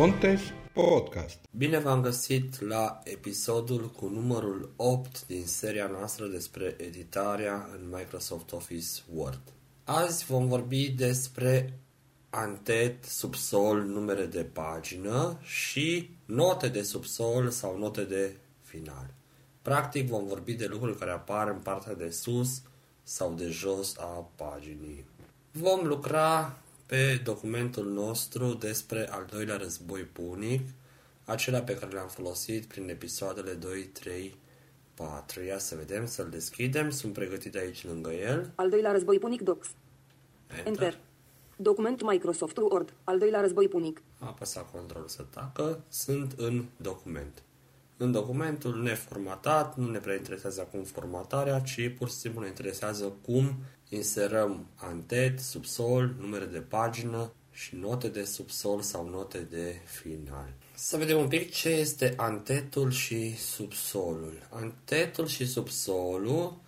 Contes 0.00 0.40
Podcast. 0.72 1.38
Bine 1.50 1.78
v-am 1.78 2.00
găsit 2.00 2.60
la 2.60 2.98
episodul 3.04 3.90
cu 3.90 4.06
numărul 4.06 4.72
8 4.76 5.26
din 5.26 5.46
seria 5.46 5.86
noastră 5.86 6.26
despre 6.26 6.76
editarea 6.78 7.68
în 7.72 7.88
Microsoft 7.90 8.52
Office 8.52 9.00
Word. 9.14 9.40
Azi 9.84 10.24
vom 10.24 10.48
vorbi 10.48 10.88
despre 10.88 11.78
antet, 12.30 13.04
subsol, 13.04 13.82
numere 13.82 14.24
de 14.24 14.44
pagină 14.44 15.38
și 15.42 16.10
note 16.24 16.68
de 16.68 16.82
subsol 16.82 17.50
sau 17.50 17.78
note 17.78 18.04
de 18.04 18.36
final. 18.62 19.14
Practic 19.62 20.08
vom 20.08 20.26
vorbi 20.26 20.52
de 20.52 20.66
lucruri 20.66 20.98
care 20.98 21.10
apar 21.10 21.48
în 21.48 21.58
partea 21.58 21.94
de 21.94 22.10
sus 22.10 22.62
sau 23.02 23.32
de 23.32 23.48
jos 23.48 23.96
a 23.96 24.30
paginii. 24.36 25.04
Vom 25.50 25.86
lucra 25.86 26.58
pe 26.90 27.20
documentul 27.24 27.84
nostru 27.84 28.54
despre 28.54 29.08
al 29.10 29.26
doilea 29.30 29.56
război 29.56 30.00
punic, 30.00 30.68
acela 31.24 31.60
pe 31.60 31.74
care 31.74 31.92
l-am 31.92 32.08
folosit 32.08 32.64
prin 32.64 32.88
episoadele 32.88 33.52
2, 33.52 33.82
3, 33.82 34.36
4. 34.94 35.42
Ia 35.42 35.58
să 35.58 35.74
vedem, 35.74 36.06
să-l 36.06 36.28
deschidem. 36.30 36.90
Sunt 36.90 37.12
pregătit 37.12 37.56
aici 37.56 37.84
lângă 37.84 38.10
el. 38.10 38.52
Al 38.54 38.70
doilea 38.70 38.92
război 38.92 39.18
punic 39.18 39.40
Docs. 39.40 39.66
Enter. 40.46 40.66
Enter. 40.66 40.98
Document 41.56 42.02
Microsoft 42.02 42.56
Word. 42.56 42.92
Al 43.04 43.18
doilea 43.18 43.40
război 43.40 43.68
punic. 43.68 44.02
Apăsa 44.18 44.60
control 44.60 45.04
să 45.06 45.24
tacă. 45.30 45.84
Sunt 45.88 46.32
în 46.36 46.64
document. 46.76 47.42
În 47.96 48.12
documentul 48.12 48.82
neformatat, 48.82 49.76
nu 49.76 49.90
ne 49.90 49.98
prea 49.98 50.14
interesează 50.14 50.60
acum 50.60 50.82
formatarea, 50.82 51.60
ci 51.60 51.94
pur 51.98 52.08
și 52.08 52.14
simplu 52.14 52.40
ne 52.40 52.46
interesează 52.46 53.12
cum 53.24 53.54
inserăm 53.90 54.66
antet, 54.74 55.40
subsol, 55.40 56.14
numere 56.20 56.44
de 56.44 56.58
pagină 56.58 57.32
și 57.52 57.76
note 57.76 58.08
de 58.08 58.24
subsol 58.24 58.80
sau 58.80 59.08
note 59.08 59.38
de 59.38 59.76
final. 59.84 60.52
Să 60.74 60.96
vedem 60.96 61.18
un 61.18 61.28
pic 61.28 61.52
ce 61.52 61.68
este 61.68 62.14
antetul 62.16 62.90
și 62.90 63.36
subsolul. 63.36 64.48
Antetul 64.50 65.26
și 65.26 65.46
subsolul 65.46 66.60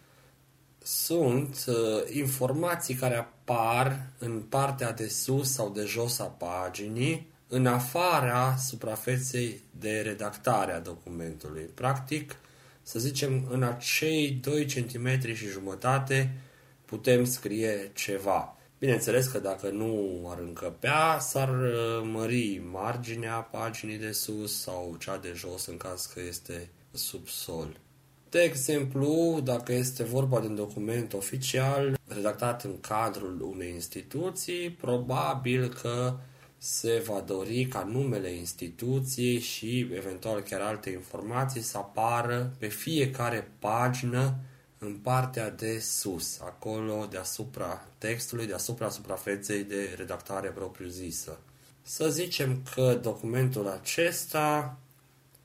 sunt 0.83 1.65
uh, 1.67 1.75
informații 2.13 2.95
care 2.95 3.17
apar 3.17 4.11
în 4.19 4.41
partea 4.41 4.93
de 4.93 5.09
sus 5.09 5.53
sau 5.53 5.71
de 5.71 5.85
jos 5.85 6.19
a 6.19 6.25
paginii, 6.25 7.31
în 7.49 7.67
afara 7.67 8.57
suprafeței 8.57 9.61
de 9.79 10.01
redactare 10.01 10.73
a 10.73 10.81
documentului. 10.81 11.63
Practic, 11.63 12.37
să 12.83 12.99
zicem, 12.99 13.47
în 13.51 13.63
acei 13.63 14.31
2 14.31 14.65
cm 14.65 15.35
și 15.35 15.47
jumătate 15.47 16.35
putem 16.93 17.25
scrie 17.25 17.91
ceva. 17.95 18.57
Bineînțeles 18.79 19.27
că 19.27 19.39
dacă 19.39 19.69
nu 19.71 20.27
ar 20.31 20.39
încăpea, 20.39 21.19
s-ar 21.19 21.49
uh, 21.49 22.11
mări 22.13 22.63
marginea 22.71 23.35
paginii 23.35 23.97
de 23.97 24.13
sus 24.13 24.61
sau 24.61 24.97
cea 24.99 25.17
de 25.17 25.33
jos 25.35 25.67
în 25.67 25.77
caz 25.77 26.11
că 26.15 26.21
este 26.21 26.69
subsol. 26.91 27.77
De 28.31 28.41
exemplu, 28.41 29.41
dacă 29.45 29.73
este 29.73 30.03
vorba 30.03 30.41
de 30.41 30.47
un 30.47 30.55
document 30.55 31.13
oficial 31.13 31.99
redactat 32.07 32.65
în 32.65 32.81
cadrul 32.81 33.41
unei 33.41 33.71
instituții, 33.71 34.71
probabil 34.71 35.69
că 35.69 36.17
se 36.59 37.03
va 37.07 37.21
dori 37.27 37.65
ca 37.65 37.89
numele 37.91 38.31
instituției 38.31 39.39
și 39.39 39.89
eventual 39.95 40.41
chiar 40.41 40.61
alte 40.61 40.91
informații 40.91 41.61
să 41.61 41.77
apară 41.77 42.55
pe 42.59 42.67
fiecare 42.67 43.51
pagină 43.59 44.37
în 44.85 44.95
partea 44.95 45.51
de 45.51 45.79
sus, 45.79 46.41
acolo 46.41 47.07
deasupra 47.11 47.87
textului, 47.99 48.47
deasupra 48.47 48.89
suprafeței 48.89 49.65
de 49.65 49.95
redactare 49.97 50.49
propriu-zisă. 50.49 51.39
Să 51.83 52.09
zicem 52.09 52.63
că 52.75 52.99
documentul 53.03 53.69
acesta 53.69 54.79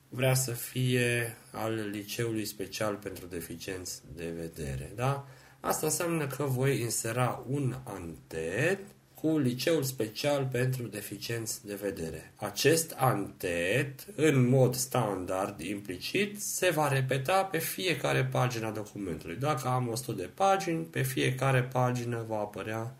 vrea 0.08 0.34
să 0.34 0.50
fie 0.50 1.36
al 1.50 1.88
Liceului 1.90 2.44
Special 2.44 2.94
pentru 2.94 3.26
Deficienți 3.26 4.02
de 4.14 4.30
Vedere. 4.36 4.92
Da? 4.94 5.26
Asta 5.60 5.86
înseamnă 5.86 6.26
că 6.26 6.44
voi 6.44 6.80
insera 6.80 7.44
un 7.48 7.74
antet 7.84 8.80
cu 9.20 9.38
Liceul 9.38 9.82
Special 9.82 10.48
pentru 10.52 10.82
Deficienți 10.82 11.66
de 11.66 11.74
Vedere. 11.74 12.32
Acest 12.36 12.94
antet, 12.96 14.06
în 14.16 14.48
mod 14.48 14.74
standard, 14.74 15.60
implicit, 15.60 16.42
se 16.42 16.70
va 16.70 16.88
repeta 16.88 17.44
pe 17.44 17.58
fiecare 17.58 18.24
pagină 18.24 18.66
a 18.66 18.70
documentului. 18.70 19.36
Dacă 19.36 19.68
am 19.68 19.88
100 19.88 20.12
de 20.12 20.30
pagini, 20.34 20.84
pe 20.84 21.02
fiecare 21.02 21.62
pagină 21.62 22.24
va 22.28 22.38
apărea 22.38 22.94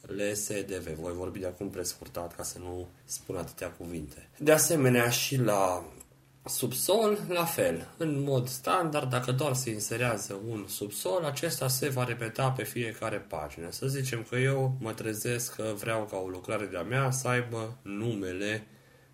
LSDV. 0.00 0.88
Voi 0.88 1.12
vorbi 1.12 1.38
de 1.38 1.46
acum 1.46 1.70
prescurtat 1.70 2.36
ca 2.36 2.42
să 2.42 2.58
nu 2.58 2.88
spun 3.04 3.36
atâtea 3.36 3.68
cuvinte. 3.68 4.28
De 4.38 4.52
asemenea, 4.52 5.10
și 5.10 5.36
la 5.36 5.84
subsol, 6.44 7.18
la 7.28 7.44
fel. 7.44 7.88
În 7.96 8.22
mod 8.22 8.48
standard, 8.48 9.10
dacă 9.10 9.32
doar 9.32 9.54
se 9.54 9.70
inserează 9.70 10.40
un 10.48 10.64
subsol, 10.68 11.24
acesta 11.24 11.68
se 11.68 11.88
va 11.88 12.04
repeta 12.04 12.50
pe 12.50 12.62
fiecare 12.62 13.16
pagină. 13.16 13.70
Să 13.70 13.86
zicem 13.86 14.26
că 14.28 14.36
eu 14.36 14.76
mă 14.78 14.92
trezesc 14.92 15.54
că 15.54 15.72
vreau 15.76 16.04
ca 16.04 16.16
o 16.16 16.28
lucrare 16.28 16.66
de-a 16.66 16.82
mea 16.82 17.10
să 17.10 17.28
aibă 17.28 17.78
numele 17.82 18.66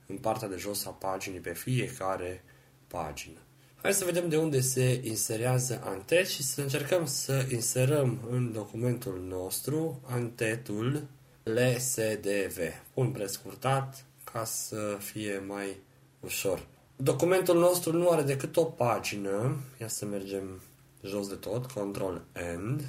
în 0.06 0.16
partea 0.16 0.48
de 0.48 0.56
jos 0.56 0.86
a 0.86 0.90
paginii 0.90 1.40
pe 1.40 1.52
fiecare 1.52 2.44
pagină. 2.86 3.38
Hai 3.82 3.94
să 3.94 4.04
vedem 4.04 4.28
de 4.28 4.36
unde 4.36 4.60
se 4.60 5.00
inserează 5.04 5.80
antet 5.84 6.26
și 6.28 6.42
să 6.42 6.60
încercăm 6.60 7.06
să 7.06 7.46
inserăm 7.50 8.28
în 8.30 8.52
documentul 8.52 9.24
nostru 9.28 10.00
antetul 10.06 11.06
LSDV. 11.42 12.58
Pun 12.94 13.10
prescurtat 13.10 14.04
ca 14.32 14.44
să 14.44 14.96
fie 15.00 15.42
mai 15.46 15.76
ușor. 16.20 16.66
Documentul 16.96 17.58
nostru 17.58 17.92
nu 17.92 18.08
are 18.08 18.22
decât 18.22 18.56
o 18.56 18.64
pagină. 18.64 19.56
Ia 19.80 19.88
să 19.88 20.04
mergem 20.04 20.60
jos 21.02 21.28
de 21.28 21.34
tot. 21.34 21.66
Control 21.66 22.22
End. 22.32 22.82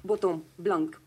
Bottom. 0.00 0.42
Blank. 0.54 1.00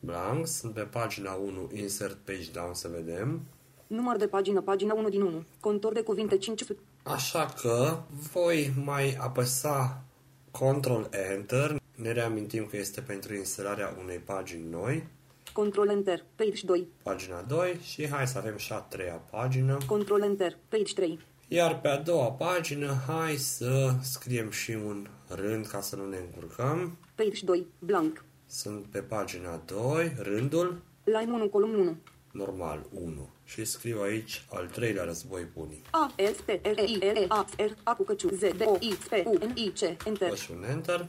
Blank. 0.00 0.46
Sunt 0.46 0.72
pe 0.72 0.80
pagina 0.80 1.32
1. 1.32 1.70
Insert 1.74 2.16
page 2.24 2.50
down 2.52 2.74
să 2.74 2.88
vedem. 2.88 3.40
Număr 3.86 4.16
de 4.16 4.26
pagină. 4.26 4.60
Pagina 4.60 4.94
1 4.94 5.08
din 5.08 5.20
1. 5.20 5.44
Contor 5.60 5.92
de 5.92 6.02
cuvinte 6.02 6.38
500. 6.38 6.80
Așa 7.02 7.46
că 7.60 7.98
voi 8.32 8.72
mai 8.84 9.16
apăsa 9.20 10.02
Control 10.50 11.08
Enter. 11.32 11.80
Ne 11.94 12.12
reamintim 12.12 12.66
că 12.66 12.76
este 12.76 13.00
pentru 13.00 13.34
inserarea 13.34 13.96
unei 14.02 14.18
pagini 14.18 14.68
noi. 14.70 15.06
Control 15.52 15.88
Enter. 15.88 16.24
Page 16.34 16.64
2. 16.64 16.86
Pagina 17.02 17.40
2 17.40 17.78
și 17.82 18.08
hai 18.08 18.26
să 18.26 18.38
avem 18.38 18.56
și 18.56 18.72
a 18.72 18.78
treia 18.78 19.22
pagină. 19.30 19.78
Control 19.86 20.22
Enter. 20.22 20.56
Page 20.68 20.92
3. 20.94 21.18
Iar 21.48 21.80
pe 21.80 21.88
a 21.88 21.98
doua 21.98 22.30
pagină, 22.32 23.02
hai 23.06 23.36
să 23.36 23.94
scriem 24.02 24.50
și 24.50 24.70
un 24.70 25.06
rând 25.28 25.66
ca 25.66 25.80
să 25.80 25.96
nu 25.96 26.08
ne 26.08 26.16
încurcăm. 26.16 26.98
Page 27.14 27.44
2. 27.44 27.66
Blank. 27.78 28.24
Sunt 28.46 28.86
pe 28.86 28.98
pagina 28.98 29.62
2, 29.66 30.12
rândul 30.18 30.82
Line 31.04 31.32
1, 31.32 31.48
column 31.48 31.74
1. 31.74 31.96
normal 32.32 32.86
1. 32.90 33.28
Și 33.44 33.64
scriu 33.64 34.00
aici 34.00 34.44
al 34.50 34.66
treilea 34.66 35.04
război 35.04 35.42
punic. 35.42 35.86
A, 35.90 36.14
S, 36.34 36.36
T, 36.44 36.48
R, 36.48 36.78
I, 36.78 36.98
R, 36.98 37.24
A, 37.28 37.46
R, 37.56 37.70
A 37.82 37.94
cu 37.94 38.02
căciu, 38.02 38.28
Z, 38.28 38.40
D, 38.40 38.60
O, 38.64 38.76
I, 38.80 38.94
P, 39.08 39.26
U, 39.26 39.32
N, 39.32 39.56
I, 39.56 39.70
C. 39.70 39.80
Enter. 40.06 40.28
Păi 40.28 40.36
și 40.36 40.50
un 40.50 40.64
Enter. 40.64 41.08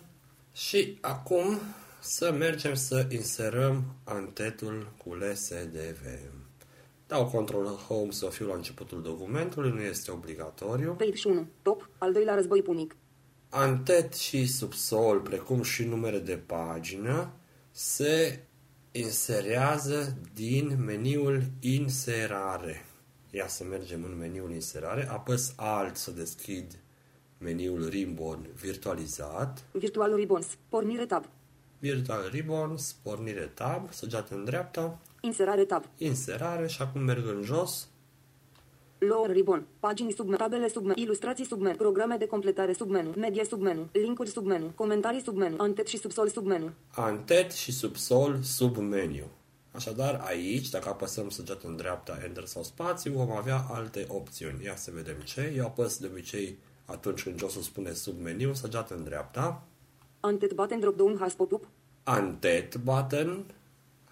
Și 0.54 0.98
acum 1.02 1.60
să 2.00 2.32
mergem 2.32 2.74
să 2.74 3.08
inserăm 3.10 3.84
antetul 4.04 4.94
cu 4.98 5.14
LSDV. 5.14 6.06
Dau 7.08 7.26
control 7.26 7.66
home 7.66 8.12
să 8.12 8.26
fiu 8.26 8.48
la 8.48 8.56
începutul 8.56 9.02
documentului, 9.02 9.72
nu 9.72 9.82
este 9.82 10.12
obligatoriu. 10.12 10.94
Page 10.94 11.28
1. 11.28 11.48
Top. 11.62 11.90
Al 11.98 12.14
doilea 12.14 12.36
război 12.36 12.62
punic. 12.62 12.96
Antet 13.50 14.14
și 14.14 14.48
subsol, 14.48 15.20
precum 15.20 15.62
și 15.62 15.84
numere 15.84 16.20
de 16.20 16.38
pagină, 16.38 17.34
se 17.72 18.40
inserează 18.92 20.18
din 20.34 20.84
meniul 20.86 21.44
inserare. 21.60 22.86
Ia 23.32 23.48
să 23.48 23.64
mergem 23.64 24.04
în 24.04 24.18
meniul 24.18 24.52
inserare, 24.52 25.10
apăs 25.10 25.54
alt 25.56 25.96
să 25.96 26.12
deschid 26.12 26.80
meniul 27.38 27.88
Ribbon 27.90 28.48
virtualizat, 28.56 29.64
Virtual 29.72 30.16
Ribbons. 30.16 30.58
Pornire 30.70 31.06
tab. 31.06 31.26
Virtual 31.80 32.30
Ribbons, 32.32 32.96
pornire 33.02 33.52
tab, 33.54 33.94
săgeată 33.94 34.36
în 34.36 34.44
dreapta, 34.44 35.00
Inserare 35.22 35.66
tab. 35.66 35.84
inserare 35.98 36.68
și 36.68 36.82
acum 36.82 37.02
merg 37.02 37.28
în 37.28 37.42
jos, 37.44 37.90
Lower 39.00 39.32
ribbon. 39.32 39.68
Pagini 39.80 40.12
submenu. 40.12 40.38
Tabele 40.38 40.68
submenu. 40.68 40.94
Ilustrații 40.96 41.46
submenu. 41.46 41.76
Programe 41.76 42.16
de 42.18 42.26
completare 42.26 42.74
submenu. 42.74 43.14
Medie 43.18 43.44
submenu. 43.44 43.88
Linkuri 43.92 44.30
submenu. 44.30 44.72
Comentarii 44.76 45.22
submenu. 45.22 45.56
Antet 45.60 45.88
și 45.88 45.98
subsol 45.98 46.28
submenu. 46.28 46.72
antet 46.96 47.52
și 47.52 47.72
subsol 47.72 48.40
sub 48.42 48.78
meniu. 48.78 49.26
Așadar, 49.72 50.22
aici, 50.26 50.70
dacă 50.70 50.90
apăsăm 50.90 51.30
săgeată 51.30 51.68
în 51.68 51.76
dreapta, 51.76 52.18
Enter 52.26 52.46
sau 52.46 52.64
spațiu, 52.64 53.12
vom 53.14 53.32
avea 53.32 53.66
alte 53.72 54.06
opțiuni. 54.10 54.64
Ia 54.64 54.76
să 54.76 54.92
vedem 54.94 55.16
ce. 55.24 55.54
Eu 55.56 55.66
apăs 55.66 55.98
de 55.98 56.08
obicei 56.12 56.58
atunci 56.86 57.24
când 57.24 57.40
josul 57.40 57.62
spune 57.62 57.94
sub 57.94 58.22
meniu, 58.22 58.54
săgeată 58.54 58.96
în 58.96 59.04
dreapta. 59.04 59.64
Antet 60.20 60.54
button 60.54 60.80
drop 60.80 60.96
down 60.98 61.18
has 61.20 61.34
pop-up. 61.34 61.68
Antet 62.04 62.78
button, 62.78 63.46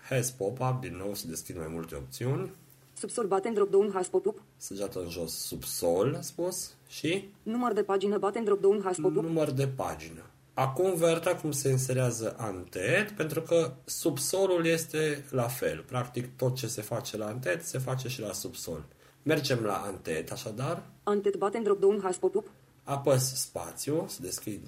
has 0.10 0.32
pop-up, 0.32 0.82
din 0.82 0.96
nou 0.98 1.14
se 1.14 1.28
deschid 1.28 1.58
mai 1.58 1.68
multe 1.70 1.96
opțiuni. 1.96 2.52
Subsol 2.94 3.26
button 3.28 3.54
drop-down 3.54 3.92
hash 3.94 4.10
pop-up. 4.10 4.42
Săgeată 4.58 5.00
în 5.00 5.10
jos, 5.10 5.34
subsol, 5.34 6.16
a 6.18 6.22
spus, 6.22 6.74
și 6.88 7.30
Număr 7.44 7.74
de 7.74 7.84
pagină 7.84 8.18
button 8.18 8.44
drop-down 8.44 8.82
hash 8.84 9.00
pop-up. 9.02 9.24
număr 9.24 9.52
de 9.52 9.68
pagină. 9.68 10.22
Acum 10.54 10.96
vei 10.96 11.10
arăta 11.10 11.36
cum 11.36 11.52
se 11.52 11.70
inserează 11.70 12.36
antet, 12.38 13.12
pentru 13.12 13.42
că 13.42 13.74
subsolul 13.86 14.66
este 14.66 15.26
la 15.30 15.48
fel. 15.48 15.84
Practic 15.88 16.36
tot 16.36 16.56
ce 16.56 16.68
se 16.68 16.82
face 16.82 17.18
la 17.18 17.26
antet 17.26 17.66
se 17.66 17.78
face 17.78 18.08
și 18.08 18.22
la 18.22 18.34
subsol. 18.34 18.86
Mergem 19.24 19.64
la 19.64 19.76
antet, 19.86 20.32
așadar, 20.32 20.84
Antet 21.04 21.36
button 21.36 21.64
drop-down 21.64 22.00
hash 22.04 22.18
pop-up. 22.18 22.48
apăs 22.84 23.36
spațiu, 23.36 24.06
să 24.08 24.18
deschid 24.22 24.62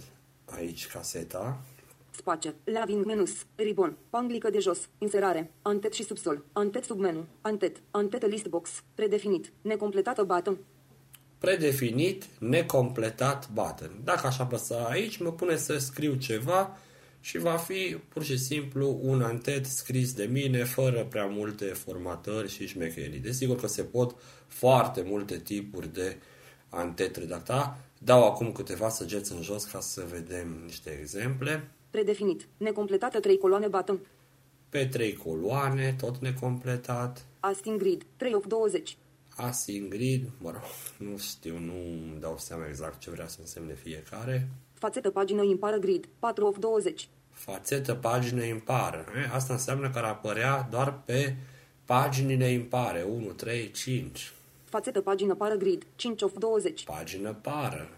aici 0.46 0.88
caseta, 0.88 1.58
Space. 2.18 2.56
Laving 2.64 3.06
menus. 3.06 3.46
Ribbon. 3.56 3.98
Panglică 4.10 4.50
de 4.50 4.60
jos. 4.60 4.90
Inserare. 4.98 5.52
Antet 5.62 5.94
și 5.94 6.04
subsol. 6.04 6.46
Antet 6.54 6.84
submenu. 6.84 7.26
Antet. 7.42 7.82
Antet 7.92 8.30
list 8.30 8.48
box. 8.48 8.84
Predefinit. 8.96 9.52
Necompletată 9.62 10.24
button. 10.24 10.58
predefinit, 11.38 12.26
necompletat 12.40 13.50
button. 13.54 14.02
Dacă 14.04 14.28
aș 14.28 14.40
apăsa 14.40 14.88
aici, 14.90 15.18
mă 15.18 15.32
pune 15.32 15.56
să 15.56 15.78
scriu 15.78 16.16
ceva 16.16 16.78
și 17.20 17.38
va 17.38 17.58
fi 17.58 17.98
pur 18.10 18.24
și 18.24 18.38
simplu 18.38 19.00
un 19.02 19.22
antet 19.22 19.66
scris 19.66 20.14
de 20.14 20.24
mine, 20.26 20.64
fără 20.64 21.06
prea 21.06 21.26
multe 21.26 21.66
formatări 21.66 22.50
și 22.50 22.68
șmecherii. 22.68 23.20
Desigur 23.20 23.60
că 23.60 23.68
se 23.68 23.84
pot 23.84 24.16
foarte 24.48 25.04
multe 25.06 25.38
tipuri 25.38 25.94
de 25.94 26.18
antet 26.70 27.16
redacta. 27.16 27.80
Dau 27.98 28.26
acum 28.26 28.52
câteva 28.52 28.90
săgeți 28.90 29.32
în 29.32 29.42
jos 29.42 29.64
ca 29.64 29.80
să 29.80 30.06
vedem 30.12 30.62
niște 30.66 30.98
exemple. 31.00 31.72
Predefinit. 31.90 32.48
Necompletată 32.58 33.20
3 33.20 33.38
coloane 33.38 33.68
button. 33.68 34.00
Pe 34.70 34.86
trei 34.86 35.14
coloane, 35.14 35.96
tot 36.02 36.18
necompletat. 36.18 37.26
Asting 37.40 37.80
grid. 37.80 38.06
3 38.18 38.34
of 38.34 38.46
20. 38.48 38.98
Async 39.36 39.90
grid, 39.90 40.30
mă 40.38 40.52
rog, 40.52 40.62
nu 41.10 41.18
știu, 41.18 41.60
nu 41.60 41.74
îmi 41.74 42.18
dau 42.20 42.36
seama 42.38 42.68
exact 42.68 43.00
ce 43.00 43.10
vrea 43.10 43.28
să 43.28 43.38
însemne 43.40 43.74
fiecare. 43.74 44.48
Fațetă 44.74 45.10
pagină 45.10 45.44
impară 45.44 45.78
grid. 45.78 46.08
4 46.20 46.46
of 46.46 46.58
20. 46.58 47.08
fațetă 47.30 47.94
pagină 47.94 48.44
impară. 48.44 49.06
E? 49.16 49.36
Asta 49.36 49.54
înseamnă 49.54 49.90
că 49.90 49.98
ar 49.98 50.04
apărea 50.04 50.68
doar 50.72 51.02
pe 51.06 51.36
paginile 51.86 52.46
impare. 52.46 53.04
1, 53.04 53.26
3, 53.26 53.72
5. 53.72 54.32
Fațetă 54.64 55.02
pagină 55.02 55.36
pară 55.36 55.56
grid. 55.56 55.86
5 55.96 56.22
of 56.22 56.38
20. 56.38 56.84
Pagină 56.84 57.34
pară. 57.34 57.90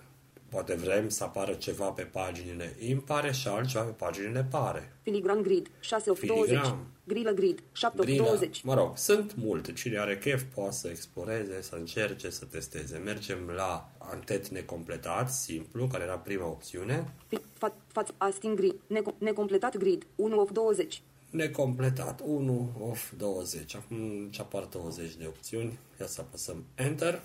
Poate 0.50 0.76
vrem 0.76 1.10
să 1.10 1.24
apară 1.24 1.54
ceva 1.54 1.90
pe 1.90 2.02
paginile 2.02 2.76
impare 2.88 3.32
și 3.32 3.48
altceva 3.48 3.84
pe 3.84 3.92
paginile 3.92 4.48
pare. 4.50 4.94
Filigran 5.02 5.42
grid. 5.42 5.70
6 5.80 6.10
of 6.10 6.22
20. 6.26 6.48
Filigram. 6.48 6.86
Grilă 7.04 7.32
grid. 7.32 7.64
7 7.72 8.00
of 8.00 8.06
Grila, 8.06 8.24
20. 8.26 8.62
mă 8.62 8.74
rog, 8.74 8.98
sunt 8.98 9.36
multe. 9.36 9.74
Cine 9.74 9.98
are 10.00 10.18
chef 10.18 10.44
poate 10.54 10.72
să 10.76 10.88
exploreze, 10.88 11.62
să 11.62 11.76
încerce, 11.76 12.30
să 12.30 12.46
testeze. 12.46 12.98
Mergem 12.98 13.38
la 13.56 13.90
antet 13.98 14.48
necompletat, 14.48 15.32
simplu, 15.32 15.88
care 15.88 16.04
era 16.04 16.18
prima 16.18 16.46
opțiune. 16.48 17.14
Fi- 17.28 17.38
fa- 17.40 17.74
Faț 17.88 18.10
asting 18.18 18.56
grid. 18.58 18.76
Neco- 18.76 19.18
necompletat 19.18 19.78
grid. 19.78 20.06
1 20.16 20.40
of 20.40 20.52
20. 20.52 21.02
Necompletat 21.30 22.22
1 22.26 22.72
of 22.90 23.12
20. 23.18 23.76
Acum 23.76 24.28
ce 24.32 24.42
apar 24.42 24.64
20 24.64 25.16
de 25.16 25.26
opțiuni. 25.28 25.80
Ia 26.00 26.06
să 26.08 26.22
apăsăm 26.22 26.64
Enter. 26.76 27.22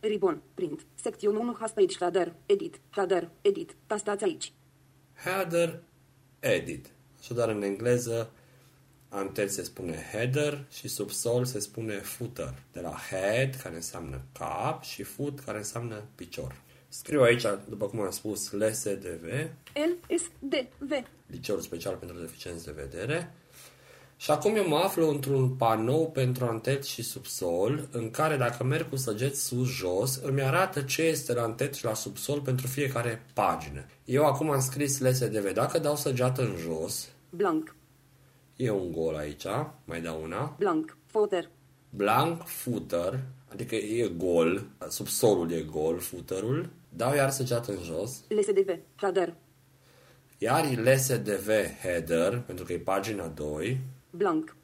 Ribbon. 0.00 0.42
Print. 0.54 0.86
Secțiune 0.94 1.38
1 1.38 1.56
has 1.60 1.72
page 1.72 1.96
header. 1.98 2.34
Edit. 2.46 2.80
Header. 2.90 3.30
Edit. 3.40 3.76
Tastați 3.86 4.24
aici. 4.24 4.52
Header, 5.24 5.82
Edit. 6.40 6.90
Așadar, 7.18 7.48
în 7.48 7.62
engleză, 7.62 8.30
antet 9.08 9.50
se 9.50 9.62
spune 9.62 10.08
header 10.12 10.64
și 10.70 10.88
subsol 10.88 11.44
se 11.44 11.58
spune 11.58 11.98
footer. 11.98 12.54
De 12.72 12.80
la 12.80 12.94
head, 13.10 13.54
care 13.54 13.74
înseamnă 13.74 14.22
cap, 14.32 14.82
și 14.82 15.02
foot, 15.02 15.40
care 15.40 15.58
înseamnă 15.58 16.04
picior. 16.14 16.54
Scriu 16.88 17.22
aici, 17.22 17.44
după 17.68 17.86
cum 17.86 18.00
am 18.00 18.10
spus, 18.10 18.50
LSDV, 18.50 19.24
L 19.74 20.14
S 20.16 20.22
D 20.38 20.54
V. 20.78 20.90
Liceul 21.26 21.60
Special 21.60 21.96
pentru 21.96 22.18
Deficienți 22.18 22.64
de 22.64 22.72
Vedere. 22.72 23.34
Și 24.20 24.30
acum 24.30 24.56
eu 24.56 24.68
mă 24.68 24.76
aflu 24.76 25.08
într-un 25.08 25.48
panou 25.56 26.10
pentru 26.10 26.44
antet 26.44 26.84
și 26.84 27.02
subsol, 27.02 27.88
în 27.92 28.10
care 28.10 28.36
dacă 28.36 28.64
merg 28.64 28.88
cu 28.88 28.96
săgeți 28.96 29.44
sus-jos, 29.44 30.20
îmi 30.22 30.42
arată 30.42 30.82
ce 30.82 31.02
este 31.02 31.32
la 31.32 31.42
antet 31.42 31.74
și 31.74 31.84
la 31.84 31.94
subsol 31.94 32.40
pentru 32.40 32.66
fiecare 32.66 33.24
pagină. 33.34 33.84
Eu 34.04 34.24
acum 34.24 34.50
am 34.50 34.60
scris 34.60 34.98
LSDV. 34.98 35.52
Dacă 35.52 35.78
dau 35.78 35.96
săgeată 35.96 36.42
în 36.42 36.54
jos, 36.56 37.08
Blank. 37.30 37.74
e 38.56 38.70
un 38.70 38.92
gol 38.92 39.14
aici, 39.16 39.46
mai 39.84 40.00
dau 40.00 40.22
una. 40.22 40.54
Blank. 40.58 40.96
Footer. 41.06 41.48
Blank 41.90 42.46
footer, 42.46 43.20
adică 43.52 43.74
e 43.74 44.08
gol, 44.16 44.66
subsolul 44.88 45.50
e 45.52 45.60
gol, 45.60 45.98
footerul. 45.98 46.68
Dau 46.88 47.14
iar 47.14 47.30
săgeată 47.30 47.70
în 47.72 47.82
jos, 47.82 48.24
LSDV. 48.28 48.78
Header. 48.96 49.34
iar 50.38 50.64
LSDV 50.84 51.48
header, 51.82 52.40
pentru 52.46 52.64
că 52.64 52.72
e 52.72 52.78
pagina 52.78 53.26
2, 53.26 53.80
Blank. 54.10 54.56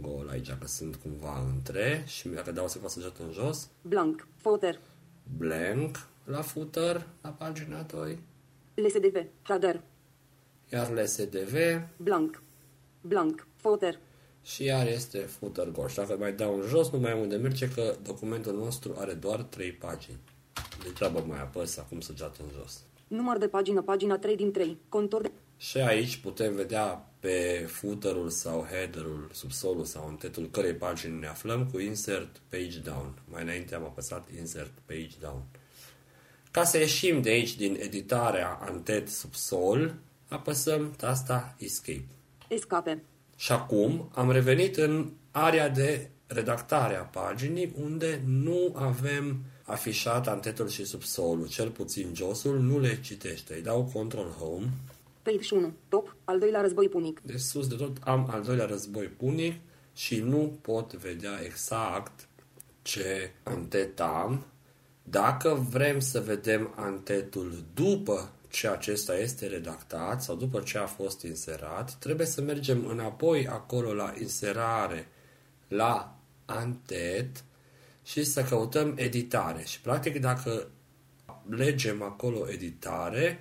gol 0.00 0.28
aici, 0.30 0.50
că 0.60 0.66
sunt 0.66 0.96
cumva 0.96 1.44
între 1.54 2.04
și 2.06 2.28
dacă 2.28 2.52
dau 2.52 2.68
să 2.68 2.78
fac 2.78 2.90
săgeată 2.90 3.22
în 3.22 3.32
jos, 3.32 3.68
Blank. 3.82 4.26
Footer. 4.36 4.78
blank 5.36 6.06
la 6.24 6.40
footer, 6.42 7.06
la 7.22 7.28
pagina 7.30 7.82
2, 7.82 8.18
LSDV. 8.74 9.24
Header. 9.42 9.80
iar 10.68 10.90
LSDV 10.92 11.54
Blank. 11.96 12.42
Blank. 13.00 13.46
Footer. 13.56 13.98
și 14.42 14.64
iar 14.64 14.86
este 14.86 15.18
footer 15.18 15.70
gol. 15.70 15.88
Și 15.88 15.96
dacă 15.96 16.16
mai 16.18 16.32
dau 16.32 16.54
în 16.60 16.66
jos, 16.68 16.90
nu 16.90 16.98
mai 16.98 17.10
am 17.12 17.18
unde 17.20 17.36
merge, 17.36 17.68
că 17.68 17.96
documentul 18.02 18.54
nostru 18.54 18.94
are 18.98 19.12
doar 19.12 19.42
3 19.42 19.72
pagini. 19.72 20.18
Degeaba 20.82 21.20
mai 21.20 21.40
apăs 21.40 21.76
acum 21.76 22.00
săgeată 22.00 22.42
în 22.42 22.48
jos. 22.60 22.82
Număr 23.08 23.38
de 23.38 23.48
pagină. 23.48 23.82
Pagina 23.82 24.18
3 24.18 24.36
din 24.36 24.52
3. 24.52 24.78
Contor 24.88 25.22
de... 25.22 25.30
Și 25.56 25.78
aici 25.78 26.16
putem 26.16 26.54
vedea 26.54 27.09
pe 27.20 27.66
footerul 27.68 28.30
sau 28.30 28.66
headerul, 28.70 29.30
subsolul 29.32 29.84
sau 29.84 30.08
întetul 30.08 30.48
cărei 30.50 30.74
pagini 30.74 31.18
ne 31.18 31.26
aflăm 31.26 31.66
cu 31.66 31.78
Insert 31.78 32.40
Page 32.48 32.78
Down. 32.78 33.14
Mai 33.24 33.42
înainte 33.42 33.74
am 33.74 33.82
apăsat 33.82 34.28
Insert 34.38 34.72
Page 34.86 35.16
Down. 35.20 35.42
Ca 36.50 36.64
să 36.64 36.78
ieșim 36.78 37.22
de 37.22 37.30
aici 37.30 37.56
din 37.56 37.76
editarea 37.80 38.58
antet 38.60 39.08
subsol, 39.08 39.94
apăsăm 40.28 40.92
tasta 40.96 41.54
Escape. 41.58 42.06
Escape. 42.48 43.02
Și 43.36 43.52
acum 43.52 44.10
am 44.14 44.30
revenit 44.30 44.76
în 44.76 45.10
area 45.30 45.68
de 45.68 46.10
redactare 46.26 46.96
a 46.96 47.02
paginii 47.02 47.72
unde 47.82 48.22
nu 48.26 48.72
avem 48.76 49.44
afișat 49.62 50.28
antetul 50.28 50.68
și 50.68 50.84
subsolul, 50.84 51.48
cel 51.48 51.70
puțin 51.70 52.12
josul 52.14 52.60
nu 52.60 52.78
le 52.78 53.00
citește. 53.00 53.54
Îi 53.54 53.62
dau 53.62 53.90
Control 53.92 54.28
Home 54.28 54.68
Page 55.22 55.54
1. 55.54 55.72
Top. 55.88 56.16
Al 56.24 56.38
doilea 56.38 56.60
război 56.60 56.88
punic. 56.88 57.20
de 57.20 57.36
sus 57.36 57.68
de 57.68 57.74
tot 57.74 57.96
am 58.00 58.28
al 58.30 58.42
doilea 58.42 58.66
război 58.66 59.06
punic 59.06 59.60
și 59.94 60.20
nu 60.20 60.58
pot 60.60 60.92
vedea 60.94 61.40
exact 61.44 62.28
ce 62.82 63.32
antet 63.42 64.00
am. 64.00 64.46
Dacă 65.02 65.66
vrem 65.70 66.00
să 66.00 66.20
vedem 66.20 66.72
antetul 66.76 67.64
după 67.74 68.32
ce 68.48 68.68
acesta 68.68 69.18
este 69.18 69.46
redactat 69.46 70.22
sau 70.22 70.36
după 70.36 70.60
ce 70.60 70.78
a 70.78 70.86
fost 70.86 71.22
inserat, 71.22 71.94
trebuie 71.94 72.26
să 72.26 72.40
mergem 72.40 72.86
înapoi 72.86 73.46
acolo 73.46 73.94
la 73.94 74.14
inserare, 74.20 75.08
la 75.68 76.18
antet 76.44 77.44
și 78.04 78.24
să 78.24 78.42
căutăm 78.42 78.92
editare. 78.96 79.62
Și 79.64 79.80
practic 79.80 80.20
dacă 80.20 80.68
legem 81.48 82.02
acolo 82.02 82.50
editare, 82.50 83.38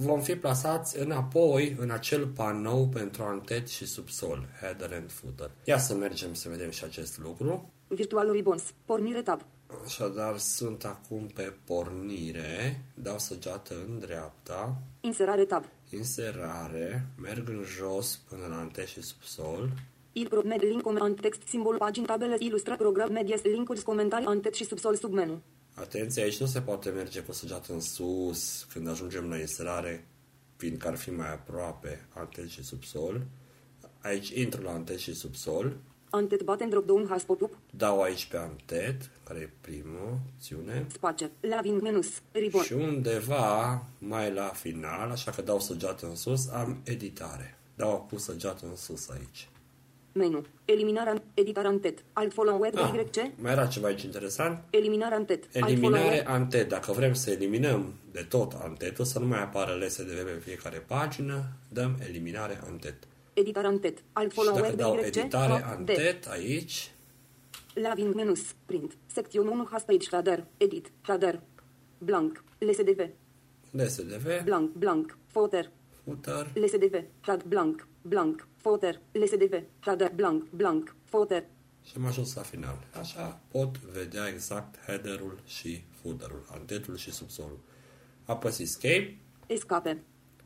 vom 0.00 0.20
fi 0.20 0.36
plasați 0.36 0.98
înapoi 0.98 1.76
în 1.78 1.90
acel 1.90 2.26
panou 2.26 2.88
pentru 2.88 3.22
antet 3.22 3.68
și 3.68 3.86
subsol, 3.86 4.48
header 4.60 4.92
and 4.92 5.10
footer. 5.10 5.50
Ia 5.64 5.78
să 5.78 5.94
mergem 5.94 6.34
să 6.34 6.48
vedem 6.48 6.70
și 6.70 6.84
acest 6.84 7.18
lucru. 7.18 7.70
Virtual 7.88 8.30
Ribbons. 8.30 8.62
Pornire 8.84 9.22
tab. 9.22 9.40
Așadar, 9.84 10.36
sunt 10.38 10.84
acum 10.84 11.26
pe 11.34 11.52
pornire, 11.64 12.84
dau 12.94 13.18
săgeată 13.18 13.74
în 13.88 13.98
dreapta, 13.98 14.76
Inserare 15.00 15.44
tab. 15.44 15.64
inserare, 15.90 17.06
merg 17.22 17.48
în 17.48 17.62
jos 17.76 18.20
până 18.28 18.46
la 18.48 18.56
antet 18.56 18.86
și 18.86 19.02
subsol, 19.02 19.70
Il 20.12 20.28
pro 20.28 20.40
med 20.44 20.60
link 20.62 20.82
coment 20.82 21.20
text 21.20 21.42
simbol 21.46 21.76
pagini 21.76 22.06
tabele 22.06 22.36
ilustra 22.38 22.74
program 22.76 23.12
media 23.12 23.36
linkuri 23.42 23.82
comentarii 23.82 24.26
antet 24.26 24.54
și 24.54 24.64
subsol 24.64 24.94
submenu. 24.94 25.40
Atenție, 25.80 26.22
aici 26.22 26.40
nu 26.40 26.46
se 26.46 26.60
poate 26.60 26.90
merge 26.90 27.20
cu 27.20 27.32
săgeată 27.32 27.72
în 27.72 27.80
sus 27.80 28.66
când 28.72 28.88
ajungem 28.88 29.28
la 29.28 29.38
inserare, 29.38 30.06
fiindcă 30.56 30.88
ar 30.88 30.96
fi 30.96 31.10
mai 31.10 31.32
aproape 31.32 32.06
antet 32.14 32.48
și 32.48 32.64
subsol. 32.64 33.26
Aici 34.02 34.28
intru 34.28 34.62
la 34.62 34.70
antet 34.70 34.98
și 34.98 35.14
subsol, 35.14 35.76
Antet 36.10 36.42
button 36.42 36.68
drop 36.68 36.86
down 36.86 37.06
has 37.08 37.22
pop 37.22 37.40
up. 37.40 37.58
dau 37.70 38.02
aici 38.02 38.26
pe 38.26 38.36
antet, 38.36 39.10
care 39.24 39.38
e 39.38 39.50
prima 39.60 40.20
opțiune, 40.34 40.86
Space. 40.92 41.30
Laving 41.40 41.82
menus. 41.82 42.06
Ribbon. 42.32 42.62
și 42.62 42.72
undeva 42.72 43.82
mai 43.98 44.32
la 44.32 44.46
final, 44.46 45.10
așa 45.10 45.30
că 45.30 45.42
dau 45.42 45.60
săgeată 45.60 46.06
în 46.06 46.16
sus, 46.16 46.48
am 46.48 46.80
editare. 46.84 47.58
Dau 47.74 47.92
acum 47.92 48.18
săgeată 48.18 48.66
în 48.66 48.76
sus 48.76 49.08
aici. 49.08 49.48
Menu, 50.18 50.44
eliminarea, 50.64 51.22
editarea 51.34 51.70
antet, 51.70 52.04
alt 52.12 52.32
follow 52.32 52.60
web, 52.60 52.76
Ah, 52.76 52.94
YC, 52.94 53.16
mai 53.42 53.52
era 53.52 53.66
ceva 53.66 53.86
aici 53.86 54.02
interesant. 54.02 54.58
eliminarea 54.70 55.16
antet, 55.16 55.42
alt 55.42 55.50
follow 55.52 55.70
Eliminare 55.70 56.16
web, 56.16 56.26
antet. 56.26 56.68
Dacă 56.68 56.92
vrem 56.92 57.12
să 57.14 57.30
eliminăm 57.30 57.92
de 58.12 58.26
tot 58.28 58.52
antetul, 58.62 59.04
să 59.04 59.18
nu 59.18 59.26
mai 59.26 59.42
apară 59.42 59.84
LSDV 59.84 60.24
pe 60.24 60.40
fiecare 60.44 60.78
pagină, 60.86 61.44
dăm 61.68 61.96
eliminare 62.08 62.60
antet. 62.66 62.94
editarea 63.32 63.68
antet, 63.70 63.98
alt 64.12 64.30
Și 64.30 64.34
follow 64.36 64.54
dacă 64.54 64.66
web, 64.66 64.76
dau 64.76 64.94
YC, 64.94 65.04
editare 65.16 65.58
D, 65.58 65.64
antet 65.78 66.26
aici, 66.28 66.90
Laving 67.74 68.14
menus, 68.14 68.40
print, 68.66 68.96
secțiune 69.06 69.50
1, 69.50 69.62
page 69.86 70.08
header, 70.10 70.44
edit, 70.56 70.90
header, 71.02 71.40
blank, 71.98 72.44
LSDV, 72.58 73.00
LSDV, 73.70 74.42
blank, 74.44 74.70
blank, 74.72 75.16
footer, 75.26 75.70
footer, 76.04 76.50
LSDV, 76.54 76.94
head 77.20 77.42
blank, 77.42 77.86
blank, 78.08 78.48
footer, 78.56 79.00
LSDV, 79.12 79.62
header 79.80 80.12
blank, 80.14 80.48
blank, 80.50 80.94
footer, 81.04 81.44
și 81.84 81.94
am 81.96 82.04
ajuns 82.04 82.34
la 82.34 82.42
final. 82.42 82.86
Așa 83.00 83.40
pot 83.48 83.78
vedea 83.78 84.28
exact 84.28 84.74
headerul 84.86 85.40
și 85.46 85.84
footerul, 86.02 86.44
antetul 86.50 86.96
și 86.96 87.12
subsolul. 87.12 87.58
Apăs 88.24 88.58
escape, 88.58 89.18
escape, 89.46 90.02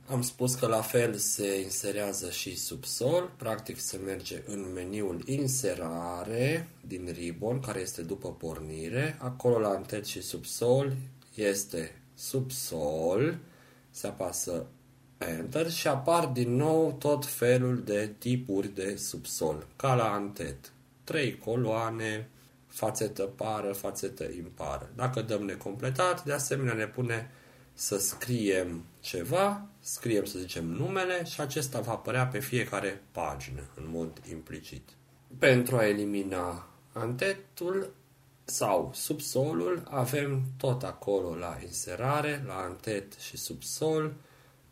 Am 0.06 0.22
spus 0.22 0.54
că 0.54 0.66
la 0.66 0.80
fel 0.80 1.14
se 1.14 1.60
inserează 1.60 2.30
și 2.30 2.56
subsol, 2.56 3.32
practic 3.36 3.78
se 3.78 3.96
merge 3.96 4.42
în 4.46 4.72
meniul 4.72 5.22
inserare 5.24 6.68
din 6.86 7.08
ribbon, 7.12 7.60
care 7.60 7.80
este 7.80 8.02
după 8.02 8.32
pornire. 8.32 9.16
Acolo 9.20 9.58
la 9.58 9.68
antet 9.68 10.04
și 10.04 10.22
subsol 10.22 10.96
este 11.34 12.02
subsol, 12.14 13.38
se 13.90 14.06
apasă 14.06 14.66
Enter 15.28 15.70
și 15.70 15.88
apar 15.88 16.26
din 16.26 16.56
nou 16.56 16.96
tot 16.98 17.26
felul 17.26 17.82
de 17.84 18.14
tipuri 18.18 18.68
de 18.68 18.96
subsol, 18.96 19.66
ca 19.76 19.94
la 19.94 20.12
antet. 20.12 20.72
Trei 21.04 21.38
coloane, 21.38 22.28
fațetă 22.66 23.22
pară, 23.22 23.72
fațetă 23.72 24.24
impară. 24.36 24.90
Dacă 24.96 25.20
dăm 25.22 25.42
necompletat, 25.42 26.24
de 26.24 26.32
asemenea 26.32 26.74
ne 26.74 26.86
pune 26.86 27.30
să 27.74 27.98
scriem 27.98 28.84
ceva, 29.00 29.66
scriem 29.80 30.24
să 30.24 30.38
zicem 30.38 30.64
numele 30.64 31.24
și 31.24 31.40
acesta 31.40 31.80
va 31.80 31.92
apărea 31.92 32.26
pe 32.26 32.38
fiecare 32.38 33.02
pagină 33.12 33.62
în 33.76 33.84
mod 33.92 34.20
implicit. 34.30 34.88
Pentru 35.38 35.76
a 35.76 35.86
elimina 35.86 36.66
antetul 36.92 37.92
sau 38.44 38.90
subsolul 38.94 39.82
avem 39.90 40.42
tot 40.56 40.82
acolo 40.82 41.34
la 41.34 41.58
inserare, 41.62 42.44
la 42.46 42.54
antet 42.54 43.12
și 43.12 43.36
subsol, 43.36 44.14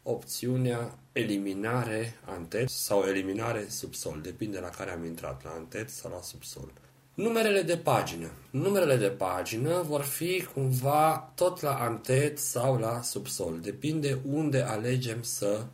opțiunea 0.02 0.99
eliminare 1.12 2.14
antet 2.25 2.69
sau 2.69 3.02
eliminare 3.02 3.66
subsol, 3.69 4.21
depinde 4.23 4.61
la 4.61 4.69
care 4.69 4.90
am 4.90 5.04
intrat, 5.04 5.45
la 5.45 5.50
antet 5.50 5.90
sau 5.90 6.11
la 6.11 6.23
subsol. 6.23 6.73
Numerele 7.14 7.62
de 7.62 7.76
pagină. 7.76 8.30
Numerele 8.50 8.97
de 8.97 9.09
pagină 9.09 9.83
vor 9.83 10.00
fi 10.00 10.45
cumva 10.54 11.33
tot 11.35 11.61
la 11.61 11.75
antet 11.75 12.38
sau 12.38 12.78
la 12.78 13.02
subsol. 13.02 13.59
Depinde 13.62 14.19
unde 14.30 14.61
alegem 14.61 15.23
să 15.23 15.64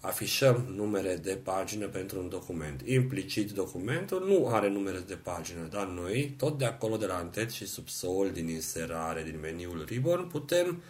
afișăm 0.00 0.64
numere 0.74 1.16
de 1.16 1.38
pagină 1.42 1.86
pentru 1.86 2.18
un 2.20 2.28
document. 2.28 2.80
Implicit 2.84 3.50
documentul 3.50 4.26
nu 4.26 4.48
are 4.48 4.68
numere 4.68 4.98
de 5.06 5.14
pagină, 5.14 5.68
dar 5.70 5.86
noi, 5.86 6.34
tot 6.38 6.58
de 6.58 6.64
acolo 6.64 6.96
de 6.96 7.06
la 7.06 7.16
antet 7.16 7.50
și 7.50 7.66
subsol, 7.66 8.30
din 8.30 8.48
inserare, 8.48 9.22
din 9.22 9.38
meniul 9.40 9.84
ribbon, 9.88 10.28
putem 10.32 10.82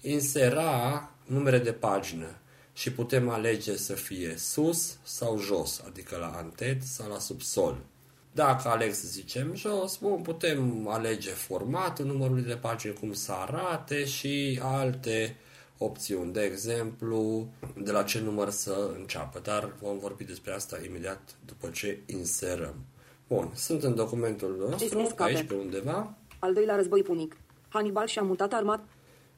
insera 0.00 1.10
numere 1.28 1.58
de 1.58 1.72
pagină 1.72 2.26
și 2.72 2.92
putem 2.92 3.28
alege 3.28 3.76
să 3.76 3.92
fie 3.92 4.34
sus 4.36 4.98
sau 5.02 5.38
jos, 5.38 5.82
adică 5.86 6.16
la 6.16 6.32
antet 6.36 6.82
sau 6.82 7.10
la 7.10 7.18
subsol. 7.18 7.78
Dacă 8.32 8.68
aleg 8.68 8.92
să 8.92 9.06
zicem 9.06 9.54
jos, 9.54 9.96
bun, 9.96 10.22
putem 10.22 10.88
alege 10.88 11.30
formatul 11.30 12.04
numărului 12.06 12.42
de 12.42 12.54
pagini, 12.54 12.94
cum 12.94 13.12
să 13.12 13.32
arate 13.32 14.04
și 14.04 14.60
alte 14.62 15.36
opțiuni. 15.78 16.32
De 16.32 16.40
exemplu, 16.40 17.48
de 17.76 17.90
la 17.90 18.02
ce 18.02 18.20
număr 18.20 18.50
să 18.50 18.90
înceapă, 18.98 19.40
dar 19.42 19.72
vom 19.80 19.98
vorbi 19.98 20.24
despre 20.24 20.52
asta 20.52 20.78
imediat 20.86 21.20
după 21.46 21.68
ce 21.68 21.98
inserăm. 22.06 22.74
Bun, 23.28 23.50
sunt 23.54 23.82
în 23.82 23.94
documentul 23.94 24.66
nostru, 24.70 24.98
Escape. 24.98 25.22
aici 25.22 25.46
pe 25.46 25.54
undeva, 25.54 26.14
al 26.38 26.54
doilea 26.54 26.76
război 26.76 27.02
punic. 27.02 27.36
Hannibal 27.68 28.06
și-a 28.06 28.22
mutat 28.22 28.52
armat 28.52 28.80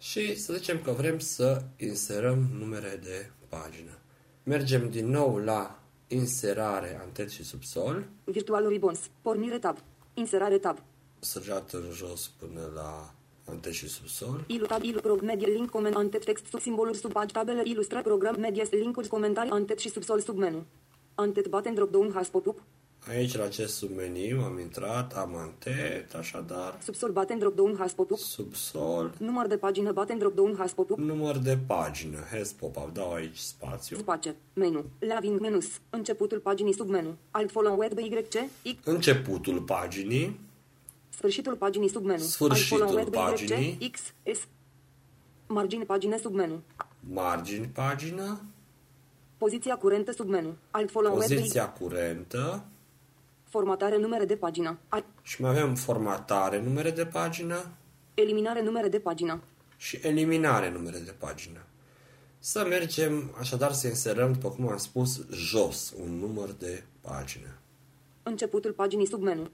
și 0.00 0.36
să 0.36 0.52
zicem 0.52 0.82
că 0.82 0.90
vrem 0.90 1.18
să 1.18 1.62
inserăm 1.76 2.48
numere 2.58 3.00
de 3.02 3.30
pagină. 3.48 3.98
Mergem 4.42 4.90
din 4.90 5.10
nou 5.10 5.36
la 5.36 5.82
inserare 6.08 7.00
antet 7.02 7.30
și 7.30 7.44
subsol, 7.44 8.08
virtual 8.24 8.68
ribbons, 8.68 9.00
pornire 9.20 9.58
tab, 9.58 9.78
inserare 10.14 10.58
tab, 10.58 10.78
săgeat 11.18 11.72
în 11.72 11.90
jos 11.92 12.30
până 12.38 12.70
la 12.74 13.14
antet 13.44 13.72
și 13.72 13.88
subsol. 13.88 14.44
ilu 14.46 14.66
tab, 14.66 14.82
ilu 14.82 15.00
prog, 15.00 15.20
media, 15.20 15.48
link, 15.48 15.70
coment, 15.70 15.94
antet, 15.96 16.24
text, 16.24 16.44
sub 16.46 16.60
simboluri, 16.60 16.96
sub 16.96 17.12
pag, 17.12 17.30
tabele, 17.30 17.62
ilustrat, 17.64 18.02
program, 18.02 18.40
media, 18.40 18.64
linkuri, 18.70 19.08
comentarii, 19.08 19.50
antet 19.50 19.78
și 19.78 19.90
subsol, 19.90 20.20
submenu. 20.20 20.64
Antet, 21.14 21.48
button, 21.48 21.74
drop 21.74 21.90
down, 21.90 22.12
has 22.12 22.28
pop-up, 22.28 22.62
Aici, 23.08 23.36
la 23.36 23.44
acest 23.44 23.74
submeniu, 23.74 24.40
am 24.40 24.58
intrat, 24.58 25.16
am 25.16 25.36
antet, 25.36 26.14
așadar, 26.14 26.78
subsol, 26.82 27.10
button, 27.10 27.38
drop 27.38 27.54
down, 27.54 27.76
has 27.78 27.92
pop-up, 27.92 28.18
subsol, 28.18 29.14
număr 29.18 29.46
de 29.46 29.56
pagină, 29.56 29.92
button, 29.92 30.18
drop 30.18 30.34
down, 30.34 30.54
has 30.58 30.72
pop-up, 30.72 30.98
număr 30.98 31.36
de 31.36 31.58
pagină, 31.66 32.18
has 32.30 32.52
pop-up, 32.52 32.92
dau 32.92 33.12
aici 33.12 33.36
spațiu. 33.36 33.96
space, 33.96 34.36
menu, 34.52 34.84
laving 34.98 35.40
menus, 35.40 35.66
începutul 35.90 36.38
paginii 36.38 36.74
submenu, 36.74 37.16
alt 37.30 37.50
follow 37.50 37.78
web, 37.78 37.98
YC, 37.98 38.32
X, 38.62 38.84
Începutul 38.84 39.60
paginii, 39.60 40.40
sfârșitul 41.08 41.54
paginii 41.54 41.88
submenu, 41.88 42.22
Sfârșitul 42.22 42.82
alt 42.82 42.90
follow 42.90 43.04
web, 43.04 43.14
paginii. 43.14 43.76
YC, 43.80 43.92
X, 43.92 44.00
S, 44.38 44.46
margine 45.46 45.84
pagine 45.84 46.18
submenu, 46.18 46.62
margini 47.12 47.66
pagină, 47.66 48.40
poziția 49.36 49.76
curentă 49.76 50.12
submenu, 50.12 50.56
alt 50.70 50.90
follow 50.90 51.12
web, 51.12 51.20
poziția 51.20 51.68
curentă 51.68 52.64
formatare 53.50 53.96
numere 53.96 54.24
de 54.24 54.36
pagină, 54.36 54.78
alt, 54.88 55.04
și 55.22 55.40
mai 55.40 55.50
avem 55.50 55.74
formatare 55.74 56.60
numere 56.60 56.90
de 56.90 57.06
pagină? 57.06 57.70
Eliminare 58.14 58.62
numere 58.62 58.88
de 58.88 58.98
pagină, 59.00 59.40
și 59.76 59.98
eliminare 60.02 60.70
numere 60.70 60.98
de 60.98 61.14
pagină. 61.18 61.60
Să 62.38 62.64
mergem, 62.68 63.34
așadar 63.38 63.72
să 63.72 63.86
inserăm, 63.86 64.32
după 64.32 64.50
cum 64.50 64.68
am 64.68 64.76
spus, 64.76 65.20
jos 65.30 65.92
un 66.02 66.10
număr 66.18 66.48
de 66.52 66.84
pagină. 67.00 67.58
începutul 68.22 68.72
paginii 68.72 69.06
submenu, 69.06 69.50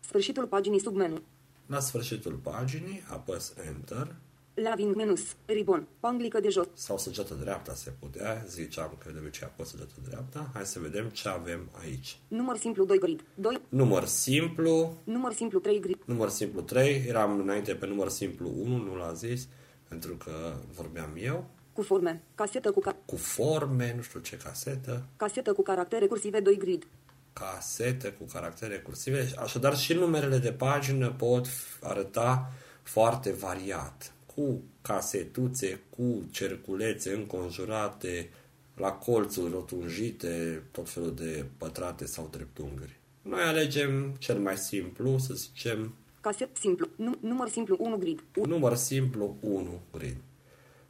sfârșitul 0.00 0.46
paginii 0.46 0.80
submenu, 0.80 1.22
La 1.66 1.80
sfârșitul 1.80 2.32
paginii 2.32 3.02
apăs 3.10 3.54
Enter 3.66 4.14
laving 4.62 4.94
menus, 4.94 5.20
ribbon, 5.46 5.86
panglică 6.00 6.40
de 6.40 6.48
jos, 6.48 6.66
sau 6.74 6.98
săgeată 6.98 7.34
dreapta 7.34 7.74
se 7.74 7.92
putea, 7.98 8.44
ziceam 8.48 8.94
că 8.98 9.10
de 9.12 9.18
obicei 9.18 9.46
apăs 9.46 9.68
săgeată 9.68 9.92
dreapta. 10.08 10.50
Hai 10.54 10.66
să 10.66 10.78
vedem 10.78 11.08
ce 11.08 11.28
avem 11.28 11.68
aici. 11.82 12.18
număr 12.28 12.56
simplu 12.56 12.84
2 12.84 12.98
grid, 12.98 13.24
2, 13.34 13.60
Număr 13.68 14.04
simplu, 14.04 14.96
număr 15.04 15.32
simplu 15.32 15.58
3 15.58 15.80
grid, 15.80 15.98
număr 16.04 16.28
simplu 16.28 16.60
3, 16.60 17.04
eram 17.06 17.38
înainte 17.40 17.74
pe 17.74 17.86
număr 17.86 18.08
simplu 18.08 18.52
1, 18.56 18.76
nu 18.76 18.94
l-a 18.96 19.12
zis, 19.12 19.48
pentru 19.88 20.14
că 20.16 20.54
vorbeam 20.74 21.10
eu, 21.18 21.50
cu 21.72 21.82
forme, 21.82 22.22
casetă 22.34 22.70
cu, 22.70 22.80
ca- 22.80 22.96
cu 23.04 23.16
forme, 23.16 23.92
nu 23.96 24.02
știu 24.02 24.20
ce 24.20 24.36
casetă, 24.36 25.04
casetă 25.16 25.52
cu 25.52 25.62
caractere 25.62 26.06
cursive 26.06 26.40
2 26.40 26.56
grid, 26.56 26.86
casete 27.32 28.08
cu 28.08 28.24
caractere 28.32 28.78
cursive, 28.78 29.28
așadar 29.38 29.76
și 29.76 29.92
numerele 29.92 30.38
de 30.38 30.52
pagină 30.52 31.10
pot 31.10 31.46
arăta 31.82 32.52
foarte 32.82 33.32
variat, 33.32 34.12
cu 34.38 34.62
casetuțe, 34.82 35.80
cu 35.96 36.24
cerculețe 36.30 37.12
înconjurate, 37.12 38.30
la 38.76 38.92
colțuri 38.92 39.52
rotunjite, 39.52 40.62
tot 40.70 40.88
felul 40.88 41.14
de 41.14 41.44
pătrate 41.56 42.06
sau 42.06 42.28
dreptunghi. 42.30 42.96
Noi 43.22 43.40
alegem 43.40 44.14
cel 44.18 44.38
mai 44.38 44.56
simplu, 44.56 45.18
să 45.18 45.34
zicem 45.34 45.94
caset 46.20 46.56
simplu, 46.56 46.86
num- 46.86 47.20
număr 47.20 47.48
simplu 47.48 47.76
1 47.78 47.96
grid, 47.96 48.22
un 48.36 48.48
număr 48.48 48.74
simplu 48.74 49.36
1 49.40 49.80
grid. 49.92 50.16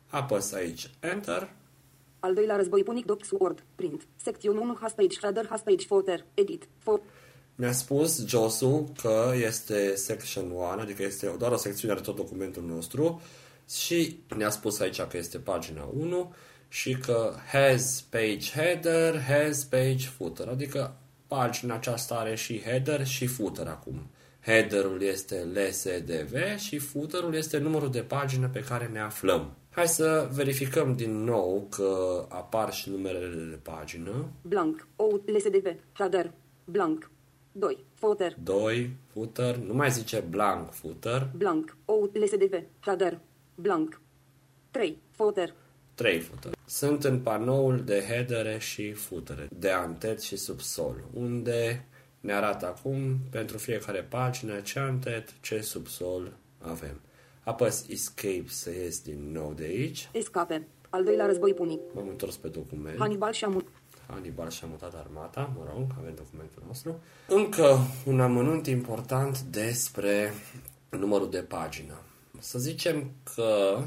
Apăs 0.06 0.52
aici 0.52 0.90
Enter 1.00 1.48
al 2.20 2.34
doilea 2.34 2.56
război 2.56 2.82
punic 2.82 3.04
docs 3.04 3.30
word, 3.30 3.64
print, 3.74 4.06
secțiune 4.16 4.58
1 4.58 4.72
page 4.72 5.18
header 5.20 5.46
page 5.46 5.86
footer, 5.86 6.24
edit, 6.34 6.68
fo, 6.78 7.00
Mi-a 7.60 7.72
spus 7.72 8.26
Josu 8.26 8.92
că 9.02 9.32
este 9.34 9.94
section 9.94 10.50
1, 10.50 10.64
adică 10.64 11.02
este 11.02 11.34
doar 11.38 11.52
o 11.52 11.56
secțiune 11.56 11.94
de 11.94 12.00
tot 12.00 12.16
documentul 12.16 12.62
nostru 12.62 13.22
și 13.70 14.18
ne-a 14.36 14.50
spus 14.50 14.80
aici 14.80 15.00
că 15.00 15.16
este 15.16 15.38
pagina 15.38 15.90
1 15.96 16.34
și 16.68 16.94
că 16.94 17.34
has 17.52 18.04
page 18.10 18.50
header, 18.54 19.20
has 19.20 19.64
page 19.64 20.06
footer, 20.16 20.48
adică 20.48 20.96
pagina 21.26 21.74
aceasta 21.74 22.14
are 22.14 22.34
și 22.34 22.60
header 22.60 23.06
și 23.06 23.26
footer 23.26 23.66
acum. 23.66 24.10
Headerul 24.44 25.02
este 25.02 25.46
LSDV 25.54 26.58
și 26.58 26.78
footerul 26.78 27.34
este 27.34 27.58
numărul 27.58 27.90
de 27.90 28.00
pagină 28.00 28.48
pe 28.48 28.60
care 28.60 28.86
ne 28.92 29.00
aflăm. 29.00 29.56
Hai 29.70 29.88
să 29.88 30.28
verificăm 30.32 30.94
din 30.94 31.24
nou 31.24 31.66
că 31.70 32.24
apar 32.28 32.72
și 32.72 32.90
numerele 32.90 33.50
de 33.50 33.58
pagină. 33.62 34.28
blank, 34.42 34.88
out, 34.96 35.30
LSDV, 35.30 35.74
header, 35.92 36.32
Blank. 36.64 37.10
2. 37.52 37.84
Footer. 37.94 38.36
2. 38.42 38.90
Footer. 39.06 39.56
Nu 39.56 39.74
mai 39.74 39.90
zice 39.90 40.24
blank 40.30 40.72
footer. 40.72 41.30
Blank. 41.36 41.76
O 41.84 41.94
LSDV. 42.12 42.62
Header. 42.80 43.20
Blank. 43.54 44.00
3. 44.70 44.98
Footer. 45.10 45.54
3 45.94 46.20
footer. 46.20 46.52
Sunt 46.66 47.04
în 47.04 47.20
panoul 47.20 47.84
de 47.84 48.04
headere 48.08 48.58
și 48.58 48.92
footere, 48.92 49.48
de 49.58 49.70
antet 49.70 50.20
și 50.20 50.36
subsol, 50.36 51.04
unde 51.14 51.86
ne 52.20 52.32
arată 52.32 52.66
acum 52.66 53.18
pentru 53.30 53.58
fiecare 53.58 54.02
pagină 54.02 54.60
ce 54.60 54.78
antet, 54.78 55.34
ce 55.40 55.60
subsol 55.60 56.36
avem. 56.58 57.00
Apăs 57.42 57.86
Escape 57.88 58.44
să 58.46 58.70
ies 58.70 59.00
din 59.00 59.32
nou 59.32 59.52
de 59.52 59.64
aici. 59.64 60.08
Escape. 60.12 60.66
Al 60.90 61.04
doilea 61.04 61.26
război 61.26 61.54
punic. 61.54 61.80
M-am 61.94 62.08
întors 62.08 62.36
pe 62.36 62.48
document. 62.48 62.98
Hannibal 62.98 63.32
și-a 63.32 63.48
mut. 63.48 63.66
Hannibal 64.10 64.50
și-a 64.50 64.66
mutat 64.70 64.94
armata, 64.94 65.52
mă 65.56 65.64
rog, 65.74 65.86
avem 65.98 66.14
documentul 66.14 66.62
nostru. 66.66 67.00
Încă 67.28 67.78
un 68.04 68.20
amănunt 68.20 68.66
important 68.66 69.40
despre 69.40 70.32
numărul 70.90 71.30
de 71.30 71.38
pagină. 71.38 71.94
Să 72.38 72.58
zicem 72.58 73.10
că 73.34 73.80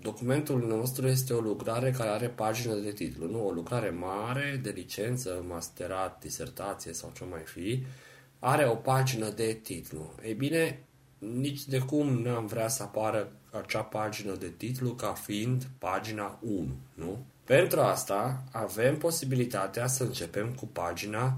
documentul 0.00 0.66
nostru 0.66 1.06
este 1.06 1.32
o 1.32 1.40
lucrare 1.40 1.90
care 1.90 2.08
are 2.08 2.28
pagină 2.28 2.74
de 2.74 2.92
titlu, 2.92 3.30
nu 3.30 3.46
o 3.46 3.50
lucrare 3.50 3.90
mare 3.90 4.60
de 4.62 4.70
licență, 4.70 5.44
masterat, 5.48 6.20
disertație 6.20 6.92
sau 6.92 7.12
ce 7.14 7.24
mai 7.24 7.42
fi, 7.44 7.84
are 8.38 8.68
o 8.68 8.74
pagină 8.74 9.28
de 9.28 9.58
titlu. 9.62 10.14
Ei 10.24 10.34
bine, 10.34 10.84
nici 11.18 11.64
de 11.64 11.78
cum 11.78 12.08
nu 12.08 12.30
am 12.30 12.46
vrea 12.46 12.68
să 12.68 12.82
apară 12.82 13.32
acea 13.50 13.82
pagină 13.82 14.34
de 14.34 14.48
titlu 14.48 14.90
ca 14.90 15.12
fiind 15.12 15.68
pagina 15.78 16.38
1, 16.42 16.66
nu? 16.94 17.24
Pentru 17.56 17.80
asta 17.80 18.44
avem 18.52 18.98
posibilitatea 18.98 19.86
să 19.86 20.02
începem 20.02 20.54
cu 20.54 20.66
pagina 20.66 21.36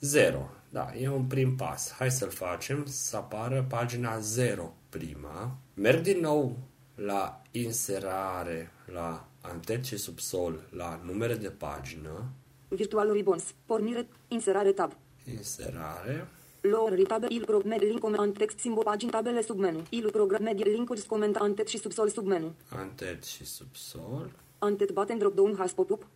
0. 0.00 0.50
Da, 0.68 0.92
e 1.00 1.08
un 1.08 1.24
prim 1.24 1.56
pas. 1.56 1.92
Hai 1.92 2.10
să-l 2.10 2.30
facem 2.30 2.84
să 2.86 3.16
apară 3.16 3.66
pagina 3.68 4.18
0 4.18 4.74
prima. 4.88 5.56
Merg 5.74 6.02
din 6.02 6.20
nou 6.20 6.58
la 6.94 7.42
inserare, 7.50 8.72
la 8.92 9.28
antet 9.40 9.84
și 9.84 9.96
subsol, 9.96 10.68
la 10.70 11.00
numere 11.04 11.34
de 11.34 11.48
pagină. 11.48 12.24
Virtual 12.68 13.12
Ribbons. 13.12 13.44
Pornire. 13.66 14.08
Inserare 14.28 14.72
tab. 14.72 14.92
Inserare. 15.36 16.28
Lower 16.60 17.06
tab. 17.06 17.24
Il 17.28 17.44
prog 17.44 17.62
med 17.62 17.82
link 17.82 17.98
comment 17.98 18.38
text 18.38 18.58
simbol 18.58 18.82
pagini 18.82 19.10
tabele 19.10 19.42
submenu. 19.42 19.82
Il 19.90 20.10
program 20.10 20.42
media 20.42 20.66
linkuri 20.66 21.02
comment 21.02 21.36
antet 21.36 21.68
și 21.68 21.78
subsol 21.78 22.08
submenu. 22.08 22.54
Antet 22.68 23.24
și 23.24 23.44
subsol. 23.44 24.42
Antet 24.64 24.90
button 24.92 25.18
drop 25.18 25.34
down 25.34 25.54
has 25.58 25.72
pop-up. 25.72 26.06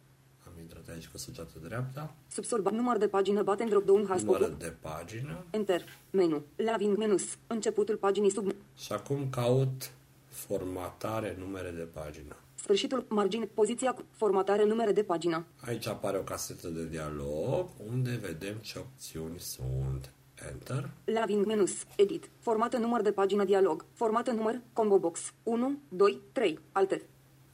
Am 0.47 0.53
intrat 0.61 0.89
aici 0.89 1.09
cu 1.09 1.19
săgeată 1.19 1.53
dreapta. 1.63 2.15
Subsol 2.29 2.61
ba- 2.63 2.71
număr 2.71 2.97
de 2.99 3.09
pagină 3.09 3.43
button 3.43 3.69
drop 3.69 3.85
down 3.85 4.07
has 4.09 4.23
Număr 4.23 4.39
pop-up. 4.41 4.59
de 4.59 4.75
pagină. 4.81 5.45
Enter. 5.51 5.83
Menu. 6.11 6.43
Laving 6.57 6.97
menus. 6.97 7.23
Începutul 7.47 7.97
paginii 7.97 8.31
sub. 8.31 8.51
Și 8.77 8.93
acum 8.93 9.31
caut 9.31 9.91
formatare 10.29 11.37
numere 11.39 11.71
de 11.71 11.83
pagină. 11.83 12.37
Sfârșitul 12.55 13.05
margine. 13.09 13.45
Poziția 13.45 13.93
cu 13.93 14.03
formatare 14.11 14.65
numere 14.65 14.93
de 14.93 15.03
pagină. 15.03 15.45
Aici 15.67 15.87
apare 15.87 16.19
o 16.19 16.23
casetă 16.23 16.69
de 16.69 16.87
dialog 16.87 17.69
unde 17.91 18.19
vedem 18.23 18.55
ce 18.61 18.79
opțiuni 18.79 19.39
sunt. 19.39 20.13
Enter. 20.51 20.91
Laving 21.05 21.47
menus. 21.47 21.73
Edit. 21.97 22.31
Formată 22.41 22.77
număr 22.77 23.03
de 23.03 23.13
pagină 23.13 23.45
dialog. 23.45 23.85
Formată 23.93 24.31
număr. 24.31 24.61
Combo 24.73 24.99
box. 24.99 25.33
1, 25.43 25.79
2, 25.89 26.21
3. 26.33 26.59
Alte. 26.73 27.03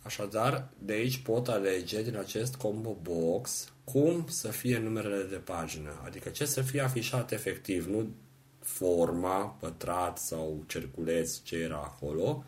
Așadar, 0.05 0.69
de 0.79 0.93
aici 0.93 1.19
pot 1.19 1.49
alege 1.49 2.03
din 2.03 2.17
acest 2.17 2.55
combo 2.55 2.97
box 3.03 3.73
cum 3.85 4.27
să 4.29 4.49
fie 4.49 4.79
numerele 4.79 5.23
de 5.23 5.37
pagină, 5.37 6.01
adică 6.05 6.29
ce 6.29 6.45
să 6.45 6.63
fie 6.63 6.81
afișat 6.81 7.33
efectiv, 7.33 7.87
nu 7.87 8.15
forma, 8.61 9.57
pătrat 9.61 10.19
sau 10.19 10.65
cerculeț 10.67 11.43
ce 11.43 11.57
era 11.57 11.77
acolo, 11.77 12.45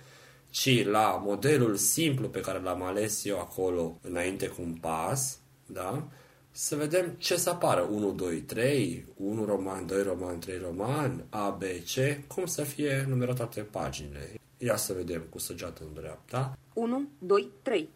ci 0.50 0.84
la 0.84 1.22
modelul 1.24 1.76
simplu 1.76 2.28
pe 2.28 2.40
care 2.40 2.60
l-am 2.60 2.82
ales 2.82 3.24
eu 3.24 3.40
acolo 3.40 3.98
înainte 4.02 4.46
cu 4.46 4.62
un 4.62 4.74
pas, 4.74 5.38
da? 5.66 6.08
Să 6.58 6.76
vedem 6.76 7.14
ce 7.18 7.36
să 7.36 7.50
apară. 7.50 7.80
1, 7.80 8.12
2, 8.12 8.40
3, 8.40 9.04
1 9.16 9.44
roman, 9.44 9.86
2 9.86 10.02
roman, 10.02 10.38
3 10.38 10.58
roman, 10.58 11.24
A, 11.28 11.50
B, 11.50 11.62
C, 11.62 12.26
cum 12.26 12.46
să 12.46 12.62
fie 12.62 13.04
numerate 13.08 13.60
paginile. 13.60 14.34
Ia 14.58 14.76
să 14.76 14.92
vedem 14.92 15.22
cu 15.30 15.38
săgeată 15.38 15.82
în 15.86 16.00
dreapta. 16.00 16.58
1, 16.74 17.08
2, 17.18 17.50
3. 17.62 17.88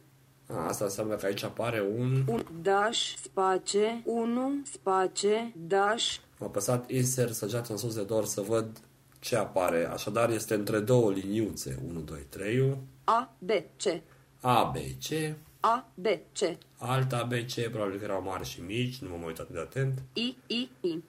A, 0.47 0.67
asta 0.67 0.85
înseamnă 0.85 1.15
că 1.15 1.27
aici 1.27 1.43
apare 1.43 1.83
un... 1.99 2.25
Un 2.27 2.45
dash, 2.63 3.15
space, 3.23 4.03
1, 4.05 4.63
space, 4.73 5.53
dash, 5.57 6.17
Am 6.39 6.47
apăsat 6.47 6.91
insert 6.91 7.35
săgeată 7.35 7.73
în 7.73 7.79
sus 7.79 7.95
de 7.95 8.03
dor 8.03 8.25
să 8.25 8.41
văd 8.41 8.81
ce 9.19 9.37
apare. 9.37 9.85
Așadar 9.87 10.31
este 10.31 10.55
între 10.55 10.81
două 10.81 11.13
liniuțe. 11.13 11.79
1, 11.89 12.01
2, 12.01 12.27
3, 12.29 12.77
A, 13.05 13.35
B, 13.39 13.51
C. 13.51 14.03
A, 14.41 14.73
B, 14.75 14.77
C, 14.77 15.37
A, 15.61 15.89
B, 15.95 16.07
C. 16.07 16.59
alta 16.77 17.23
B, 17.23 17.33
C, 17.33 17.71
probabil 17.71 17.99
că 17.99 18.05
erau 18.05 18.23
mari 18.23 18.49
și 18.49 18.61
mici, 18.61 18.99
nu 18.99 19.09
m-am 19.09 19.23
uitat 19.23 19.49
de 19.49 19.59
atent. 19.59 20.03
I, 20.13 20.37
I, 20.47 20.69
I. 20.81 21.03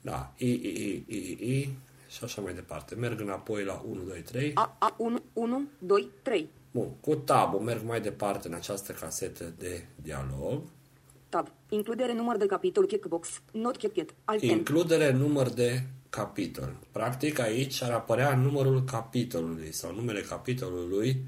Da, 0.00 0.32
I, 0.36 0.46
I, 0.46 0.58
I, 0.58 1.04
I, 1.06 1.36
I, 1.40 1.48
I 1.58 1.78
și 2.08 2.24
așa 2.24 2.40
mai 2.40 2.54
departe. 2.54 2.94
Merg 2.94 3.20
înapoi 3.20 3.64
la 3.64 3.84
1, 3.88 4.02
2, 4.02 4.20
3. 4.20 4.50
A, 4.54 4.76
A, 4.78 4.94
1, 4.98 5.22
1, 5.32 5.68
2, 5.78 6.08
3. 6.22 6.48
Bun, 6.70 6.88
cu 7.00 7.14
tab 7.14 7.62
merg 7.62 7.82
mai 7.84 8.00
departe 8.00 8.48
în 8.48 8.54
această 8.54 8.92
casetă 8.92 9.52
de 9.58 9.84
dialog. 10.02 10.62
Tab. 11.28 11.48
Includere 11.68 12.12
număr 12.12 12.36
de 12.36 12.46
capitol 12.46 12.86
checkbox. 12.86 13.40
Not 13.52 13.76
checked. 13.76 14.14
Alt 14.24 14.42
N. 14.42 14.46
Includere 14.46 15.10
număr 15.12 15.48
de 15.48 15.82
capitol. 16.08 16.76
Practic 16.90 17.38
aici 17.38 17.82
ar 17.82 17.90
apărea 17.90 18.36
numărul 18.36 18.84
capitolului 18.84 19.72
sau 19.72 19.94
numele 19.94 20.20
capitolului 20.20 21.24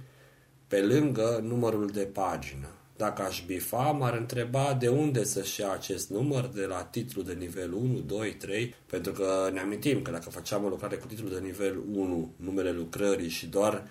pe 0.72 0.80
lângă 0.80 1.40
numărul 1.42 1.86
de 1.86 2.00
pagină. 2.00 2.68
Dacă 2.96 3.22
aș 3.22 3.42
bifa, 3.46 3.90
m-ar 3.90 4.14
întreba 4.14 4.76
de 4.80 4.88
unde 4.88 5.24
să-și 5.24 5.60
ia 5.60 5.72
acest 5.72 6.10
număr, 6.10 6.46
de 6.46 6.64
la 6.64 6.82
titlu 6.82 7.22
de 7.22 7.32
nivel 7.32 7.72
1, 7.72 7.98
2, 8.06 8.34
3, 8.34 8.74
pentru 8.86 9.12
că 9.12 9.50
ne 9.52 9.60
amintim 9.60 10.02
că 10.02 10.10
dacă 10.10 10.30
făceam 10.30 10.64
o 10.64 10.68
lucrare 10.68 10.96
cu 10.96 11.06
titlu 11.06 11.28
de 11.28 11.38
nivel 11.38 11.82
1, 11.92 12.32
numele 12.36 12.72
lucrării 12.72 13.28
și 13.28 13.46
doar 13.46 13.86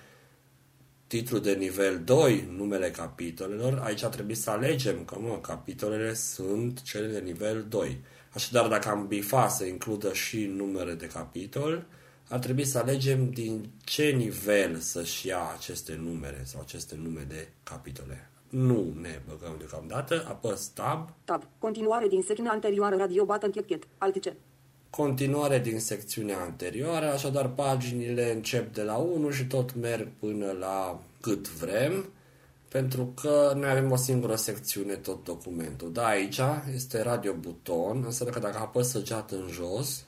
titlu 1.07 1.37
de 1.37 1.53
nivel 1.53 2.01
2, 2.05 2.49
numele 2.55 2.91
capitolelor, 2.91 3.81
aici 3.83 4.05
trebuie 4.05 4.35
să 4.35 4.49
alegem 4.49 5.03
că 5.05 5.17
mă, 5.19 5.39
capitolele 5.41 6.13
sunt 6.13 6.81
cele 6.81 7.07
de 7.07 7.19
nivel 7.19 7.65
2. 7.69 7.99
Așadar, 8.29 8.67
dacă 8.67 8.89
am 8.89 9.07
bifa 9.07 9.47
să 9.47 9.65
includă 9.65 10.13
și 10.13 10.51
numere 10.55 10.93
de 10.93 11.07
capitol, 11.07 11.85
ar 12.31 12.39
trebui 12.39 12.65
să 12.65 12.77
alegem 12.77 13.29
din 13.29 13.69
ce 13.83 14.03
nivel 14.03 14.77
să-și 14.77 15.27
ia 15.27 15.51
aceste 15.57 15.99
numere 16.03 16.41
sau 16.45 16.61
aceste 16.61 16.99
nume 17.03 17.25
de 17.27 17.47
capitole. 17.63 18.29
Nu 18.49 18.93
ne 19.01 19.21
băgăm 19.29 19.55
deocamdată, 19.57 20.25
apăs 20.27 20.67
Tab, 20.67 21.09
Tab. 21.23 21.43
Continuare 21.59 22.07
din 22.07 22.21
secțiunea 22.21 22.51
anterioară 22.51 22.95
radio 22.95 23.25
button 23.25 23.51
checked. 23.51 23.87
Alt 23.97 24.25
C. 24.25 24.33
continuare 24.89 25.59
din 25.59 25.79
secțiunea 25.79 26.39
anterioară, 26.39 27.11
așadar 27.11 27.49
paginile 27.49 28.31
încep 28.33 28.73
de 28.73 28.81
la 28.81 28.95
1 28.95 29.29
și 29.29 29.45
tot 29.45 29.75
merg 29.75 30.07
până 30.19 30.51
la 30.59 30.99
cât 31.21 31.49
vrem, 31.49 32.09
pentru 32.67 33.13
că 33.21 33.53
noi 33.55 33.69
avem 33.69 33.91
o 33.91 33.95
singură 33.95 34.35
secțiune 34.35 34.93
tot 34.93 35.23
documentul. 35.23 35.91
Da, 35.91 36.05
aici 36.05 36.39
este 36.75 37.01
radio 37.01 37.33
buton, 37.33 38.03
înseamnă 38.05 38.33
că 38.33 38.41
dacă 38.41 38.57
apăs 38.57 38.89
săgeată 38.89 39.35
în 39.35 39.47
jos, 39.47 40.05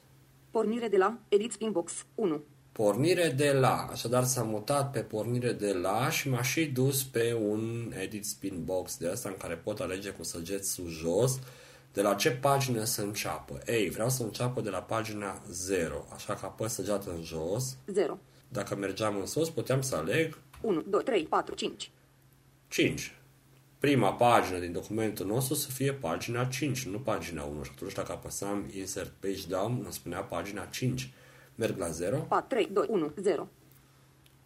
Pornire 0.53 0.87
de 0.87 0.97
la 0.97 1.17
Edit 1.29 1.51
Spin 1.51 1.71
Box. 1.71 2.05
1. 2.15 2.43
pornire 2.71 3.29
de 3.29 3.51
la, 3.51 3.87
așadar 3.91 4.23
s-a 4.23 4.43
mutat 4.43 4.91
pe 4.91 4.99
pornire 4.99 5.51
de 5.51 5.73
la 5.73 6.09
și 6.09 6.29
m-a 6.29 6.41
și 6.41 6.65
dus 6.65 7.03
pe 7.03 7.33
un 7.33 7.91
edit 8.01 8.25
spin 8.25 8.63
box 8.63 8.97
de 8.97 9.07
asta 9.07 9.29
în 9.29 9.35
care 9.37 9.55
pot 9.55 9.79
alege 9.79 10.09
cu 10.09 10.23
săgeți 10.23 10.71
sus 10.71 10.89
jos 10.89 11.39
de 11.93 12.01
la 12.01 12.13
ce 12.13 12.31
pagină 12.31 12.83
să 12.83 13.01
înceapă. 13.01 13.61
Ei, 13.65 13.89
vreau 13.89 14.09
să 14.09 14.23
înceapă 14.23 14.61
de 14.61 14.69
la 14.69 14.81
pagina 14.81 15.41
0, 15.49 16.05
așa 16.13 16.33
că 16.33 16.45
apăs 16.45 16.73
săgeată 16.73 17.09
în 17.09 17.23
jos. 17.23 17.77
0. 17.85 18.19
Dacă 18.47 18.75
mergeam 18.75 19.17
în 19.17 19.25
sus, 19.25 19.49
puteam 19.49 19.81
să 19.81 19.95
aleg 19.95 20.37
1, 20.61 20.81
2, 20.81 21.03
3, 21.03 21.23
4, 21.23 21.55
5. 21.55 21.91
5. 22.67 23.15
Prima 23.83 24.13
pagină 24.13 24.57
din 24.57 24.71
documentul 24.71 25.25
nostru 25.25 25.53
să 25.53 25.71
fie 25.71 25.93
pagina 25.93 26.45
5, 26.45 26.85
nu 26.85 26.99
pagina 26.99 27.43
1. 27.43 27.63
Și 27.63 27.71
atunci 27.75 27.93
dacă 27.93 28.11
apăsam 28.11 28.65
Insert 28.77 29.11
Page 29.19 29.47
Down, 29.47 29.79
îmi 29.83 29.93
spunea 29.93 30.21
pagina 30.21 30.65
5. 30.65 31.13
Merg 31.55 31.77
la 31.77 31.87
0. 31.87 32.17
4, 32.17 32.45
3, 32.47 32.69
2, 32.71 32.85
1, 32.89 33.13
0. 33.21 33.47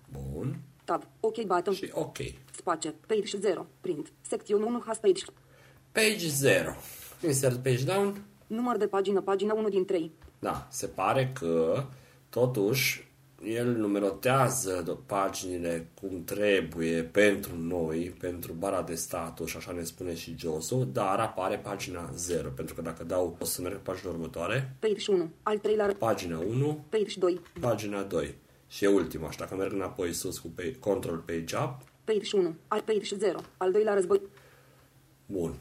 Bun. 0.10 0.60
Tab. 0.84 1.04
OK 1.20 1.42
button. 1.42 1.74
Și 1.74 1.90
OK. 1.94 2.18
Space. 2.56 2.94
Page 3.08 3.38
0. 3.38 3.66
Print. 3.82 4.12
Secțiune 4.22 4.66
1 4.66 4.84
has 4.86 4.98
page. 4.98 5.24
Page 5.92 6.28
0. 6.28 6.76
Insert 7.22 7.64
Page 7.64 7.84
Down. 7.84 8.24
Număr 8.48 8.78
de 8.78 8.88
pagină. 8.88 9.22
Pagina 9.22 9.54
1 9.54 9.70
din 9.70 9.86
3. 9.86 10.12
Da, 10.40 10.68
se 10.70 10.88
pare 10.88 11.32
că 11.40 11.84
totuși 12.30 13.07
el 13.44 13.76
numerotează 13.76 15.00
paginile 15.06 15.88
cum 16.02 16.24
trebuie 16.24 17.04
pentru 17.04 17.58
noi, 17.58 18.16
pentru 18.20 18.54
bara 18.54 18.82
de 18.82 18.96
status, 18.96 19.56
așa 19.56 19.72
ne 19.72 19.84
spune 19.84 20.16
și 20.16 20.36
Josu, 20.38 20.90
dar 20.92 21.20
apare 21.20 21.58
pagina 21.58 22.10
0, 22.16 22.50
pentru 22.50 22.76
că 22.76 22.82
dacă 22.82 23.04
dau, 23.04 23.38
o 23.40 23.46
să 23.46 23.62
merg 23.62 23.76
pe 23.76 23.92
pagina 23.92 24.12
următoare. 24.12 24.76
Page 24.80 25.12
1, 25.12 25.30
al 25.44 25.58
treilea, 25.58 25.96
pagina 25.98 26.40
1, 26.40 26.86
page 26.90 27.20
2, 27.20 27.42
pagina 27.60 28.04
2. 28.04 28.36
Și 28.68 28.84
e 28.84 28.88
ultima, 28.88 29.32
și 29.32 29.38
dacă 29.38 29.56
merg 29.56 29.74
înapoi 29.74 30.14
sus 30.14 30.40
cu 30.40 30.48
page, 30.48 30.80
control 30.80 31.18
page 31.18 31.56
up. 31.56 31.78
Page 32.04 32.38
1, 32.38 32.56
al 32.68 32.82
page 32.82 33.16
0, 33.16 33.40
al 33.58 33.72
doilea 33.72 33.94
război. 33.94 34.22
Bun. 35.26 35.56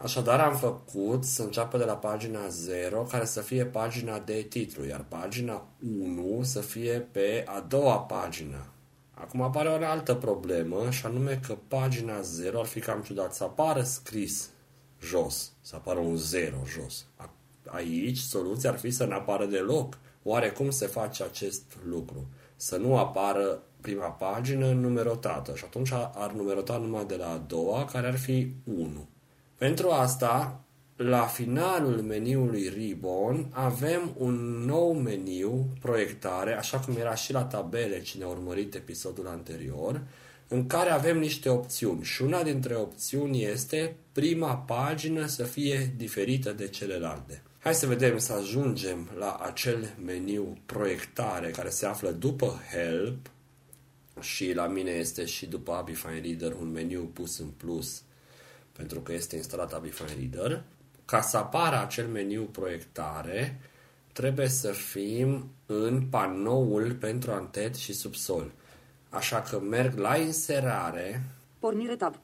Așadar 0.00 0.40
am 0.40 0.56
făcut 0.56 1.24
să 1.24 1.42
înceapă 1.42 1.78
de 1.78 1.84
la 1.84 1.96
pagina 1.96 2.48
0, 2.48 3.02
care 3.02 3.24
să 3.24 3.40
fie 3.40 3.64
pagina 3.64 4.18
de 4.18 4.46
titlu, 4.48 4.86
iar 4.86 5.04
pagina 5.08 5.66
1 6.02 6.42
să 6.42 6.60
fie 6.60 7.08
pe 7.12 7.44
a 7.46 7.60
doua 7.60 7.98
pagină. 7.98 8.66
Acum 9.14 9.42
apare 9.42 9.68
o 9.68 9.86
altă 9.86 10.14
problemă, 10.14 10.90
și 10.90 11.06
anume 11.06 11.40
că 11.46 11.56
pagina 11.68 12.20
0 12.20 12.58
ar 12.58 12.66
fi 12.66 12.80
cam 12.80 13.02
ciudat 13.02 13.34
să 13.34 13.44
apară 13.44 13.82
scris 13.82 14.48
jos, 15.00 15.52
să 15.60 15.74
apară 15.76 15.98
un 15.98 16.16
0 16.16 16.56
jos. 16.66 17.06
Aici 17.66 18.18
soluția 18.18 18.70
ar 18.70 18.78
fi 18.78 18.90
să 18.90 19.04
nu 19.04 19.14
apară 19.14 19.46
deloc. 19.46 19.98
Oare 20.22 20.50
cum 20.50 20.70
se 20.70 20.86
face 20.86 21.22
acest 21.22 21.62
lucru? 21.84 22.26
Să 22.56 22.76
nu 22.76 22.96
apară 22.96 23.62
prima 23.80 24.06
pagină 24.06 24.72
numerotată 24.72 25.54
și 25.54 25.64
atunci 25.64 25.92
ar 26.14 26.32
numerota 26.32 26.76
numai 26.76 27.04
de 27.04 27.16
la 27.16 27.30
a 27.30 27.36
doua, 27.36 27.84
care 27.84 28.06
ar 28.06 28.18
fi 28.18 28.52
1. 28.64 29.08
Pentru 29.58 29.90
asta, 29.90 30.64
la 30.96 31.22
finalul 31.22 32.02
meniului 32.02 32.68
Ribbon 32.68 33.48
avem 33.50 34.14
un 34.16 34.34
nou 34.64 34.92
meniu, 34.92 35.66
proiectare, 35.80 36.56
așa 36.56 36.78
cum 36.78 36.96
era 36.96 37.14
și 37.14 37.32
la 37.32 37.44
tabele 37.44 38.02
cine 38.02 38.24
a 38.24 38.28
urmărit 38.28 38.74
episodul 38.74 39.26
anterior, 39.26 40.02
în 40.48 40.66
care 40.66 40.90
avem 40.90 41.18
niște 41.18 41.48
opțiuni 41.48 42.02
și 42.02 42.22
una 42.22 42.42
dintre 42.42 42.74
opțiuni 42.74 43.44
este 43.44 43.96
prima 44.12 44.56
pagină 44.56 45.26
să 45.26 45.42
fie 45.42 45.92
diferită 45.96 46.52
de 46.52 46.68
celelalte. 46.68 47.42
Hai 47.58 47.74
să 47.74 47.86
vedem 47.86 48.18
să 48.18 48.32
ajungem 48.32 49.10
la 49.18 49.34
acel 49.42 49.94
meniu 50.04 50.56
proiectare 50.66 51.50
care 51.50 51.68
se 51.68 51.86
află 51.86 52.10
după 52.10 52.60
Help 52.72 53.30
și 54.20 54.52
la 54.52 54.66
mine 54.66 54.90
este 54.90 55.24
și 55.24 55.46
după 55.46 55.72
Abifine 55.72 56.20
Reader 56.20 56.52
un 56.60 56.70
meniu 56.72 57.10
pus 57.12 57.38
în 57.38 57.48
plus 57.56 58.02
pentru 58.78 59.00
că 59.00 59.12
este 59.12 59.36
instalat 59.36 59.72
Abifine 59.72 60.14
Reader. 60.18 60.62
Ca 61.04 61.20
să 61.20 61.36
apară 61.36 61.80
acel 61.80 62.06
meniu 62.06 62.42
proiectare, 62.42 63.60
trebuie 64.12 64.48
să 64.48 64.70
fim 64.70 65.50
în 65.66 66.02
panoul 66.10 66.94
pentru 66.94 67.30
antet 67.30 67.74
și 67.74 67.92
subsol. 67.92 68.52
Așa 69.08 69.40
că 69.42 69.60
merg 69.60 69.98
la 69.98 70.16
inserare. 70.16 71.24
Pornire 71.58 71.96
tab. 71.96 72.14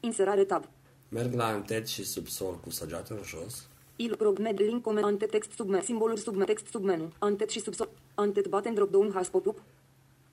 Inserare 0.00 0.44
tab. 0.44 0.64
Merg 1.08 1.34
la 1.34 1.46
antet 1.46 1.86
și 1.86 2.04
subsol 2.04 2.60
cu 2.60 2.70
săgeată 2.70 3.14
în 3.14 3.22
jos. 3.24 3.68
Il 3.96 4.16
prog 4.16 4.38
med 4.38 4.60
link 4.60 4.82
come 4.82 5.00
antet 5.00 5.30
text 5.30 5.50
submenu. 5.50 5.82
Simboluri 5.82 6.20
submenu. 6.20 6.44
Text 6.44 6.66
submenu. 6.66 7.12
Antet 7.18 7.50
și 7.50 7.60
subsol. 7.60 7.88
Antet 8.14 8.46
button 8.46 8.74
drop 8.74 8.90
down 8.90 9.12
has 9.14 9.28
pop-up. 9.28 9.62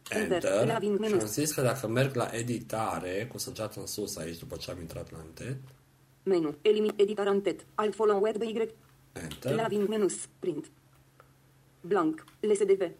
Enter. 0.09 0.43
Enter. 0.43 1.07
Și 1.07 1.13
am 1.13 1.25
zis 1.25 1.53
că 1.53 1.61
dacă 1.61 1.87
merg 1.87 2.15
la 2.15 2.29
editare, 2.31 3.29
cu 3.31 3.37
săgeată 3.37 3.79
în 3.79 3.85
sus 3.87 4.17
aici, 4.17 4.37
după 4.37 4.55
ce 4.55 4.71
am 4.71 4.79
intrat 4.79 5.11
la 5.11 5.17
antet. 5.17 5.57
Menu. 6.23 6.55
Elimin 6.61 6.93
editar 6.95 7.27
antet. 7.27 7.65
Alt 7.75 7.95
follow 7.95 8.21
web 8.21 8.41
Y. 8.41 8.69
Enter. 9.13 9.55
Lavin 9.55 9.85
menus. 9.89 10.13
Print. 10.39 10.71
Blank. 11.81 12.23
LSDV. 12.39 12.91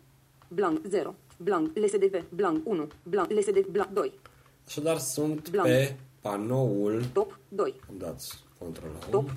Blank 0.47 0.81
0. 0.89 1.15
Blank. 1.37 1.77
LSDV. 1.77 2.23
Blank 2.29 2.67
1. 2.67 2.87
Blank. 3.03 3.31
LSDV. 3.31 3.65
Blank 3.65 3.89
2. 3.89 4.19
Așadar 4.67 4.97
sunt 4.97 5.49
Blank. 5.49 5.67
pe 5.67 5.95
panoul... 6.21 7.05
Top 7.13 7.39
2. 7.47 7.75
Am 7.89 7.97
dat 7.97 8.39
control 8.57 8.91
Top. 9.09 9.31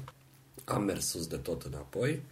Am 0.64 0.82
mers 0.82 1.06
sus 1.06 1.26
de 1.26 1.36
tot 1.36 1.62
înapoi. 1.62 2.22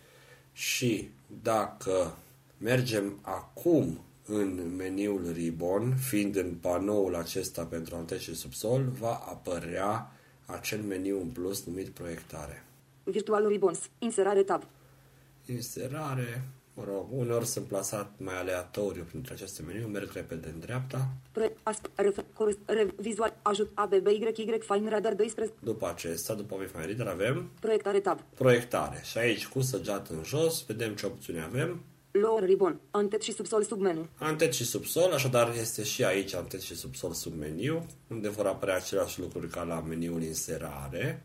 Și 0.52 1.10
dacă 1.42 2.16
mergem 2.58 3.18
acum 3.22 4.00
în 4.26 4.74
meniul 4.76 5.32
Ribbon, 5.32 5.96
fiind 5.96 6.36
în 6.36 6.54
panoul 6.60 7.14
acesta 7.14 7.64
pentru 7.64 7.96
ante 7.96 8.18
și 8.18 8.34
subsol, 8.34 8.84
va 8.98 9.14
apărea 9.14 10.12
acel 10.46 10.80
meniu 10.80 11.20
în 11.20 11.28
plus 11.28 11.64
numit 11.64 11.88
proiectare. 11.88 12.64
Virtual 13.04 13.46
Ribbons. 13.46 13.78
Inserare 13.98 14.42
tab. 14.42 14.62
Inserare. 15.46 16.42
Mă 16.74 16.84
rog, 16.84 17.06
uneori 17.10 17.46
sunt 17.46 17.66
plasat 17.66 18.12
mai 18.16 18.38
aleatoriu 18.38 19.02
printre 19.08 19.32
aceste 19.32 19.62
meniu, 19.62 19.86
merg 19.86 20.12
repede 20.12 20.48
în 20.54 20.60
dreapta. 20.60 21.08
Pre, 21.32 21.52
asp, 21.62 21.90
ref, 21.94 22.18
corus, 22.34 22.56
re, 22.64 22.86
vizual, 22.96 23.36
ajut, 23.42 23.70
A, 23.74 23.86
B, 23.86 23.94
B, 23.94 24.06
Y, 24.06 24.32
Y, 24.36 24.58
Fine 24.60 24.88
Radar 24.88 25.14
12. 25.14 25.54
După 25.62 25.88
acesta, 25.88 26.34
după 26.34 26.56
Fine 26.72 26.84
Reader, 26.84 27.06
avem... 27.06 27.50
Proiectare 27.60 28.00
tab. 28.00 28.20
Proiectare. 28.34 29.00
Și 29.04 29.18
aici, 29.18 29.46
cu 29.46 29.60
săgeat 29.60 30.08
în 30.08 30.22
jos, 30.24 30.64
vedem 30.66 30.94
ce 30.94 31.06
opțiuni 31.06 31.42
avem. 31.42 31.80
Lower 32.20 32.44
ribbon, 32.44 32.80
antet 32.90 33.22
și 33.22 33.32
subsol 33.32 33.62
submenu. 33.62 34.06
Antet 34.18 34.52
și 34.52 34.64
subsol, 34.64 35.12
așadar 35.12 35.54
este 35.60 35.82
și 35.82 36.04
aici 36.04 36.34
antet 36.34 36.60
și 36.60 36.76
subsol 36.76 37.12
submeniu, 37.12 37.86
unde 38.08 38.28
vor 38.28 38.46
apărea 38.46 38.76
aceleași 38.76 39.20
lucruri 39.20 39.48
ca 39.48 39.62
la 39.62 39.80
meniul 39.80 40.22
inserare, 40.22 41.24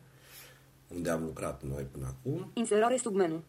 unde 0.87 1.09
am 1.09 1.23
lucrat 1.23 1.63
noi 1.63 1.83
până 1.91 2.05
acum. 2.07 2.51
Inserare 2.53 2.97
submenu. 2.97 3.43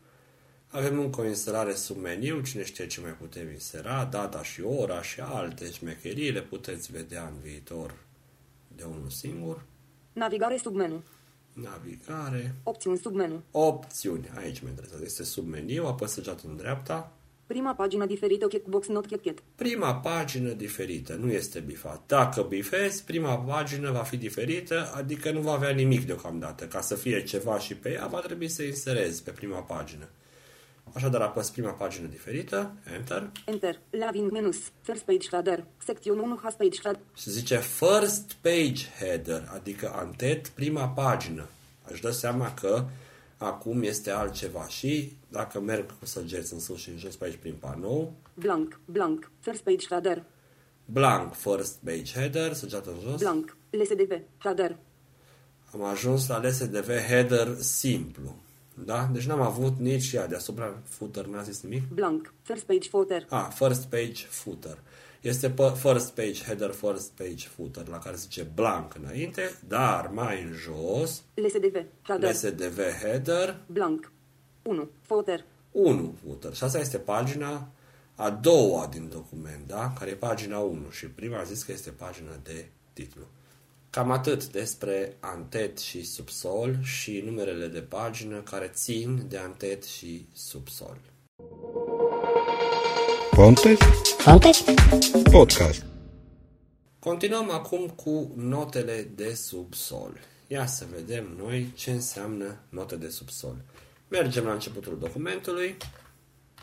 Avem 0.69 0.99
încă 0.99 1.21
o 1.21 1.25
inserare 1.25 1.75
sub 1.75 1.97
meniu, 1.97 2.41
cine 2.41 2.65
știe 2.65 2.87
ce 2.87 3.01
mai 3.01 3.13
putem 3.13 3.51
insera, 3.51 4.05
data 4.05 4.43
și 4.43 4.63
ora 4.63 5.03
și 5.03 5.21
alte 5.21 5.71
șmecherii, 5.71 6.31
le 6.31 6.43
puteți 6.43 6.93
vedea 6.93 7.27
în 7.27 7.41
viitor 7.43 7.95
de 8.77 8.85
unul 8.85 9.11
singur. 9.11 9.65
Navigare 10.13 10.57
sub 10.57 10.75
menu. 10.75 11.03
Navigare. 11.53 12.55
Opțiuni 12.63 12.99
sub 12.99 13.15
menu. 13.15 13.43
Opțiuni. 13.51 14.31
Aici 14.37 14.61
mă 14.61 14.69
interesează. 14.69 15.05
Este 15.05 15.25
sub 15.25 15.47
meniu, 15.49 15.87
apăs 15.87 16.13
săgeatul 16.13 16.51
în 16.51 16.57
dreapta. 16.57 17.13
Prima 17.53 17.75
pagină 17.75 18.07
diferită, 18.07 18.47
checkbox 18.47 18.87
not 18.87 19.07
checked. 19.07 19.43
Prima 19.55 19.95
pagină 19.95 20.51
diferită, 20.53 21.15
nu 21.15 21.33
este 21.33 21.61
bifat. 21.61 22.03
Dacă 22.07 22.43
bifezi, 22.43 23.05
prima 23.05 23.37
pagină 23.37 23.91
va 23.91 24.03
fi 24.03 24.17
diferită, 24.17 24.93
adică 24.95 25.31
nu 25.31 25.41
va 25.41 25.53
avea 25.53 25.71
nimic 25.71 26.07
deocamdată. 26.07 26.65
Ca 26.65 26.81
să 26.81 26.95
fie 26.95 27.23
ceva 27.23 27.59
și 27.59 27.75
pe 27.75 27.93
ea, 27.93 28.07
va 28.07 28.19
trebui 28.19 28.49
să 28.49 28.63
inserezi 28.63 29.23
pe 29.23 29.31
prima 29.31 29.59
pagină. 29.59 30.09
Așadar, 30.93 31.21
apăs 31.21 31.51
prima 31.51 31.71
pagină 31.71 32.07
diferită, 32.07 32.75
Enter. 32.95 33.31
Enter. 33.47 33.79
Laving 33.91 34.31
menus. 34.31 34.57
First 34.81 35.03
page 35.03 35.29
header. 35.31 35.65
Secțiune 35.85 36.21
1 36.21 36.41
has 36.43 36.55
page 36.55 36.81
header. 36.83 37.01
Și 37.17 37.31
zice 37.31 37.57
First 37.57 38.33
page 38.41 38.85
header, 38.99 39.51
adică 39.55 39.93
antet 39.95 40.49
prima 40.49 40.89
pagină. 40.89 41.47
Aș 41.93 42.01
da 42.01 42.11
seama 42.11 42.55
că 42.55 42.85
acum 43.43 43.83
este 43.83 44.11
altceva 44.11 44.69
și 44.69 45.17
dacă 45.29 45.61
merg 45.61 45.99
cu 45.99 46.07
săgeți 46.07 46.53
în 46.53 46.61
sus 46.61 46.81
și 46.81 46.89
în 46.89 46.99
jos 46.99 47.17
pe 47.17 47.25
aici 47.25 47.37
prin 47.37 47.55
panou. 47.61 48.13
Blank, 48.35 48.81
blank, 48.85 49.31
first 49.41 49.63
page 49.63 49.87
header. 49.89 50.25
Blank, 50.85 51.35
first 51.35 51.79
page 51.85 52.13
header, 52.13 52.53
săgeată 52.53 52.91
în 52.91 53.11
jos. 53.11 53.21
Blank, 53.21 53.57
LSDV, 53.71 54.21
header. 54.39 54.77
Am 55.73 55.83
ajuns 55.83 56.29
la 56.29 56.41
LSDV 56.43 56.89
header 57.09 57.57
simplu. 57.61 58.37
Da? 58.75 59.11
Deci 59.13 59.27
n-am 59.27 59.41
avut 59.41 59.79
nici 59.79 60.13
ea 60.13 60.27
deasupra 60.27 60.83
footer, 60.85 61.27
n-a 61.27 61.43
zis 61.43 61.63
nimic? 61.63 61.89
Blank, 61.89 62.35
first 62.43 62.63
page 62.63 62.89
footer. 62.89 63.27
Ah, 63.29 63.49
first 63.55 63.85
page 63.85 64.27
footer. 64.29 64.79
Este 65.23 65.51
pe 65.51 65.73
first 65.77 66.11
page 66.15 66.45
header, 66.45 66.71
first 66.71 67.11
page 67.11 67.47
footer, 67.49 67.89
la 67.89 67.99
care 67.99 68.17
zice 68.17 68.43
blank 68.55 68.95
înainte, 68.95 69.59
dar 69.69 70.11
mai 70.13 70.43
în 70.43 70.53
jos, 70.53 71.23
LSDV, 71.35 71.85
header. 72.03 72.31
LSDV 72.31 72.79
header, 73.03 73.61
blank, 73.67 74.13
1, 74.63 74.91
footer. 75.03 75.45
1 75.71 76.15
footer. 76.25 76.55
Și 76.55 76.65
asta 76.65 76.79
este 76.79 76.99
pagina 76.99 77.69
a 78.15 78.31
doua 78.31 78.87
din 78.87 79.09
document, 79.09 79.67
da? 79.67 79.93
Care 79.99 80.11
e 80.11 80.15
pagina 80.15 80.59
1 80.59 80.91
și 80.91 81.07
prima 81.07 81.39
a 81.39 81.43
zis 81.43 81.63
că 81.63 81.73
este 81.73 81.91
pagina 81.91 82.39
de 82.43 82.69
titlu. 82.93 83.27
Cam 83.91 84.11
atât 84.11 84.47
despre 84.47 85.17
antet 85.21 85.79
și 85.79 86.05
subsol 86.05 86.79
și 86.83 87.23
numerele 87.25 87.67
de 87.67 87.81
pagină 87.81 88.41
care 88.41 88.71
țin 88.75 89.25
de 89.29 89.37
antet 89.37 89.85
și 89.85 90.27
subsol. 90.33 90.99
Ponte? 93.37 93.77
Ponte? 94.25 94.49
Podcast. 95.31 95.85
Continuăm 96.99 97.51
acum 97.51 97.89
cu 97.89 98.33
notele 98.37 99.11
de 99.15 99.35
subsol. 99.35 100.13
Ia 100.47 100.67
să 100.67 100.85
vedem 100.95 101.27
noi 101.39 101.73
ce 101.75 101.91
înseamnă 101.91 102.57
note 102.69 102.97
de 102.97 103.09
subsol. 103.09 103.57
Mergem 104.09 104.45
la 104.45 104.53
începutul 104.53 104.99
documentului. 104.99 105.77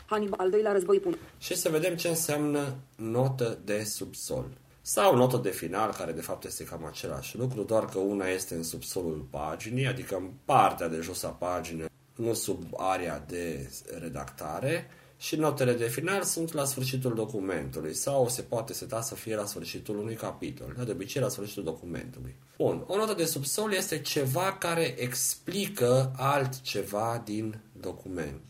Hannibal, 0.06 0.38
al 0.40 0.50
doilea 0.50 0.72
război 0.72 0.98
pun. 0.98 1.18
Și 1.38 1.56
să 1.56 1.68
vedem 1.68 1.96
ce 1.96 2.08
înseamnă 2.08 2.74
notă 2.96 3.58
de 3.64 3.84
subsol. 3.84 4.46
Sau 4.82 5.16
notă 5.16 5.36
de 5.36 5.50
final, 5.50 5.92
care 5.92 6.12
de 6.12 6.20
fapt 6.20 6.44
este 6.44 6.64
cam 6.64 6.84
același 6.84 7.38
lucru, 7.38 7.62
doar 7.62 7.84
că 7.84 7.98
una 7.98 8.26
este 8.26 8.54
în 8.54 8.62
subsolul 8.62 9.26
paginii, 9.30 9.86
adică 9.86 10.16
în 10.16 10.30
partea 10.44 10.88
de 10.88 11.00
jos 11.00 11.22
a 11.22 11.28
paginii, 11.28 11.88
nu 12.14 12.34
sub 12.34 12.62
area 12.76 13.24
de 13.28 13.70
redactare, 13.98 14.90
și 15.20 15.36
notele 15.36 15.72
de 15.72 15.88
final 15.88 16.22
sunt 16.22 16.52
la 16.52 16.64
sfârșitul 16.64 17.14
documentului 17.14 17.94
sau 17.94 18.28
se 18.28 18.42
poate 18.42 18.72
seta 18.72 19.00
să 19.00 19.14
fie 19.14 19.36
la 19.36 19.44
sfârșitul 19.44 19.98
unui 19.98 20.14
capitol, 20.14 20.74
de 20.84 20.90
obicei 20.90 21.22
la 21.22 21.28
sfârșitul 21.28 21.64
documentului. 21.64 22.36
Bun, 22.56 22.84
o 22.86 22.96
notă 22.96 23.14
de 23.14 23.24
subsol 23.24 23.72
este 23.72 24.00
ceva 24.00 24.52
care 24.52 25.00
explică 25.00 26.12
altceva 26.16 27.22
din 27.24 27.60
document. 27.80 28.40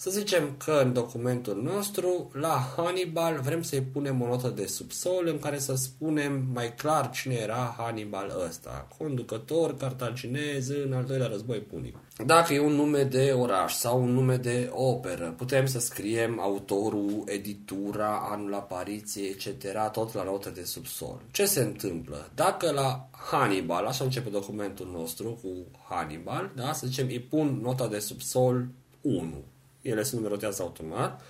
Să 0.00 0.10
zicem 0.10 0.54
că 0.64 0.80
în 0.84 0.92
documentul 0.92 1.62
nostru, 1.62 2.30
la 2.32 2.72
Hannibal, 2.76 3.40
vrem 3.40 3.62
să-i 3.62 3.80
punem 3.80 4.20
o 4.22 4.26
notă 4.26 4.48
de 4.48 4.66
subsol 4.66 5.26
în 5.26 5.38
care 5.38 5.58
să 5.58 5.74
spunem 5.74 6.46
mai 6.52 6.74
clar 6.74 7.10
cine 7.10 7.34
era 7.34 7.74
Hannibal 7.78 8.32
ăsta, 8.46 8.88
conducător 8.98 9.76
cartaginez 9.76 10.68
în 10.68 10.92
al 10.92 11.04
doilea 11.04 11.26
război 11.26 11.58
punic. 11.58 11.96
Dacă 12.26 12.54
e 12.54 12.60
un 12.60 12.72
nume 12.72 13.02
de 13.02 13.32
oraș 13.38 13.74
sau 13.74 14.02
un 14.02 14.12
nume 14.12 14.36
de 14.36 14.70
operă, 14.72 15.34
putem 15.36 15.66
să 15.66 15.80
scriem 15.80 16.40
autorul, 16.40 17.22
editura, 17.26 18.28
anul 18.30 18.54
apariției, 18.54 19.28
etc., 19.28 19.90
tot 19.92 20.14
la 20.14 20.22
notă 20.24 20.50
de 20.50 20.62
subsol. 20.64 21.22
Ce 21.30 21.44
se 21.44 21.60
întâmplă? 21.60 22.30
Dacă 22.34 22.70
la 22.70 23.08
Hannibal, 23.30 23.86
așa 23.86 24.04
începe 24.04 24.30
documentul 24.30 24.90
nostru 24.92 25.38
cu 25.42 25.48
Hannibal, 25.88 26.50
da, 26.56 26.72
să 26.72 26.86
zicem, 26.86 27.06
îi 27.06 27.20
pun 27.20 27.58
nota 27.62 27.86
de 27.86 27.98
subsol 27.98 28.68
1 29.00 29.44
ele 29.82 30.02
se 30.02 30.16
numerotează 30.16 30.62
automat, 30.62 31.20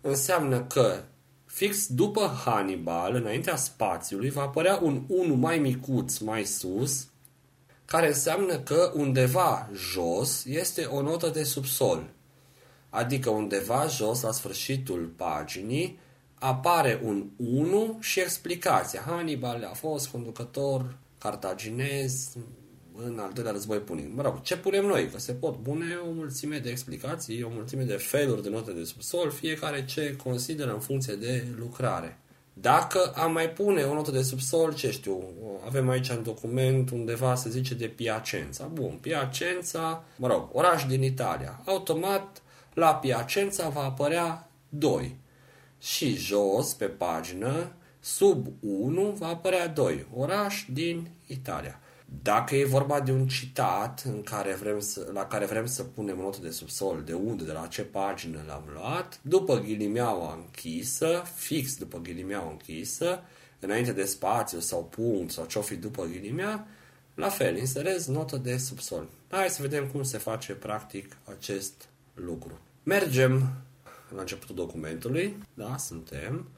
înseamnă 0.00 0.62
că 0.62 1.02
fix 1.46 1.86
după 1.86 2.40
Hannibal, 2.44 3.14
înaintea 3.14 3.56
spațiului, 3.56 4.30
va 4.30 4.42
apărea 4.42 4.78
un 4.82 5.04
1 5.08 5.34
mai 5.34 5.58
micuț 5.58 6.18
mai 6.18 6.44
sus, 6.44 7.06
care 7.84 8.06
înseamnă 8.06 8.58
că 8.58 8.92
undeva 8.94 9.70
jos 9.74 10.44
este 10.44 10.84
o 10.84 11.02
notă 11.02 11.28
de 11.28 11.42
subsol. 11.42 12.10
Adică 12.90 13.30
undeva 13.30 13.86
jos, 13.86 14.20
la 14.20 14.32
sfârșitul 14.32 15.12
paginii, 15.16 15.98
apare 16.34 17.00
un 17.04 17.26
1 17.36 17.98
și 18.00 18.20
explicația. 18.20 19.02
Hannibal 19.06 19.68
a 19.70 19.74
fost 19.74 20.08
conducător 20.08 20.96
cartaginez, 21.18 22.28
în 23.04 23.18
al 23.18 23.30
doilea 23.32 23.52
război 23.52 23.78
punic. 23.78 24.14
Mă 24.14 24.22
rog, 24.22 24.42
ce 24.42 24.56
punem 24.56 24.86
noi? 24.86 25.08
Că 25.08 25.18
se 25.18 25.32
pot 25.32 25.62
pune 25.62 25.84
o 26.08 26.12
mulțime 26.12 26.58
de 26.58 26.70
explicații, 26.70 27.42
o 27.42 27.48
mulțime 27.52 27.82
de 27.82 27.96
feluri 27.96 28.42
de 28.42 28.48
note 28.48 28.72
de 28.72 28.84
subsol, 28.84 29.30
fiecare 29.30 29.84
ce 29.84 30.16
consideră 30.16 30.72
în 30.72 30.80
funcție 30.80 31.14
de 31.14 31.44
lucrare. 31.58 32.18
Dacă 32.52 33.12
am 33.14 33.32
mai 33.32 33.50
pune 33.50 33.82
o 33.82 33.94
notă 33.94 34.10
de 34.10 34.22
subsol, 34.22 34.74
ce 34.74 34.90
știu, 34.90 35.22
avem 35.66 35.88
aici 35.88 36.08
în 36.08 36.22
document 36.22 36.90
undeva 36.90 37.34
se 37.34 37.50
zice 37.50 37.74
de 37.74 37.86
Piacenza. 37.86 38.64
Bun, 38.64 38.98
Piacenza, 39.00 40.04
mă 40.16 40.26
rog, 40.26 40.48
oraș 40.52 40.84
din 40.84 41.02
Italia. 41.02 41.62
Automat 41.64 42.42
la 42.74 42.94
Piacenza 42.94 43.68
va 43.68 43.82
apărea 43.82 44.50
2. 44.68 45.16
Și 45.78 46.16
jos, 46.16 46.72
pe 46.72 46.84
pagină, 46.84 47.72
sub 48.00 48.46
1 48.60 49.10
va 49.18 49.26
apărea 49.26 49.66
2. 49.66 50.06
Oraș 50.14 50.66
din 50.72 51.10
Italia. 51.26 51.80
Dacă 52.22 52.56
e 52.56 52.64
vorba 52.64 53.00
de 53.00 53.12
un 53.12 53.26
citat 53.26 54.02
în 54.06 54.22
care 54.22 54.54
vrem 54.54 54.80
să, 54.80 55.10
la 55.12 55.26
care 55.26 55.44
vrem 55.44 55.66
să 55.66 55.82
punem 55.82 56.18
o 56.18 56.22
notă 56.22 56.38
de 56.42 56.50
subsol, 56.50 57.02
de 57.04 57.12
unde, 57.12 57.44
de 57.44 57.52
la 57.52 57.66
ce 57.66 57.82
pagină 57.82 58.44
l-am 58.46 58.64
luat, 58.72 59.20
după 59.22 59.58
ghilimeaua 59.58 60.34
închisă, 60.34 61.22
fix 61.34 61.76
după 61.76 61.98
ghilimeaua 61.98 62.50
închisă, 62.50 63.22
înainte 63.60 63.92
de 63.92 64.04
spațiu 64.04 64.60
sau 64.60 64.84
punct 64.84 65.32
sau 65.32 65.44
ce-o 65.44 65.62
fi 65.62 65.76
după 65.76 66.04
ghilimea, 66.04 66.66
la 67.14 67.28
fel, 67.28 67.56
inserez 67.56 68.06
notă 68.06 68.36
de 68.36 68.56
subsol. 68.56 69.08
Hai 69.28 69.48
să 69.48 69.62
vedem 69.62 69.86
cum 69.86 70.02
se 70.02 70.18
face 70.18 70.52
practic 70.52 71.16
acest 71.24 71.88
lucru. 72.14 72.58
Mergem 72.82 73.52
la 74.14 74.20
începutul 74.20 74.54
documentului, 74.54 75.36
da, 75.54 75.76
suntem, 75.76 76.48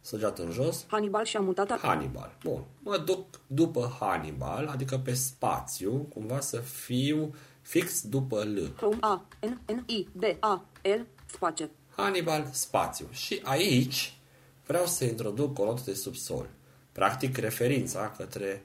săgeat 0.00 0.38
în 0.38 0.50
jos. 0.50 0.84
Hannibal 0.86 1.24
și-a 1.24 1.40
mutat... 1.40 1.78
Hannibal. 1.78 2.36
Bun. 2.42 2.64
Mă 2.82 2.98
duc 2.98 3.26
după 3.46 3.96
Hannibal, 4.00 4.66
adică 4.66 4.98
pe 4.98 5.14
spațiu, 5.14 5.92
cumva 5.92 6.40
să 6.40 6.58
fiu 6.58 7.34
fix 7.62 8.02
după 8.02 8.42
L. 8.42 8.72
Chrome 8.76 8.96
A, 9.00 9.26
N, 9.40 9.72
N, 9.72 9.82
I, 9.86 10.08
B, 10.12 10.22
A, 10.40 10.64
L, 10.82 11.00
spațiu. 11.26 11.70
Hannibal, 11.96 12.48
spațiu. 12.50 13.06
Și 13.10 13.40
aici 13.44 14.18
vreau 14.66 14.86
să 14.86 15.04
introduc 15.04 15.58
o 15.58 15.64
notă 15.64 15.82
de 15.84 15.94
subsol. 15.94 16.48
Practic 16.92 17.36
referința 17.36 18.14
către 18.16 18.64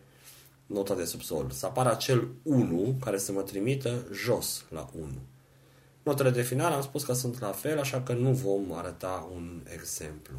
nota 0.66 0.96
de 0.96 1.06
subsol. 1.06 1.50
Să 1.50 1.66
apară 1.66 1.92
acel 1.92 2.28
1 2.44 2.96
care 3.00 3.18
să 3.18 3.32
mă 3.32 3.42
trimită 3.42 4.08
jos 4.14 4.66
la 4.70 4.90
1. 5.00 5.08
Notele 6.04 6.30
de 6.30 6.42
final 6.42 6.72
am 6.72 6.82
spus 6.82 7.04
că 7.04 7.14
sunt 7.14 7.40
la 7.40 7.52
fel, 7.52 7.80
așa 7.80 8.02
că 8.02 8.14
nu 8.14 8.32
vom 8.32 8.72
arăta 8.74 9.30
un 9.34 9.64
exemplu 9.74 10.38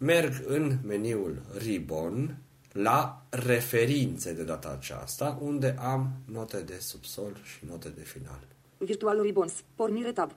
merg 0.00 0.42
în 0.46 0.78
meniul 0.82 1.42
Ribbon 1.58 2.36
la 2.72 3.22
referințe 3.30 4.32
de 4.32 4.42
data 4.42 4.76
aceasta, 4.78 5.38
unde 5.40 5.76
am 5.78 6.12
note 6.24 6.60
de 6.60 6.76
subsol 6.78 7.36
și 7.42 7.64
note 7.68 7.88
de 7.88 8.02
final. 8.02 8.46
Virtual 8.78 9.20
Ribbons. 9.22 9.52
Pornire 9.74 10.12
tab. 10.12 10.30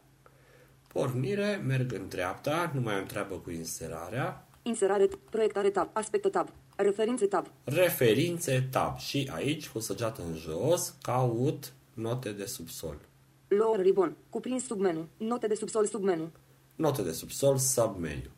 Pornire, 0.87 1.63
merg 1.65 1.93
în 1.93 2.07
dreapta, 2.07 2.71
nu 2.73 2.81
mai 2.81 2.93
am 2.93 3.05
treabă 3.05 3.35
cu 3.35 3.51
inserarea. 3.51 4.47
Inserare, 4.61 5.07
proiectare 5.29 5.69
tab, 5.69 5.89
aspecte 5.93 6.29
tab, 6.29 6.49
referințe 6.75 7.25
tab. 7.25 7.47
Referințe 7.63 8.67
tab. 8.71 8.97
Și 8.97 9.29
aici, 9.33 9.69
cu 9.69 9.79
săgeată 9.79 10.21
în 10.21 10.35
jos, 10.35 10.95
caut 11.01 11.73
note 11.93 12.31
de 12.31 12.45
subsol. 12.45 12.99
Lower 13.47 13.79
ribbon, 13.79 14.15
cuprins 14.29 14.65
submenu, 14.65 15.07
note 15.17 15.47
de 15.47 15.55
subsol 15.55 15.85
submenu. 15.85 16.31
Note 16.75 17.01
de 17.01 17.11
subsol, 17.11 17.57
submenu 17.57 18.29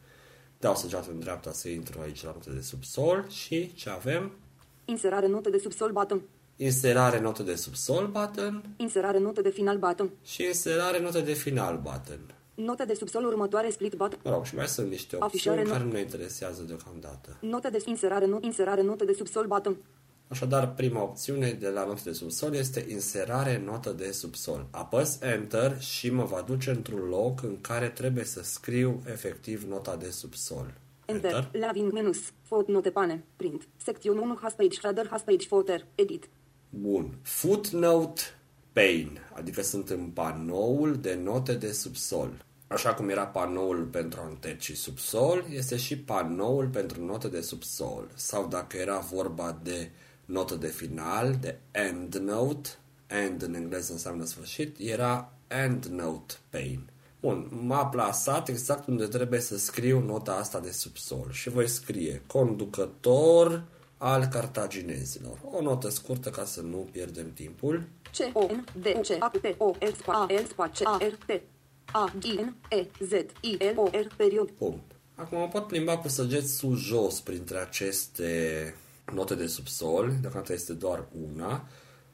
dau 0.66 0.76
săgeată 0.76 1.10
în 1.12 1.20
dreapta 1.20 1.52
să 1.52 1.70
intru 1.70 2.00
aici 2.02 2.24
la 2.24 2.32
note 2.34 2.50
de 2.50 2.62
subsol 2.62 3.26
și 3.30 3.74
ce 3.74 3.90
avem? 3.90 4.32
Inserare 4.86 5.28
note 5.28 5.50
de 5.50 5.58
subsol 5.58 5.92
button. 5.92 6.22
Inserare 6.56 7.20
note 7.20 7.44
de 7.44 7.56
subsol 7.56 8.08
button. 8.08 8.64
Inserare 8.78 9.20
note 9.20 9.42
de 9.42 9.50
final 9.50 9.78
button. 9.78 10.10
Și 10.24 10.44
inserare 10.44 11.00
note 11.00 11.22
de 11.22 11.34
final 11.34 11.80
button. 11.84 12.20
Note 12.56 12.86
de 12.86 12.94
subsol 12.94 13.26
următoare 13.26 13.70
split 13.70 13.94
button. 13.94 14.20
Mă 14.24 14.32
rog, 14.32 14.46
și 14.46 14.56
mai 14.56 14.68
sunt 14.68 14.90
niște 14.90 15.16
opțiuni 15.16 15.58
Afișare 15.58 15.62
care 15.62 15.84
nu 15.84 15.92
ne 15.92 16.00
interesează 16.00 16.62
deocamdată. 16.62 17.38
Note 17.42 17.70
de 17.70 17.84
inserare, 17.86 18.26
nu, 18.26 18.38
inserare 18.42 18.82
note 18.82 19.06
de 19.06 19.14
subsol 19.14 19.46
button. 19.46 19.78
Așadar, 20.28 20.74
prima 20.74 21.04
opțiune 21.04 21.52
de 21.52 21.70
la 21.70 21.86
notă 21.86 22.02
de 22.04 22.12
subsol 22.12 22.54
este 22.54 22.86
inserare 22.90 23.62
notă 23.66 23.92
de 23.92 24.12
subsol. 24.12 24.68
Apăs 24.72 25.22
Enter 25.22 25.82
și 25.82 26.10
mă 26.10 26.24
va 26.24 26.42
duce 26.42 26.70
într-un 26.70 27.08
loc 27.10 27.44
în 27.44 27.62
care 27.62 27.90
trebuie 27.90 28.24
să 28.24 28.44
scriu 28.44 29.02
efectiv 29.06 29.64
nota 29.64 29.96
de 29.96 30.10
subsol. 30.10 30.74
Enter. 31.06 31.34
Enter. 31.34 31.62
Laving 31.62 31.92
menus. 31.92 32.18
Footnote 32.42 32.90
pane. 32.90 33.24
Print. 33.36 33.68
Secțiune 33.84 34.20
1 34.20 34.38
has 34.42 34.54
page. 34.54 34.78
Shader 34.78 35.08
has 35.08 35.22
page. 35.22 35.48
Footer. 35.48 35.86
Edit. 35.96 36.30
Bun. 36.70 37.18
Footnote 37.22 38.22
pane. 38.74 39.22
Adică 39.34 39.62
sunt 39.62 39.90
în 39.90 40.10
panoul 40.14 40.96
de 40.96 41.20
note 41.24 41.54
de 41.54 41.72
subsol. 41.72 42.46
Așa 42.68 42.94
cum 42.94 43.10
era 43.10 43.28
panoul 43.28 43.84
pentru 43.84 44.22
antet 44.22 44.62
și 44.62 44.76
subsol, 44.76 45.46
este 45.50 45.78
și 45.78 45.98
panoul 45.98 46.68
pentru 46.68 47.06
note 47.06 47.28
de 47.28 47.42
subsol. 47.42 48.08
Sau 48.14 48.48
dacă 48.48 48.78
era 48.78 49.00
vorba 49.00 49.60
de 49.64 49.90
notă 50.26 50.56
de 50.56 50.68
final, 50.68 51.38
de 51.42 51.60
end 51.72 52.16
note, 52.16 52.70
end 53.08 53.42
în 53.42 53.54
engleză 53.54 53.92
înseamnă 53.92 54.26
sfârșit, 54.26 54.76
era 54.80 55.34
end 55.48 55.86
note 55.86 56.34
pane. 56.50 56.86
Bun, 57.20 57.48
m-a 57.66 57.86
plasat 57.86 58.48
exact 58.48 58.88
unde 58.88 59.06
trebuie 59.06 59.40
să 59.40 59.58
scriu 59.58 60.00
nota 60.00 60.32
asta 60.32 60.60
de 60.60 60.72
subsol 60.72 61.28
și 61.32 61.50
voi 61.50 61.68
scrie 61.68 62.22
conducător 62.28 63.64
al 63.98 64.26
cartaginezilor. 64.26 65.40
O 65.52 65.62
notă 65.62 65.90
scurtă 65.90 66.30
ca 66.30 66.46
să 66.46 66.62
nu 66.62 66.88
pierdem 66.92 67.34
timpul. 67.34 67.88
C 68.18 68.38
O 68.38 68.46
N 68.46 68.66
D 68.82 68.86
C 68.86 69.16
A 69.20 69.32
T 69.42 69.56
O 69.58 69.70
L 69.80 69.94
S 69.96 70.08
A 70.08 70.28
L 70.30 70.46
S 70.46 70.52
C 70.80 70.86
A 70.86 70.98
R 70.98 71.18
T 71.26 71.42
A 71.92 72.14
I 72.22 72.40
N 72.42 72.56
E 72.70 72.88
Z 73.00 73.12
I 73.42 73.58
L 73.76 73.80
O 73.80 73.90
R 73.92 74.08
period. 74.16 74.50
Punct. 74.50 74.92
Acum 75.16 75.38
mă 75.38 75.48
pot 75.48 75.68
plimba 75.68 75.98
cu 75.98 76.08
săgeți 76.08 76.56
sus-jos 76.56 77.20
printre 77.20 77.58
aceste 77.58 78.76
note 79.14 79.36
de 79.36 79.48
subsol, 79.48 80.14
deocamdată 80.22 80.54
este 80.54 80.74
doar 80.74 81.08
una. 81.32 81.68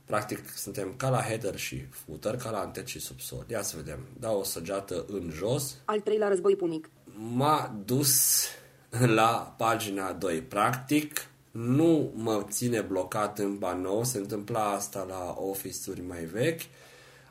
Practic 0.05 0.39
suntem 0.55 0.93
ca 0.97 1.09
la 1.09 1.21
header 1.21 1.55
și 1.57 1.85
footer, 1.89 2.35
ca 2.35 2.49
la 2.49 2.59
antet 2.59 2.87
și 2.87 2.99
subsol. 2.99 3.45
Ia 3.47 3.61
să 3.61 3.75
vedem. 3.75 3.99
Dau 4.19 4.39
o 4.39 4.43
săgeată 4.43 5.05
în 5.07 5.29
jos. 5.33 5.75
Al 5.85 5.99
treilea 5.99 6.27
război 6.27 6.55
punic. 6.55 6.89
M-a 7.33 7.81
dus 7.85 8.45
la 8.89 9.55
pagina 9.57 10.11
2. 10.11 10.41
Practic, 10.41 11.27
nu 11.51 12.11
mă 12.15 12.45
ține 12.49 12.81
blocat 12.81 13.39
în 13.39 13.57
panou, 13.57 14.03
se 14.03 14.17
întâmpla 14.17 14.71
asta 14.71 15.05
la 15.09 15.35
office-uri 15.37 16.01
mai 16.01 16.23
vechi. 16.23 16.61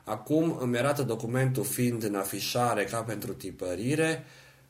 Acum 0.03 0.57
îmi 0.59 0.77
arată 0.77 1.03
documentul 1.03 1.63
fiind 1.63 2.03
în 2.03 2.15
afișare 2.15 2.83
ca 2.83 3.01
pentru 3.01 3.33
tipărire, 3.33 4.23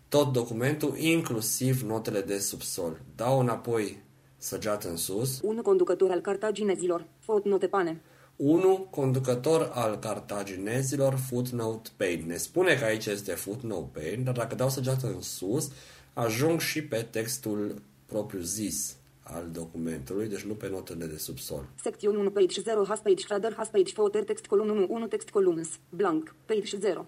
tot 0.08 0.32
documentul, 0.32 0.97
inclusiv 0.97 1.82
notele 1.82 2.21
de 2.21 2.39
subsol. 2.39 3.01
Dau 3.15 3.39
înapoi 3.39 4.04
săgeat 4.41 4.84
în 4.84 4.97
sus. 4.97 5.39
Un 5.43 5.56
conducător 5.56 6.12
al 6.12 6.19
cartaginezilor, 6.19 7.06
footnote 7.19 7.67
pane. 7.67 8.01
1. 8.36 8.88
Conducător 8.89 9.71
al 9.73 9.99
cartaginezilor 9.99 11.13
footnote 11.30 11.89
pain. 11.97 12.23
Ne 12.27 12.38
spune 12.38 12.75
că 12.75 12.84
aici 12.84 13.06
este 13.06 13.32
footnote 13.32 13.99
pain, 13.99 14.23
dar 14.23 14.34
dacă 14.34 14.56
dau 14.56 14.69
săgeată 14.69 15.08
în 15.08 15.21
sus, 15.21 15.71
ajung 16.13 16.60
și 16.60 16.84
pe 16.84 17.08
textul 17.12 17.82
propriu 18.06 18.39
zis 18.39 18.95
al 19.23 19.49
documentului, 19.51 20.27
deci 20.27 20.41
nu 20.41 20.54
pe 20.54 20.69
notele 20.69 21.06
de 21.06 21.17
subsol. 21.17 21.69
Secțiune 21.82 22.17
1, 22.17 22.30
page 22.30 22.62
0, 22.62 22.86
has 22.88 22.99
page, 22.99 23.23
shader, 23.23 23.54
has 23.54 23.67
page, 23.67 23.93
footer, 23.93 24.23
text 24.23 24.45
column 24.45 24.69
1, 24.69 24.86
1, 24.89 25.08
text 25.08 25.30
columns, 25.30 25.69
blank, 25.89 26.36
page 26.45 26.77
0. 26.77 27.06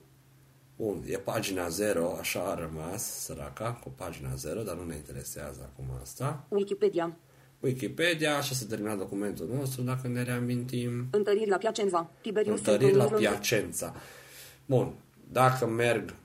Bun, 0.83 1.03
e 1.07 1.17
pagina 1.17 1.67
0, 1.69 2.17
așa 2.19 2.39
a 2.39 2.55
rămas 2.55 3.03
săraca, 3.03 3.71
cu 3.83 3.89
pagina 3.95 4.35
0, 4.35 4.61
dar 4.61 4.75
nu 4.75 4.83
ne 4.83 4.95
interesează 4.95 5.69
acum 5.71 5.85
asta. 6.01 6.45
Wikipedia. 6.49 7.17
Wikipedia, 7.59 8.37
așa 8.37 8.53
se 8.55 8.65
termina 8.65 8.95
documentul 8.95 9.49
nostru, 9.57 9.81
dacă 9.81 10.07
ne 10.07 10.23
reamintim. 10.23 11.07
Întăriri 11.11 11.49
la 11.49 11.57
Piacenza. 11.57 12.09
Tiberius 12.21 12.57
Întăriri 12.57 12.95
la 12.95 12.99
Sempronius 12.99 13.29
Piacenza. 13.29 13.95
Bun, 14.65 14.93
dacă 15.31 15.65
merg 15.65 16.15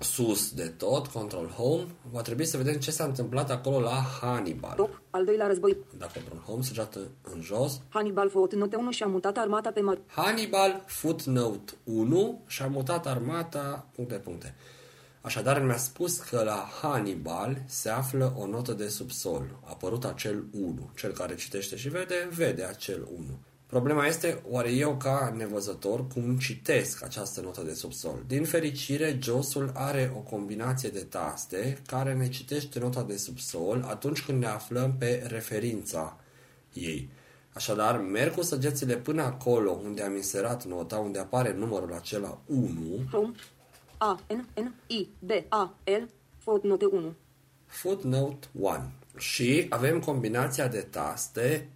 sus 0.00 0.52
de 0.52 0.68
tot, 0.68 1.06
control 1.06 1.48
home, 1.48 1.86
va 2.10 2.22
trebui 2.22 2.44
să 2.44 2.56
vedem 2.56 2.74
ce 2.74 2.90
s-a 2.90 3.04
întâmplat 3.04 3.50
acolo 3.50 3.80
la 3.80 4.04
Hannibal. 4.20 4.74
Top, 4.76 5.00
al 5.10 5.24
doilea 5.24 5.46
război. 5.46 5.76
Dacă 5.98 6.12
control 6.14 6.38
home, 6.46 6.62
săgeată 6.62 7.00
în 7.34 7.40
jos. 7.40 7.80
Hannibal 7.88 8.30
făut 8.30 8.54
note 8.54 8.76
1 8.76 8.90
și 8.90 9.02
a 9.02 9.06
mutat 9.06 9.36
armata 9.36 9.70
pe 9.70 9.80
mare. 9.80 10.00
Hannibal, 10.06 10.82
footnote 10.86 11.72
1, 11.84 12.42
și-a 12.46 12.66
mutat 12.66 13.06
armata, 13.06 13.86
puncte, 13.94 14.14
puncte. 14.14 14.54
Așadar, 15.20 15.62
mi-a 15.62 15.76
spus 15.76 16.18
că 16.18 16.42
la 16.44 16.68
Hannibal 16.80 17.62
se 17.66 17.88
află 17.88 18.34
o 18.38 18.46
notă 18.46 18.72
de 18.72 18.88
subsol. 18.88 19.60
A 19.64 19.70
apărut 19.70 20.04
acel 20.04 20.44
1. 20.52 20.90
Cel 20.94 21.12
care 21.12 21.34
citește 21.34 21.76
și 21.76 21.88
vede, 21.88 22.28
vede 22.34 22.62
acel 22.62 23.08
1. 23.16 23.24
Problema 23.70 24.06
este, 24.06 24.42
oare 24.48 24.70
eu 24.70 24.96
ca 24.96 25.34
nevăzător 25.36 26.06
cum 26.06 26.38
citesc 26.38 27.04
această 27.04 27.40
notă 27.40 27.62
de 27.62 27.74
subsol? 27.74 28.24
Din 28.26 28.44
fericire, 28.44 29.18
JOS-ul 29.22 29.70
are 29.74 30.12
o 30.16 30.18
combinație 30.18 30.88
de 30.88 31.04
taste 31.04 31.78
care 31.86 32.14
ne 32.14 32.28
citește 32.28 32.78
nota 32.78 33.02
de 33.02 33.16
subsol 33.16 33.84
atunci 33.88 34.22
când 34.22 34.40
ne 34.40 34.46
aflăm 34.46 34.94
pe 34.98 35.26
referința 35.26 36.16
ei. 36.72 37.08
Așadar, 37.52 38.00
merg 38.00 38.34
cu 38.34 38.42
săgețile 38.42 38.96
până 38.96 39.22
acolo 39.22 39.70
unde 39.70 40.02
am 40.02 40.16
inserat 40.16 40.64
nota, 40.64 40.96
unde 40.96 41.18
apare 41.18 41.54
numărul 41.54 41.92
acela 41.94 42.38
1, 42.46 42.68
Home. 43.10 43.34
A, 43.98 44.20
N, 44.28 44.60
N, 44.60 44.74
I, 44.86 45.08
B, 45.18 45.30
A, 45.48 45.74
L. 45.84 46.02
Făut 46.38 46.64
note 46.64 46.84
1. 46.84 47.14
footnote 47.66 48.46
1. 48.52 48.78
Și 49.16 49.66
avem 49.68 50.00
combinația 50.00 50.68
de 50.68 50.80
taste 50.80 51.68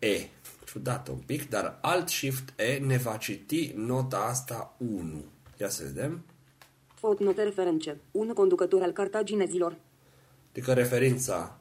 Alt-Shift-E. 0.00 0.30
Ciudat 0.66 1.08
un 1.08 1.18
pic, 1.26 1.48
dar 1.48 1.78
Alt-Shift-E 1.80 2.78
ne 2.78 2.96
va 2.96 3.16
citi 3.16 3.72
nota 3.76 4.18
asta 4.18 4.74
1. 4.78 5.24
Ia 5.56 5.68
să 5.68 5.82
vedem. 5.84 6.24
Făut 6.94 7.20
note 7.20 7.42
reference. 7.42 7.96
Un 8.10 8.28
conducător 8.28 8.82
al 8.82 8.92
cartaginezilor. 8.92 9.76
Adică 10.50 10.72
referința 10.72 11.58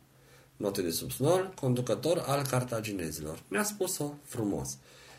note 0.57 0.81
de 0.81 0.89
subsol, 0.89 1.53
conducător 1.59 2.23
al 2.25 2.45
cartaginezilor. 2.45 3.39
Mi-a 3.47 3.63
spus-o 3.63 4.13
frumos. 4.23 4.77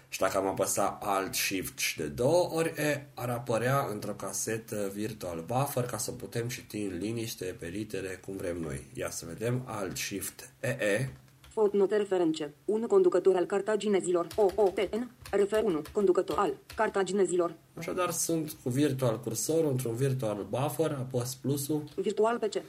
Și 0.08 0.18
dacă 0.18 0.36
am 0.36 0.46
apăsat 0.46 1.02
Alt 1.04 1.34
Shift 1.34 1.78
și 1.78 1.96
de 1.96 2.06
două 2.06 2.50
ori 2.52 2.72
E, 2.76 3.06
ar 3.14 3.28
apărea 3.28 3.86
într-o 3.90 4.12
casetă 4.12 4.90
virtual 4.94 5.44
buffer 5.46 5.84
ca 5.84 5.98
să 5.98 6.10
putem 6.10 6.48
citi 6.48 6.76
în 6.76 6.98
liniște, 6.98 7.44
pe 7.44 7.66
litere, 7.66 8.20
cum 8.24 8.36
vrem 8.36 8.60
noi. 8.60 8.86
Ia 8.94 9.10
să 9.10 9.26
vedem 9.26 9.62
Alt 9.66 9.96
Shift 9.96 10.50
EE. 10.60 11.16
Făut 11.58 11.72
note 11.72 11.96
reference. 11.96 12.54
Un 12.64 12.80
conducător 12.80 13.36
al 13.36 13.44
cartaginezilor. 13.44 14.26
O, 14.36 14.50
O, 14.54 14.68
T, 14.68 14.94
N. 14.94 15.10
Refer 15.30 15.62
1. 15.62 15.82
Conducător 15.92 16.38
al 16.38 16.54
cartaginezilor. 16.76 17.54
Așadar 17.74 18.10
sunt 18.10 18.56
cu 18.62 18.68
virtual 18.68 19.20
cursorul 19.20 19.70
într-un 19.70 19.94
virtual 19.94 20.46
buffer, 20.50 20.90
apăs 20.90 21.34
plusul, 21.34 21.84
Virtual 21.96 22.38
pe 22.38 22.48
ce? 22.48 22.62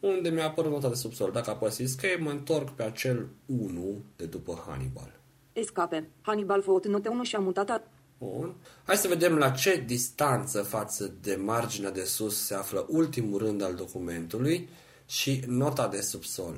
unde 0.00 0.28
mi-a 0.28 0.44
apărut 0.46 0.70
nota 0.70 0.88
de 0.88 0.94
subsol. 0.94 1.30
Dacă 1.32 1.50
apăs 1.50 1.78
escape, 1.78 2.18
mă 2.22 2.30
întorc 2.30 2.70
pe 2.70 2.82
acel 2.82 3.28
1 3.46 4.02
de 4.16 4.24
după 4.24 4.64
Hannibal. 4.66 5.20
Escape. 5.52 6.08
Hannibal 6.20 6.62
făut 6.62 6.86
note 6.86 7.08
1 7.08 7.22
și 7.22 7.36
a 7.36 7.38
mutat 7.38 7.70
ar... 7.70 7.82
Bun. 8.18 8.54
Hai 8.84 8.96
să 8.96 9.08
vedem 9.08 9.36
la 9.36 9.50
ce 9.50 9.82
distanță 9.86 10.62
față 10.62 11.12
de 11.20 11.34
marginea 11.34 11.90
de 11.90 12.04
sus 12.04 12.44
se 12.44 12.54
află 12.54 12.86
ultimul 12.88 13.38
rând 13.38 13.62
al 13.62 13.74
documentului 13.74 14.68
și 15.06 15.42
nota 15.46 15.88
de 15.88 16.00
subsol. 16.00 16.54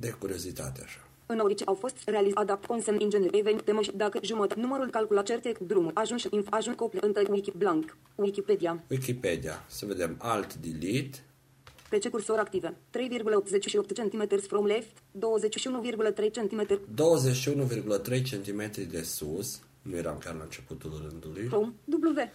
De 0.00 0.10
curiozitate 0.10 0.82
așa. 0.84 1.08
În 1.26 1.38
orice 1.38 1.64
au 1.64 1.74
fost 1.74 1.96
realizat 2.04 2.38
adapt 2.38 2.66
consem 2.66 3.00
inginer 3.00 3.34
event 3.34 3.62
temă 3.62 3.80
și 3.82 3.90
dacă 3.94 4.18
jumătate 4.22 4.60
numărul 4.60 4.90
calcula 4.90 5.22
certe 5.22 5.52
drumul 5.60 5.90
ajung 5.94 6.18
și 6.18 6.28
inf 6.30 6.46
ajung 6.50 6.76
cople 6.76 7.00
între 7.02 7.26
wiki 7.30 7.52
blank 7.56 7.96
Wikipedia 8.14 8.84
Wikipedia. 8.90 9.64
Să 9.68 9.86
vedem 9.86 10.16
alt 10.18 10.54
delete. 10.54 11.24
pe 11.90 11.98
ce 11.98 12.08
cursor 12.08 12.38
active 12.38 12.76
3,88 12.90 14.08
cm 14.10 14.38
from 14.46 14.66
left 14.66 14.90
21,3 16.18 16.30
cm 16.32 16.66
21,3 16.66 18.22
cm 18.30 18.88
de 18.90 19.02
sus. 19.02 19.60
Nu 19.82 19.96
eram 19.96 20.18
chiar 20.18 20.34
la 20.34 20.42
începutul 20.42 21.08
rândului. 21.08 21.46
from 21.46 21.74
W 21.84 22.30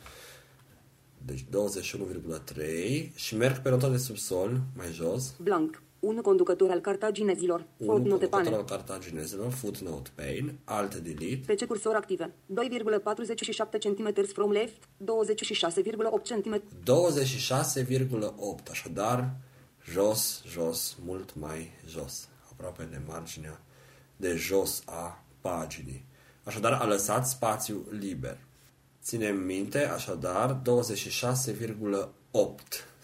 Deci 1.26 1.44
21,3 1.44 3.16
și 3.16 3.36
merg 3.36 3.62
pe 3.62 3.70
nota 3.70 3.90
de 3.90 3.98
subsol, 3.98 4.62
mai 4.76 4.92
jos. 4.92 5.36
blank 5.42 5.82
un 6.04 6.22
conducător 6.22 6.70
al 6.70 6.80
cartaginezilor 6.80 7.66
Unul 7.78 7.94
Fort 7.94 8.06
note 8.06 8.28
conducător 8.28 8.42
pane 8.42 8.56
al 8.56 8.66
cartaginezilor, 8.66 9.52
footnote 9.52 10.10
pain, 10.16 10.60
alt 10.64 10.96
delete. 10.96 11.42
pe 11.46 11.56
ce 11.56 11.66
cursor 11.66 11.96
active 11.96 12.34
2,47 12.54 13.80
cm 13.80 14.14
from 14.34 14.52
left 14.52 14.84
26,8 14.84 14.88
cm 16.24 16.62
26,8, 16.84 18.70
așadar 18.72 19.30
jos, 19.92 20.44
jos, 20.48 20.98
mult 21.06 21.36
mai 21.36 21.72
jos, 21.88 22.28
aproape 22.52 22.88
de 22.92 23.02
marginea 23.08 23.62
de 24.16 24.36
jos 24.36 24.82
a 24.86 25.24
paginii. 25.42 26.06
Așadar 26.44 26.72
a 26.72 26.86
lăsat 26.86 27.28
spațiu 27.28 27.86
liber. 28.00 28.38
Ținem 29.04 29.38
minte, 29.38 29.88
așadar, 29.88 30.62
26,8 30.62 32.14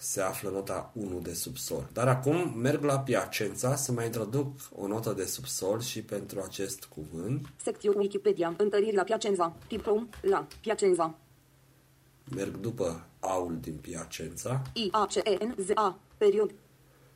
se 0.00 0.20
află 0.20 0.50
nota 0.50 0.90
1 0.94 1.18
de 1.18 1.32
subsol. 1.32 1.88
Dar 1.92 2.08
acum 2.08 2.52
merg 2.58 2.82
la 2.82 2.98
Piacenza 2.98 3.76
să 3.76 3.92
mai 3.92 4.04
introduc 4.04 4.60
o 4.74 4.86
notă 4.86 5.12
de 5.12 5.24
subsol 5.24 5.80
și 5.80 6.02
pentru 6.02 6.40
acest 6.40 6.84
cuvânt. 6.84 7.46
secțiune 7.62 7.96
Wikipedia 7.98 8.54
întăriri 8.56 8.96
la 8.96 9.02
Piacenza 9.02 9.56
tip 9.66 9.82
from 9.82 10.08
la 10.20 10.46
Piacenza 10.60 11.14
Merg 12.34 12.56
după 12.56 13.06
aul 13.18 13.58
din 13.60 13.74
Piacenza 13.80 14.62
I 14.72 14.88
A 14.90 15.06
C 15.06 15.14
E 15.14 15.44
N 15.44 15.54
Z 15.58 15.70
A 15.74 15.98
period 16.16 16.50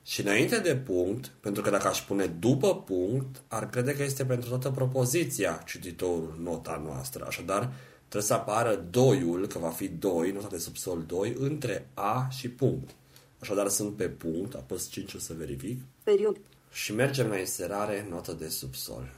Și 0.03 0.21
înainte 0.21 0.59
de 0.59 0.77
punct, 0.77 1.27
pentru 1.41 1.63
că 1.63 1.71
dacă 1.71 1.89
aș 1.89 2.03
pune 2.03 2.27
după 2.27 2.77
punct, 2.77 3.43
ar 3.49 3.71
crede 3.71 3.97
că 3.97 4.03
este 4.03 4.25
pentru 4.25 4.49
toată 4.49 4.71
propoziția 4.71 5.63
cititorul 5.67 6.39
nota 6.43 6.83
noastră. 6.85 7.25
Așadar, 7.27 7.73
trebuie 8.15 8.39
să 8.39 8.43
apară 8.43 8.87
doiul, 8.91 9.47
că 9.47 9.59
va 9.59 9.69
fi 9.69 9.89
2, 9.89 10.31
nota 10.31 10.49
de 10.51 10.59
subsol 10.59 11.05
2, 11.07 11.37
între 11.39 11.91
A 11.95 12.29
și 12.31 12.49
punct. 12.49 12.91
Așadar, 13.39 13.69
sunt 13.69 13.97
pe 13.97 14.09
punct, 14.09 14.55
apăs 14.55 14.89
5 14.89 15.17
să 15.17 15.35
verific, 15.37 15.81
period 16.03 16.37
și 16.71 16.95
mergem 16.95 17.29
la 17.29 17.39
inserare, 17.39 18.07
notă 18.11 18.33
de 18.33 18.49
subsol. 18.49 19.11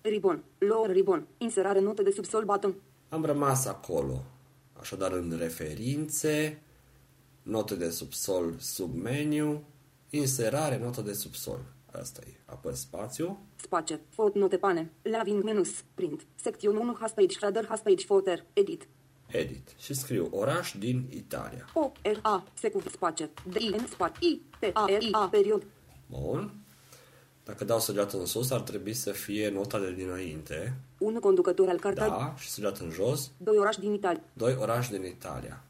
Ribon. 0.00 0.44
Lower 0.58 0.90
ribon. 0.90 1.26
Inserare 1.38 1.80
notă 1.80 2.02
de 2.02 2.10
subsol 2.10 2.44
button. 2.44 2.74
Am 3.08 3.24
rămas 3.24 3.66
acolo. 3.66 4.24
Așadar, 4.80 5.12
în 5.12 5.36
referințe, 5.38 6.62
note 7.42 7.74
de 7.74 7.90
subsol 7.90 8.54
submeniu, 8.58 9.64
inserare, 10.10 10.78
notă 10.78 11.00
de 11.00 11.12
subsol. 11.12 11.60
Asta 12.00 12.20
e. 12.26 12.30
Apăs 12.44 12.80
spațiu. 12.80 13.46
Space. 13.56 14.00
Fot 14.08 14.34
note 14.34 14.56
pane. 14.56 14.90
Laving 15.02 15.42
menus. 15.42 15.70
Print. 15.94 16.26
Secțiune 16.34 16.78
1 16.78 16.96
has 17.00 17.12
page 17.12 17.34
shader 17.34 17.66
has 17.66 17.80
page 17.80 18.04
footer. 18.04 18.44
Edit. 18.52 18.88
Edit. 19.26 19.74
Și 19.78 19.94
scriu 19.94 20.28
oraș 20.30 20.74
din 20.78 21.08
Italia. 21.10 21.68
O 21.74 21.92
R 22.02 22.18
A 22.22 22.44
secund 22.54 22.90
space. 22.90 23.30
D 23.48 23.54
I 23.54 23.68
N 23.68 23.86
space 23.86 24.26
I 24.26 24.40
T 24.58 24.70
A 24.72 24.84
R 24.84 25.02
I 25.02 25.08
A 25.12 25.28
period. 25.28 25.66
Bun. 26.06 26.54
Dacă 27.44 27.64
dau 27.64 27.80
săgeată 27.80 28.18
în 28.18 28.26
sus, 28.26 28.50
ar 28.50 28.60
trebui 28.60 28.94
să 28.94 29.10
fie 29.10 29.48
nota 29.48 29.78
de 29.78 29.92
dinainte. 29.92 30.76
Un 30.98 31.14
conducător 31.14 31.68
al 31.68 31.78
cartag. 31.78 32.08
Da. 32.08 32.34
Și 32.38 32.48
săgeată 32.48 32.84
în 32.84 32.90
jos. 32.90 33.30
Doi 33.36 33.56
orași 33.56 33.80
din 33.80 33.92
Italia. 33.92 34.22
Doi 34.32 34.56
oraș 34.60 34.88
din 34.88 35.04
Italia. 35.04 35.64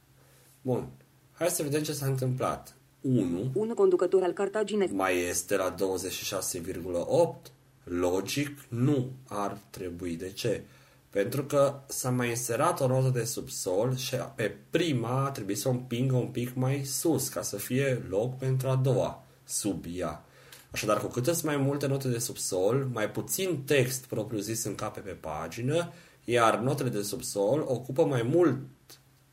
Bun. 0.62 0.88
Hai 1.32 1.48
să 1.48 1.62
vedem 1.62 1.82
ce 1.82 1.92
s-a 1.92 2.06
întâmplat. 2.06 2.76
1 3.06 3.50
Un 3.52 3.68
conducător 3.74 4.22
al 4.22 4.32
cartaginez. 4.32 4.90
mai 4.90 5.18
este 5.18 5.56
la 5.56 5.74
26,8? 5.74 7.50
Logic, 7.84 8.64
nu 8.68 9.10
ar 9.28 9.58
trebui. 9.70 10.16
De 10.16 10.30
ce? 10.30 10.62
Pentru 11.10 11.44
că 11.44 11.80
s-a 11.86 12.10
mai 12.10 12.28
inserat 12.28 12.80
o 12.80 12.86
notă 12.86 13.08
de 13.08 13.24
subsol 13.24 13.96
și 13.96 14.16
pe 14.34 14.56
prima 14.70 15.30
trebuie 15.30 15.56
să 15.56 15.68
o 15.68 15.70
împingă 15.70 16.14
un 16.16 16.26
pic 16.26 16.54
mai 16.54 16.84
sus 16.84 17.28
ca 17.28 17.42
să 17.42 17.56
fie 17.56 18.02
loc 18.08 18.38
pentru 18.38 18.68
a 18.68 18.76
doua 18.76 19.24
sub 19.44 19.84
ea. 19.94 20.24
Așadar, 20.70 21.00
cu 21.00 21.06
cât 21.06 21.24
sunt 21.24 21.42
mai 21.42 21.56
multe 21.56 21.86
note 21.86 22.08
de 22.08 22.18
subsol, 22.18 22.88
mai 22.92 23.10
puțin 23.10 23.62
text 23.64 24.04
propriu-zis 24.04 24.64
încape 24.64 25.00
pe 25.00 25.10
pagină, 25.10 25.92
iar 26.24 26.58
notele 26.58 26.88
de 26.88 27.02
subsol 27.02 27.64
ocupă 27.66 28.04
mai 28.04 28.22
mult 28.22 28.58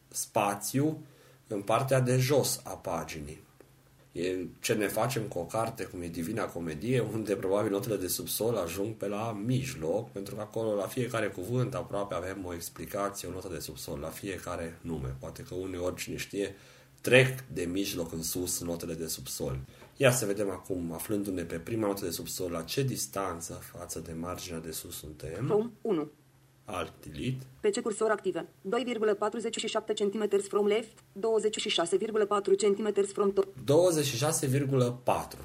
spațiu 0.07 1.05
în 1.47 1.61
partea 1.61 1.99
de 1.99 2.17
jos 2.17 2.61
a 2.63 2.69
paginii. 2.69 3.41
E 4.14 4.47
ce 4.59 4.74
ne 4.74 4.88
facem 4.88 5.24
cu 5.24 5.39
o 5.39 5.45
carte 5.45 5.84
cum 5.84 6.01
e 6.01 6.07
Divina 6.07 6.45
Comedie, 6.45 6.99
unde 6.99 7.36
probabil 7.36 7.72
notele 7.72 7.95
de 7.95 8.07
subsol 8.07 8.55
ajung 8.55 8.93
pe 8.93 9.07
la 9.07 9.41
mijloc, 9.45 10.11
pentru 10.11 10.36
că 10.36 10.41
acolo 10.41 10.76
la 10.76 10.88
fiecare 10.88 11.28
cuvânt 11.28 11.74
aproape 11.74 12.14
avem 12.14 12.45
o 12.45 12.53
explicație, 12.53 13.28
o 13.28 13.32
notă 13.32 13.49
de 13.51 13.59
subsol, 13.59 13.99
la 13.99 14.07
fiecare 14.07 14.80
nume. 14.82 15.16
Poate 15.20 15.43
că 15.43 15.53
uneori 15.53 15.95
cine 15.95 16.18
știe 16.18 16.55
trec 17.01 17.43
de 17.53 17.64
mijloc 17.64 18.11
în 18.11 18.24
sus 18.24 18.61
notele 18.61 18.93
de 18.93 19.07
subsol. 19.07 19.59
Ia 19.97 20.11
să 20.11 20.26
vedem 20.26 20.49
acum, 20.49 20.91
aflându-ne 20.91 21.43
pe 21.43 21.55
prima 21.55 21.88
notă 21.88 22.05
de 22.05 22.11
subsol, 22.11 22.51
la 22.51 22.61
ce 22.61 22.84
distanță 22.84 23.53
față 23.53 23.99
de 23.99 24.14
marginea 24.14 24.59
de 24.59 24.72
sus 24.72 24.97
suntem. 24.97 25.45
From 25.45 25.72
1. 25.82 26.11
Alt 26.66 26.93
delete. 27.05 27.45
PC 27.61 27.82
cursor 27.82 28.11
active. 28.11 28.45
2,47 28.70 29.93
cm 29.95 30.41
from 30.47 30.68
left, 30.68 30.97
26,4 31.20 32.55
cm 32.57 33.05
from 33.14 33.32
top. 33.34 33.47
26,4. 33.66 35.38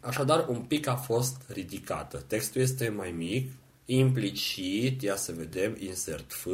Așadar, 0.00 0.48
un 0.48 0.60
pic 0.60 0.86
a 0.86 0.94
fost 0.96 1.36
ridicată. 1.48 2.24
Textul 2.26 2.60
este 2.60 2.88
mai 2.88 3.10
mic, 3.10 3.50
implicit, 3.84 5.02
ia 5.02 5.16
să 5.16 5.32
vedem, 5.32 5.76
insert 5.78 6.32
F, 6.32 6.46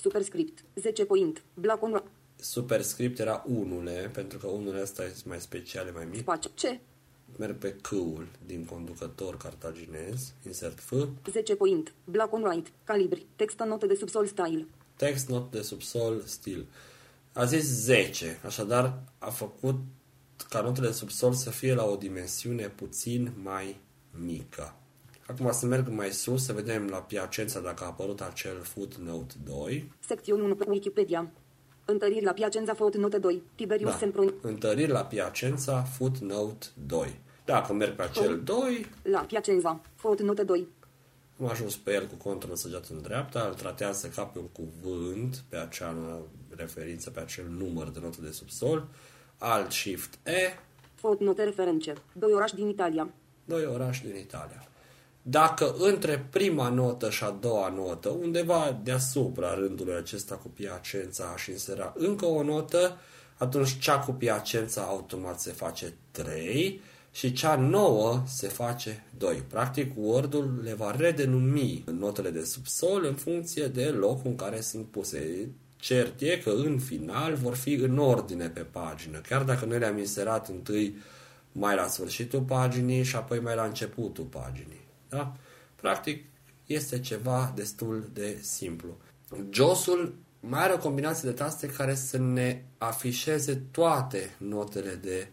Superscript. 0.00 0.64
10 0.74 1.04
point. 1.04 1.42
Black 1.54 1.82
on 1.82 1.92
white. 1.92 2.06
superscript 2.36 3.18
era 3.18 3.44
unule, 3.46 4.10
pentru 4.12 4.38
că 4.38 4.46
unul 4.46 4.80
ăsta 4.80 5.04
este 5.04 5.28
mai 5.28 5.40
special, 5.40 5.86
e 5.86 5.90
mai 5.90 6.04
mic. 6.10 6.20
Space. 6.20 6.48
C. 6.48 6.80
Merg 7.38 7.56
pe 7.56 7.76
C-ul 7.82 8.26
din 8.46 8.64
conducător 8.64 9.36
cartaginez, 9.36 10.32
insert 10.46 10.80
F, 10.80 10.92
10 11.30 11.54
point. 11.54 11.94
Black 12.04 12.32
on 12.32 12.42
white. 12.42 12.70
Calibri. 12.84 13.26
Text 13.36 13.58
în 13.58 13.68
note 13.68 13.86
de 13.86 13.94
subsol 13.94 14.26
style. 14.26 14.66
text, 14.96 15.28
not 15.28 15.50
de 15.50 15.62
subsol, 15.62 16.22
stil. 16.24 16.66
A 17.32 17.44
zis 17.44 17.64
10, 17.64 18.40
așadar 18.44 19.02
a 19.18 19.30
făcut 19.30 19.76
ca 20.48 20.60
notele 20.60 20.86
de 20.86 20.92
subsol 20.92 21.32
să 21.32 21.50
fie 21.50 21.74
la 21.74 21.84
o 21.84 21.96
dimensiune 21.96 22.68
puțin 22.68 23.32
mai 23.42 23.80
mică. 24.10 24.74
Acum 25.26 25.52
să 25.52 25.66
merg 25.66 25.88
mai 25.88 26.10
sus, 26.10 26.44
să 26.44 26.52
vedem 26.52 26.86
la 26.86 26.96
Piacenza 26.96 27.60
dacă 27.60 27.84
a 27.84 27.86
apărut 27.86 28.20
acel 28.20 28.60
footnote 28.62 29.34
2. 29.44 29.92
Secțiune 30.06 30.42
1 30.42 30.54
pe 30.54 30.64
Wikipedia. 30.68 31.30
Întăriri 31.88 32.24
la 32.24 32.32
Piacenza 32.32 32.74
footnote 32.74 33.18
2. 33.18 33.42
Tiberius 33.54 33.90
Da. 33.90 33.96
Sempron. 33.96 34.34
Întăriri 34.40 34.90
la 34.90 35.04
Piacenza, 35.04 35.82
footnote 35.82 36.66
2. 36.86 37.20
Dacă 37.44 37.72
merg 37.72 37.94
pe 37.94 38.02
acel 38.02 38.40
2, 38.42 38.86
La 39.02 39.20
Piacenza. 39.20 39.80
Footnote 39.94 40.42
2. 40.42 40.66
am 41.40 41.46
ajuns 41.48 41.76
pe 41.76 41.92
el 41.92 42.06
cu 42.06 42.14
control 42.28 42.56
săgeat 42.56 42.86
în 42.88 43.02
dreapta, 43.02 43.46
îl 43.48 43.54
tratează 43.54 44.08
ca 44.08 44.22
pe 44.22 44.38
un 44.38 44.46
cuvânt, 44.48 45.44
pe 45.48 45.56
acea 45.56 46.18
referință, 46.56 47.10
pe 47.10 47.20
acel 47.20 47.44
număr 47.48 47.88
de 47.88 47.98
notă 48.02 48.18
de 48.20 48.30
subsol, 48.30 48.88
Alt 49.38 49.70
Shift 49.72 50.18
E, 50.24 50.58
Footnote 50.94 51.44
referențe. 51.44 51.92
Doi 52.12 52.32
orași 52.32 52.54
din 52.54 52.68
Italia. 52.68 53.08
doi 53.44 53.64
orași 53.66 54.02
din 54.02 54.16
Italia. 54.16 54.68
Dacă 55.28 55.74
între 55.78 56.26
prima 56.30 56.68
notă 56.68 57.10
și 57.10 57.24
a 57.24 57.30
doua 57.30 57.68
notă, 57.68 58.08
undeva 58.08 58.80
deasupra 58.82 59.54
rândului 59.54 59.94
acesta 59.94 60.34
cu 60.34 60.48
Piacența 60.48 61.32
aș 61.34 61.46
insera 61.46 61.94
încă 61.96 62.26
o 62.26 62.42
notă, 62.42 62.98
atunci 63.36 63.78
cea 63.78 63.98
cu 63.98 64.12
Piacența 64.12 64.82
automat 64.82 65.40
se 65.40 65.50
face 65.50 65.94
3 66.10 66.80
și 67.12 67.32
cea 67.32 67.56
nouă 67.56 68.22
se 68.26 68.48
face 68.48 69.04
2. 69.18 69.42
Practic, 69.48 69.92
Word-ul 69.96 70.60
le 70.62 70.74
va 70.74 70.90
redenumi 70.96 71.84
notele 71.98 72.30
de 72.30 72.44
subsol 72.44 73.04
în 73.04 73.14
funcție 73.14 73.66
de 73.66 73.84
locul 73.84 74.30
în 74.30 74.36
care 74.36 74.60
sunt 74.60 74.86
puse. 74.86 75.48
Cert 75.76 76.20
e 76.20 76.40
că 76.44 76.50
în 76.50 76.78
final 76.78 77.34
vor 77.34 77.54
fi 77.54 77.72
în 77.72 77.98
ordine 77.98 78.48
pe 78.48 78.60
pagină, 78.60 79.20
chiar 79.28 79.42
dacă 79.42 79.64
noi 79.64 79.78
le-am 79.78 79.98
inserat 79.98 80.48
întâi 80.48 80.96
mai 81.52 81.74
la 81.74 81.86
sfârșitul 81.86 82.40
paginii 82.40 83.02
și 83.02 83.16
apoi 83.16 83.40
mai 83.40 83.54
la 83.54 83.64
începutul 83.64 84.24
paginii. 84.24 84.85
Da? 85.16 85.36
Practic, 85.76 86.24
este 86.66 87.00
ceva 87.00 87.52
destul 87.54 88.10
de 88.12 88.38
simplu. 88.40 88.96
JOS-ul 89.50 90.14
mai 90.40 90.62
are 90.62 90.72
o 90.72 90.78
combinație 90.78 91.28
de 91.28 91.34
taste 91.34 91.66
care 91.66 91.94
să 91.94 92.18
ne 92.18 92.62
afișeze 92.78 93.62
toate 93.70 94.34
notele 94.38 94.94
de 94.94 95.28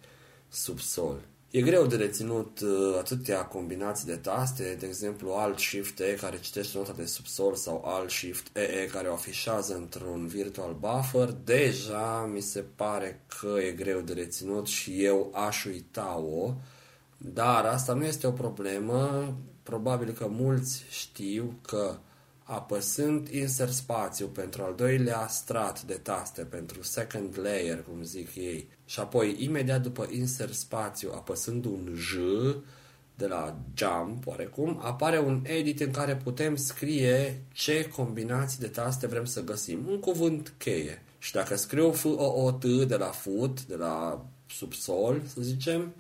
subsol. 0.49 1.21
E 1.49 1.61
greu 1.61 1.85
de 1.85 1.95
reținut 1.95 2.59
uh, 2.59 2.95
atâtea 2.97 3.45
combinații 3.45 4.05
de 4.05 4.15
taste, 4.15 4.75
de 4.79 4.85
exemplu 4.85 5.31
Alt-Shift-E 5.31 6.17
care 6.21 6.39
citește 6.39 6.77
nota 6.77 6.93
de 6.97 7.05
subsol 7.05 7.55
sau 7.55 7.83
Alt-Shift-E 7.85 8.89
care 8.91 9.07
o 9.07 9.13
afișează 9.13 9.75
într-un 9.75 10.27
virtual 10.27 10.77
buffer. 10.79 11.29
Deja 11.43 12.29
mi 12.33 12.41
se 12.41 12.63
pare 12.75 13.25
că 13.39 13.59
e 13.59 13.71
greu 13.71 14.01
de 14.01 14.13
reținut 14.13 14.67
și 14.67 15.03
eu 15.03 15.31
aș 15.35 15.65
uita-o, 15.65 16.53
dar 17.25 17.65
asta 17.65 17.93
nu 17.93 18.05
este 18.05 18.27
o 18.27 18.31
problemă. 18.31 19.33
Probabil 19.63 20.11
că 20.11 20.27
mulți 20.29 20.83
știu 20.89 21.59
că 21.61 21.97
apăsând 22.43 23.27
insert 23.27 23.71
spațiu 23.71 24.27
pentru 24.27 24.63
al 24.63 24.73
doilea 24.75 25.27
strat 25.27 25.81
de 25.81 25.93
taste, 25.93 26.41
pentru 26.41 26.83
second 26.83 27.39
layer, 27.41 27.83
cum 27.83 28.03
zic 28.03 28.35
ei, 28.35 28.67
și 28.85 28.99
apoi 28.99 29.35
imediat 29.39 29.81
după 29.81 30.07
insert 30.11 30.53
spațiu 30.53 31.11
apăsând 31.13 31.65
un 31.65 31.93
J 31.95 32.15
de 33.15 33.27
la 33.27 33.57
jump, 33.73 34.27
oarecum, 34.27 34.79
apare 34.81 35.19
un 35.19 35.41
edit 35.43 35.79
în 35.79 35.91
care 35.91 36.15
putem 36.15 36.55
scrie 36.55 37.41
ce 37.53 37.89
combinații 37.95 38.59
de 38.59 38.67
taste 38.67 39.07
vrem 39.07 39.25
să 39.25 39.43
găsim. 39.43 39.87
Un 39.87 39.99
cuvânt 39.99 40.53
cheie. 40.57 41.03
Și 41.19 41.31
dacă 41.31 41.55
scriu 41.55 41.91
f 41.91 42.05
o 42.05 42.43
o 42.43 42.51
t 42.51 42.65
de 42.65 42.95
la 42.95 43.05
foot, 43.05 43.65
de 43.65 43.75
la 43.75 44.25
subsol, 44.47 45.21
să 45.25 45.41
zicem, 45.41 45.93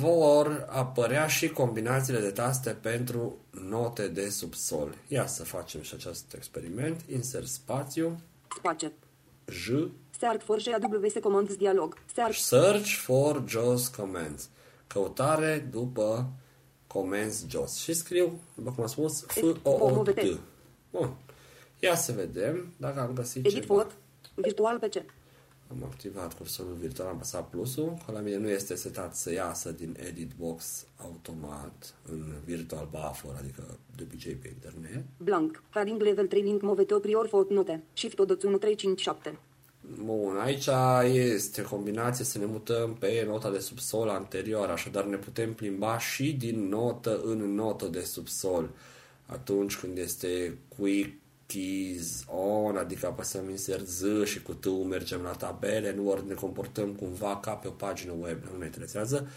vor 0.00 0.66
apărea 0.68 1.26
și 1.26 1.48
combinațiile 1.48 2.20
de 2.20 2.30
taste 2.30 2.70
pentru 2.70 3.38
note 3.50 4.08
de 4.08 4.28
subsol. 4.28 4.94
Ia 5.08 5.26
să 5.26 5.44
facem 5.44 5.82
și 5.82 5.94
acest 5.94 6.34
experiment. 6.34 7.00
Insert 7.12 7.46
spațiu, 7.46 8.20
Space. 8.56 8.92
J, 9.44 9.68
Search 10.18 10.44
for 10.44 10.60
JAWS 10.60 11.12
Commands 11.22 11.56
dialog. 11.56 11.96
Search. 12.14 12.36
search 12.36 12.88
for 12.88 13.44
JAWS 13.46 13.88
commands. 13.88 14.48
Căutare 14.86 15.68
după 15.70 16.30
commands 16.86 17.46
JAWS. 17.48 17.76
Și 17.76 17.92
scriu, 17.92 18.40
după 18.54 18.70
cum 18.70 18.82
am 18.82 18.88
spus, 18.88 19.24
f 19.26 19.42
o 19.62 19.70
o 19.70 20.02
t 20.02 20.38
Bun. 20.90 21.16
Ia 21.78 21.94
să 21.94 22.12
vedem 22.12 22.74
dacă 22.76 23.00
am 23.00 23.12
găsit 23.12 23.46
Edit 23.46 23.60
ceva. 23.60 23.74
for. 23.74 23.92
Virtual 24.34 24.78
PC. 24.78 25.02
Am 25.70 25.84
activat 25.84 26.34
cursorul 26.34 26.76
virtual, 26.80 27.08
am 27.08 27.14
apăsat 27.14 27.48
plusul, 27.48 27.98
că 28.06 28.12
la 28.12 28.20
mine 28.20 28.36
nu 28.36 28.48
este 28.48 28.74
setat 28.74 29.16
să 29.16 29.32
iasă 29.32 29.72
din 29.72 29.96
edit 30.08 30.30
box 30.38 30.86
automat 30.96 31.94
în 32.10 32.34
virtual 32.44 32.88
buffer, 32.90 33.34
adică 33.38 33.78
de 33.96 34.02
obicei 34.02 34.34
pe 34.34 34.48
internet. 34.48 35.04
Blank. 35.16 35.62
Padding 35.72 36.02
level 36.02 36.26
3 36.26 36.42
link 36.42 36.62
movete 36.62 36.94
prior 36.94 37.26
footnote. 37.26 37.82
Shift 37.92 38.18
odoț 38.18 38.42
1357. 38.44 39.38
Bun, 40.04 40.36
aici 40.36 40.68
este 41.04 41.62
combinație 41.62 42.24
să 42.24 42.38
ne 42.38 42.44
mutăm 42.44 42.94
pe 42.94 43.24
nota 43.26 43.50
de 43.50 43.58
subsol 43.58 44.08
anterioară, 44.08 44.72
așadar 44.72 45.04
ne 45.04 45.16
putem 45.16 45.54
plimba 45.54 45.98
și 45.98 46.32
din 46.32 46.68
notă 46.68 47.20
în 47.24 47.54
notă 47.54 47.86
de 47.86 48.00
subsol. 48.00 48.70
Atunci 49.26 49.76
când 49.76 49.98
este 49.98 50.58
quick 50.76 51.18
keys 51.52 52.24
on, 52.26 52.76
adică 52.76 53.06
apăsăm 53.06 53.48
insert 53.50 53.86
Z 53.86 54.02
și 54.24 54.42
cu 54.42 54.54
T 54.54 54.66
mergem 54.88 55.20
la 55.22 55.30
tabele, 55.30 55.92
nu 55.96 56.08
ori 56.08 56.26
ne 56.26 56.34
comportăm 56.34 56.92
cumva 56.92 57.36
ca 57.36 57.50
pe 57.50 57.68
o 57.68 57.70
pagină 57.70 58.12
web, 58.20 58.38
nu 58.52 58.58
ne 58.58 58.64
interesează. 58.64 59.28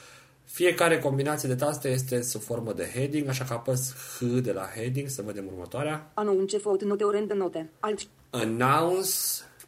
Fiecare 0.44 1.00
combinație 1.00 1.50
de 1.50 1.56
taste 1.56 1.90
este 1.90 2.22
sub 2.22 2.42
formă 2.42 2.74
de 2.74 2.92
heading, 2.94 3.28
așa 3.28 3.44
că 3.44 3.54
apăs 3.54 3.94
H 3.94 4.24
de 4.42 4.52
la 4.52 4.70
heading, 4.76 5.10
să 5.10 5.22
vedem 5.22 5.46
următoarea. 5.46 6.12
Anunce 6.14 6.58
footnote 6.58 7.04
ori 7.04 7.28
de 7.28 7.34
note. 7.34 7.70
Alt. 7.80 8.08
announce 8.30 9.10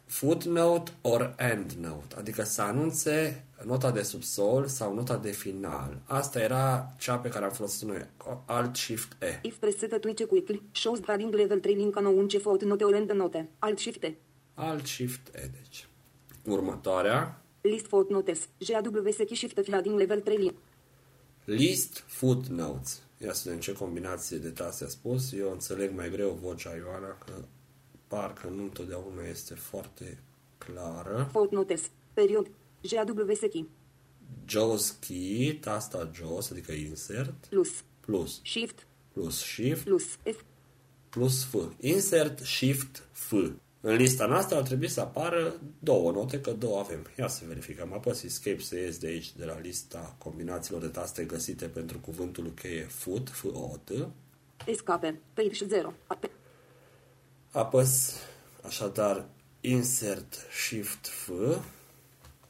footnote 0.04 0.92
or 1.00 1.34
endnote, 1.38 2.14
adică 2.16 2.42
să 2.42 2.62
anunțe 2.62 3.44
nota 3.64 3.90
de 3.90 4.02
subsol 4.02 4.66
sau 4.66 4.94
nota 4.94 5.16
de 5.16 5.30
final. 5.30 6.00
Asta 6.04 6.40
era 6.40 6.94
cea 6.98 7.16
pe 7.16 7.28
care 7.28 7.44
am 7.44 7.50
folosit 7.50 7.88
noi, 7.88 8.06
Alt 8.44 8.76
Shift 8.76 9.22
E. 9.22 9.38
If 9.42 9.56
pressed 9.56 10.00
twitch 10.00 10.24
quickly. 10.24 10.62
Shows 10.72 10.98
padding 10.98 11.34
level 11.34 11.58
3 11.58 11.74
link 11.74 11.96
anunce 11.96 12.38
footnote 12.38 12.84
ori 12.84 13.06
de 13.06 13.12
note. 13.12 13.48
Alt 13.58 13.78
shift 13.78 14.02
E. 14.02 14.14
Alt 14.54 14.86
Shift 14.86 15.34
E, 15.34 15.50
deci. 15.52 15.88
Următoarea, 16.44 17.44
List 17.60 17.86
footnotes. 17.86 18.48
JAWS 18.58 19.16
key 19.16 19.34
shift 19.34 19.70
padding 19.70 19.98
level 19.98 20.20
3 20.20 20.36
link. 20.36 20.54
List 21.44 22.04
Footnotes. 22.06 23.02
Ia 23.18 23.32
să 23.32 23.42
vedem 23.44 23.60
ce 23.60 23.72
combinație 23.72 24.36
de 24.36 24.48
taste 24.48 24.84
a 24.84 24.88
spus. 24.88 25.32
Eu 25.32 25.50
înțeleg 25.50 25.94
mai 25.94 26.10
greu 26.10 26.38
vocea 26.42 26.74
Ioana, 26.76 27.18
că 27.24 27.32
parcă 28.08 28.48
nu 28.48 28.62
întotdeauna 28.62 29.22
este 29.30 29.54
foarte 29.54 30.18
clară. 30.58 31.28
Footnotes. 31.32 31.90
Period. 32.12 32.46
JAWS 32.80 33.38
key. 33.50 33.68
JAWS 34.46 34.90
key, 34.90 35.58
tasta 35.60 36.10
JAWS, 36.14 36.50
adică 36.50 36.72
insert, 36.72 37.46
Plus. 37.48 37.70
plus, 38.00 38.40
Shift. 38.44 38.86
plus 39.12 39.38
shift, 39.38 39.84
Plus. 39.84 40.04
F. 40.04 40.42
plus 41.08 41.44
F. 41.44 41.54
Insert, 41.80 42.38
shift, 42.38 43.08
F. 43.12 43.32
În 43.80 43.94
lista 43.96 44.26
noastră 44.26 44.56
ar 44.56 44.62
trebui 44.62 44.88
să 44.88 45.00
apară 45.00 45.60
două 45.78 46.10
note, 46.12 46.40
că 46.40 46.50
două 46.52 46.78
avem. 46.78 47.06
Ia 47.18 47.28
să 47.28 47.44
verificăm. 47.46 47.92
Apăs 47.92 48.22
Escape 48.22 48.60
să 48.60 48.76
ies 48.78 48.98
de 48.98 49.06
aici, 49.06 49.36
de 49.36 49.44
la 49.44 49.58
lista 49.60 50.14
combinațiilor 50.18 50.80
de 50.82 50.88
taste 50.88 51.24
găsite 51.24 51.66
pentru 51.66 51.98
cuvântul 51.98 52.52
cheie 52.54 52.82
foot, 52.82 53.28
f 53.28 53.44
o 53.44 53.76
t 53.84 53.90
Escape. 54.66 55.20
Page 55.34 55.64
0. 55.66 55.92
Ape. 57.54 57.76
Apăs 57.76 58.12
așadar 58.62 59.24
Insert, 59.60 60.34
Shift, 60.66 61.06
F. 61.06 61.30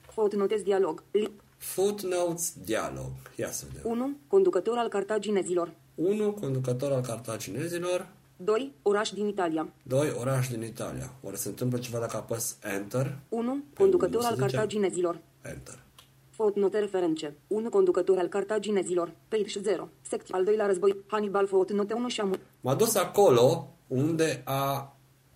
Footnotes 0.01 0.63
dialog. 0.63 1.03
Li. 1.11 1.31
Footnotes, 1.57 2.55
dialog. 2.65 3.11
Ia 3.37 3.51
să 3.51 3.65
vedem. 3.73 3.91
1. 3.91 4.17
Conducător 4.27 4.77
al 4.77 4.89
cartaginezilor. 4.89 5.73
1. 5.95 6.33
Conducător 6.33 6.93
al 6.93 7.01
cartaginezilor. 7.01 8.09
2. 8.37 8.73
Oraș 8.83 9.11
din 9.11 9.27
Italia. 9.27 9.69
2. 9.83 10.13
Oraș 10.21 10.49
din 10.49 10.63
Italia. 10.63 11.13
Oare 11.23 11.37
se 11.37 11.49
întâmplă 11.49 11.79
ceva 11.79 11.99
dacă 11.99 12.17
apăs 12.17 12.57
Enter? 12.77 13.19
1. 13.29 13.63
Conducător 13.79 14.15
unu, 14.15 14.23
să 14.23 14.29
al 14.29 14.35
zicem? 14.35 14.49
cartaginezilor. 14.49 15.21
Enter. 15.43 15.83
Footnote 16.31 16.79
reference. 16.79 17.37
1. 17.47 17.69
Conducător 17.69 18.19
al 18.19 18.27
cartaginezilor. 18.29 19.13
Page 19.29 19.61
0. 19.61 19.89
Secție. 20.01 20.35
Al 20.35 20.45
doilea 20.45 20.67
război. 20.67 20.97
Hannibal. 21.07 21.47
Footnote 21.47 21.95
1 21.95 22.09
și 22.09 22.21
am... 22.21 22.39
M-a 22.61 22.75
dus 22.75 22.95
acolo 22.95 23.69
unde 23.87 24.43
a 24.45 24.94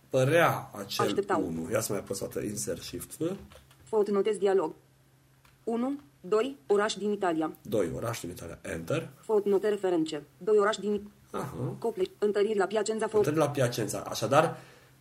părea 0.08 0.70
acel 0.72 1.06
Așteptau. 1.06 1.46
1. 1.46 1.70
Ia 1.70 1.80
să 1.80 1.92
mai 1.92 2.00
apăs 2.00 2.20
o 2.20 2.26
dată 2.26 2.46
Insert 2.46 2.82
Shift 2.82 3.12
F. 3.12 3.22
Footnotes 3.82 4.36
dialog. 4.36 4.74
1. 5.64 6.00
2. 6.20 6.56
Oraș 6.66 6.94
din 6.94 7.10
Italia. 7.10 7.52
2. 7.62 7.90
Oraș 7.94 8.20
din 8.20 8.30
Italia. 8.30 8.58
Enter. 8.62 9.08
Footnote 9.20 9.68
reference. 9.68 10.22
2. 10.38 10.56
Oraș 10.58 10.76
din... 10.76 11.10
Aha. 11.30 11.74
Cople. 11.78 12.04
Întăriri 12.18 12.58
la 12.58 12.66
Piacenza. 12.66 13.06
Foot... 13.06 13.26
Întâlnit 13.26 13.42
la 13.42 13.50
Piacenza. 13.50 13.98
Așadar, 13.98 14.58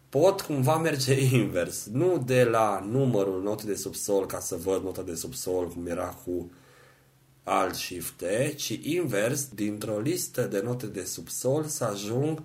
pot 0.10 0.42
cumva 0.42 0.78
merge 0.78 1.14
invers. 1.38 1.86
Nu 1.86 2.24
de 2.26 2.44
la 2.44 2.86
numărul 2.90 3.42
note 3.42 3.66
de 3.66 3.76
subsol 3.76 4.26
ca 4.26 4.40
să 4.40 4.56
văd 4.56 4.84
nota 4.84 5.02
de 5.02 5.16
subsol 5.16 5.68
cum 5.68 5.88
era 5.88 6.08
cu 6.26 6.52
Alt 7.44 7.76
Shift 7.76 8.22
E, 8.22 8.54
ci 8.56 8.80
invers, 8.82 9.48
dintr-o 9.48 10.00
listă 10.00 10.42
de 10.42 10.62
note 10.62 10.86
de 10.86 11.04
subsol 11.04 11.64
să 11.64 11.84
ajung 11.84 12.44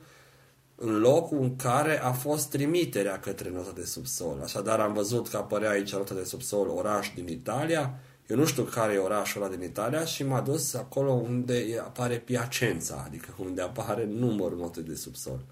în 0.75 0.99
locul 0.99 1.39
în 1.41 1.57
care 1.57 2.03
a 2.03 2.13
fost 2.13 2.51
trimiterea 2.51 3.19
către 3.19 3.51
nota 3.51 3.73
de 3.75 3.85
subsol. 3.85 4.41
Așadar, 4.43 4.81
am 4.81 4.93
văzut 4.93 5.29
că 5.29 5.37
apărea 5.37 5.71
aici 5.71 5.93
nota 5.93 6.15
de 6.15 6.25
subsol 6.25 6.69
oraș 6.69 7.13
din 7.15 7.29
Italia. 7.29 7.95
Eu 8.27 8.37
nu 8.37 8.45
știu 8.45 8.63
care 8.63 8.93
e 8.93 8.99
orașul 8.99 9.43
ăla 9.43 9.55
din 9.55 9.63
Italia 9.63 10.05
și 10.05 10.25
m-a 10.25 10.41
dus 10.41 10.75
acolo 10.75 11.13
unde 11.13 11.81
apare 11.85 12.19
Piacenza, 12.19 13.03
adică 13.07 13.35
unde 13.39 13.61
apare 13.63 14.07
numărul 14.07 14.59
notei 14.59 14.83
de 14.83 14.95
subsol. 14.95 15.45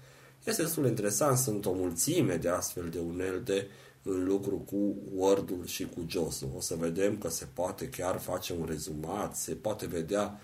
Este 0.43 0.61
destul 0.61 0.83
de 0.83 0.89
interesant, 0.89 1.37
sunt 1.37 1.65
o 1.65 1.73
mulțime 1.73 2.35
de 2.35 2.49
astfel 2.49 2.89
de 2.89 2.99
unelte 2.99 3.67
în 4.03 4.23
lucru 4.23 4.55
cu 4.55 4.95
Word-ul 5.15 5.65
și 5.65 5.85
cu 5.85 6.05
JOS-ul. 6.07 6.49
O 6.57 6.61
să 6.61 6.75
vedem 6.79 7.17
că 7.17 7.29
se 7.29 7.47
poate 7.53 7.89
chiar 7.89 8.19
face 8.19 8.53
un 8.59 8.65
rezumat, 8.65 9.35
se 9.35 9.53
poate 9.53 9.85
vedea 9.85 10.39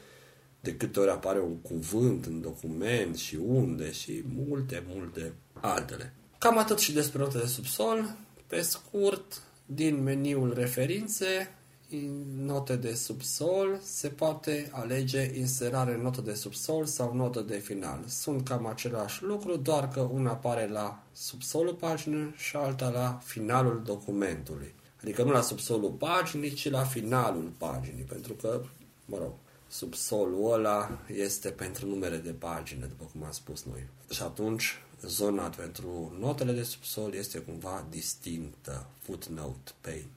de 0.60 0.76
câte 0.76 1.00
ori 1.00 1.10
apare 1.10 1.40
un 1.40 1.56
cuvânt 1.56 2.26
în 2.26 2.42
document 2.42 3.18
și 3.18 3.36
unde 3.36 3.92
și 3.92 4.24
multe, 4.36 4.84
multe 4.88 5.34
altele. 5.54 6.14
Cam 6.38 6.58
atât 6.58 6.80
și 6.80 6.94
despre 6.94 7.20
note 7.20 7.38
de 7.38 7.46
subsol. 7.46 8.16
Pe 8.48 8.62
scurt, 8.62 9.42
din 9.66 10.04
meniul 10.04 10.54
referințe, 10.54 11.52
în 11.90 12.46
note 12.46 12.76
de 12.76 12.94
subsol, 12.94 13.80
se 13.84 14.08
poate 14.08 14.70
alege 14.72 15.32
inserare 15.38 15.98
notă 15.98 16.22
de 16.22 16.34
subsol 16.34 16.86
sau 16.86 17.16
notă 17.16 17.42
de 17.42 17.58
final. 17.58 18.00
Sunt 18.08 18.48
cam 18.48 18.66
același 18.66 19.24
lucru, 19.24 19.56
doar 19.56 19.88
că 19.88 20.00
una 20.00 20.30
apare 20.30 20.68
la 20.68 21.04
subsolul 21.12 21.74
paginii 21.74 22.34
și 22.36 22.56
alta 22.56 22.90
la 22.90 23.20
finalul 23.24 23.82
documentului. 23.86 24.74
Adică 25.02 25.24
nu 25.24 25.32
la 25.32 25.42
subsolul 25.42 25.92
paginii, 25.92 26.54
ci 26.54 26.70
la 26.70 26.84
finalul 26.84 27.52
paginii, 27.58 28.04
pentru 28.04 28.34
că, 28.34 28.62
mă 29.06 29.18
rog, 29.18 29.32
subsolul 29.68 30.52
ăla 30.52 31.00
este 31.14 31.50
pentru 31.50 31.88
numere 31.88 32.18
de 32.18 32.32
pagină, 32.32 32.86
după 32.86 33.10
cum 33.12 33.24
am 33.24 33.32
spus 33.32 33.64
noi. 33.64 33.88
Și 34.10 34.22
atunci, 34.22 34.74
zona 35.02 35.50
pentru 35.50 36.16
notele 36.20 36.52
de 36.52 36.64
subsol 36.64 37.14
este 37.14 37.40
cumva 37.40 37.86
distinctă, 37.90 38.88
footnote 39.02 39.72
pane. 39.82 40.08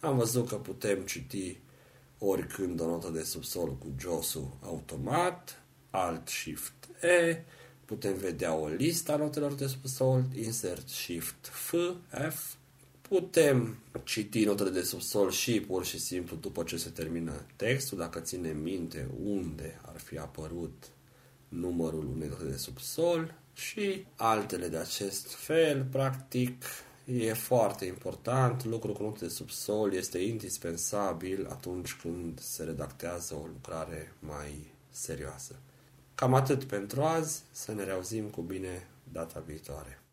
Am 0.00 0.16
văzut 0.16 0.48
că 0.48 0.56
putem 0.56 1.00
citi 1.00 1.58
oricând 2.18 2.80
o 2.80 2.86
notă 2.86 3.08
de 3.08 3.22
subsol 3.22 3.76
cu 3.76 3.86
josul 3.98 4.56
automat, 4.62 5.62
Alt 5.90 6.28
Shift 6.28 6.72
E, 7.00 7.44
putem 7.84 8.16
vedea 8.16 8.54
o 8.54 8.66
listă 8.66 9.12
a 9.12 9.16
notelor 9.16 9.52
de 9.52 9.66
subsol, 9.66 10.24
Insert 10.34 10.88
Shift 10.88 11.46
F, 11.46 11.74
F, 12.30 12.54
putem 13.08 13.76
citi 14.04 14.44
notele 14.44 14.70
de 14.70 14.82
subsol 14.82 15.30
și 15.30 15.60
pur 15.60 15.84
și 15.84 15.98
simplu 15.98 16.36
după 16.36 16.62
ce 16.62 16.76
se 16.76 16.90
termină 16.90 17.46
textul, 17.56 17.98
dacă 17.98 18.20
ținem 18.20 18.56
minte 18.56 19.08
unde 19.24 19.80
ar 19.82 19.98
fi 19.98 20.18
apărut 20.18 20.84
numărul 21.48 22.06
unei 22.14 22.28
note 22.28 22.44
de 22.44 22.56
subsol 22.56 23.34
și 23.52 24.06
altele 24.16 24.68
de 24.68 24.76
acest 24.76 25.26
fel, 25.34 25.86
practic 25.90 26.64
e 27.04 27.32
foarte 27.32 27.84
important. 27.84 28.64
Lucrul 28.64 28.94
cu 28.94 29.02
note 29.02 29.24
de 29.24 29.30
subsol 29.30 29.92
este 29.92 30.18
indispensabil 30.18 31.46
atunci 31.50 31.94
când 31.94 32.40
se 32.40 32.64
redactează 32.64 33.34
o 33.34 33.46
lucrare 33.46 34.12
mai 34.18 34.72
serioasă. 34.90 35.54
Cam 36.14 36.34
atât 36.34 36.64
pentru 36.64 37.02
azi, 37.02 37.42
să 37.50 37.72
ne 37.72 37.84
reauzim 37.84 38.24
cu 38.24 38.40
bine 38.42 38.88
data 39.12 39.42
viitoare. 39.46 40.03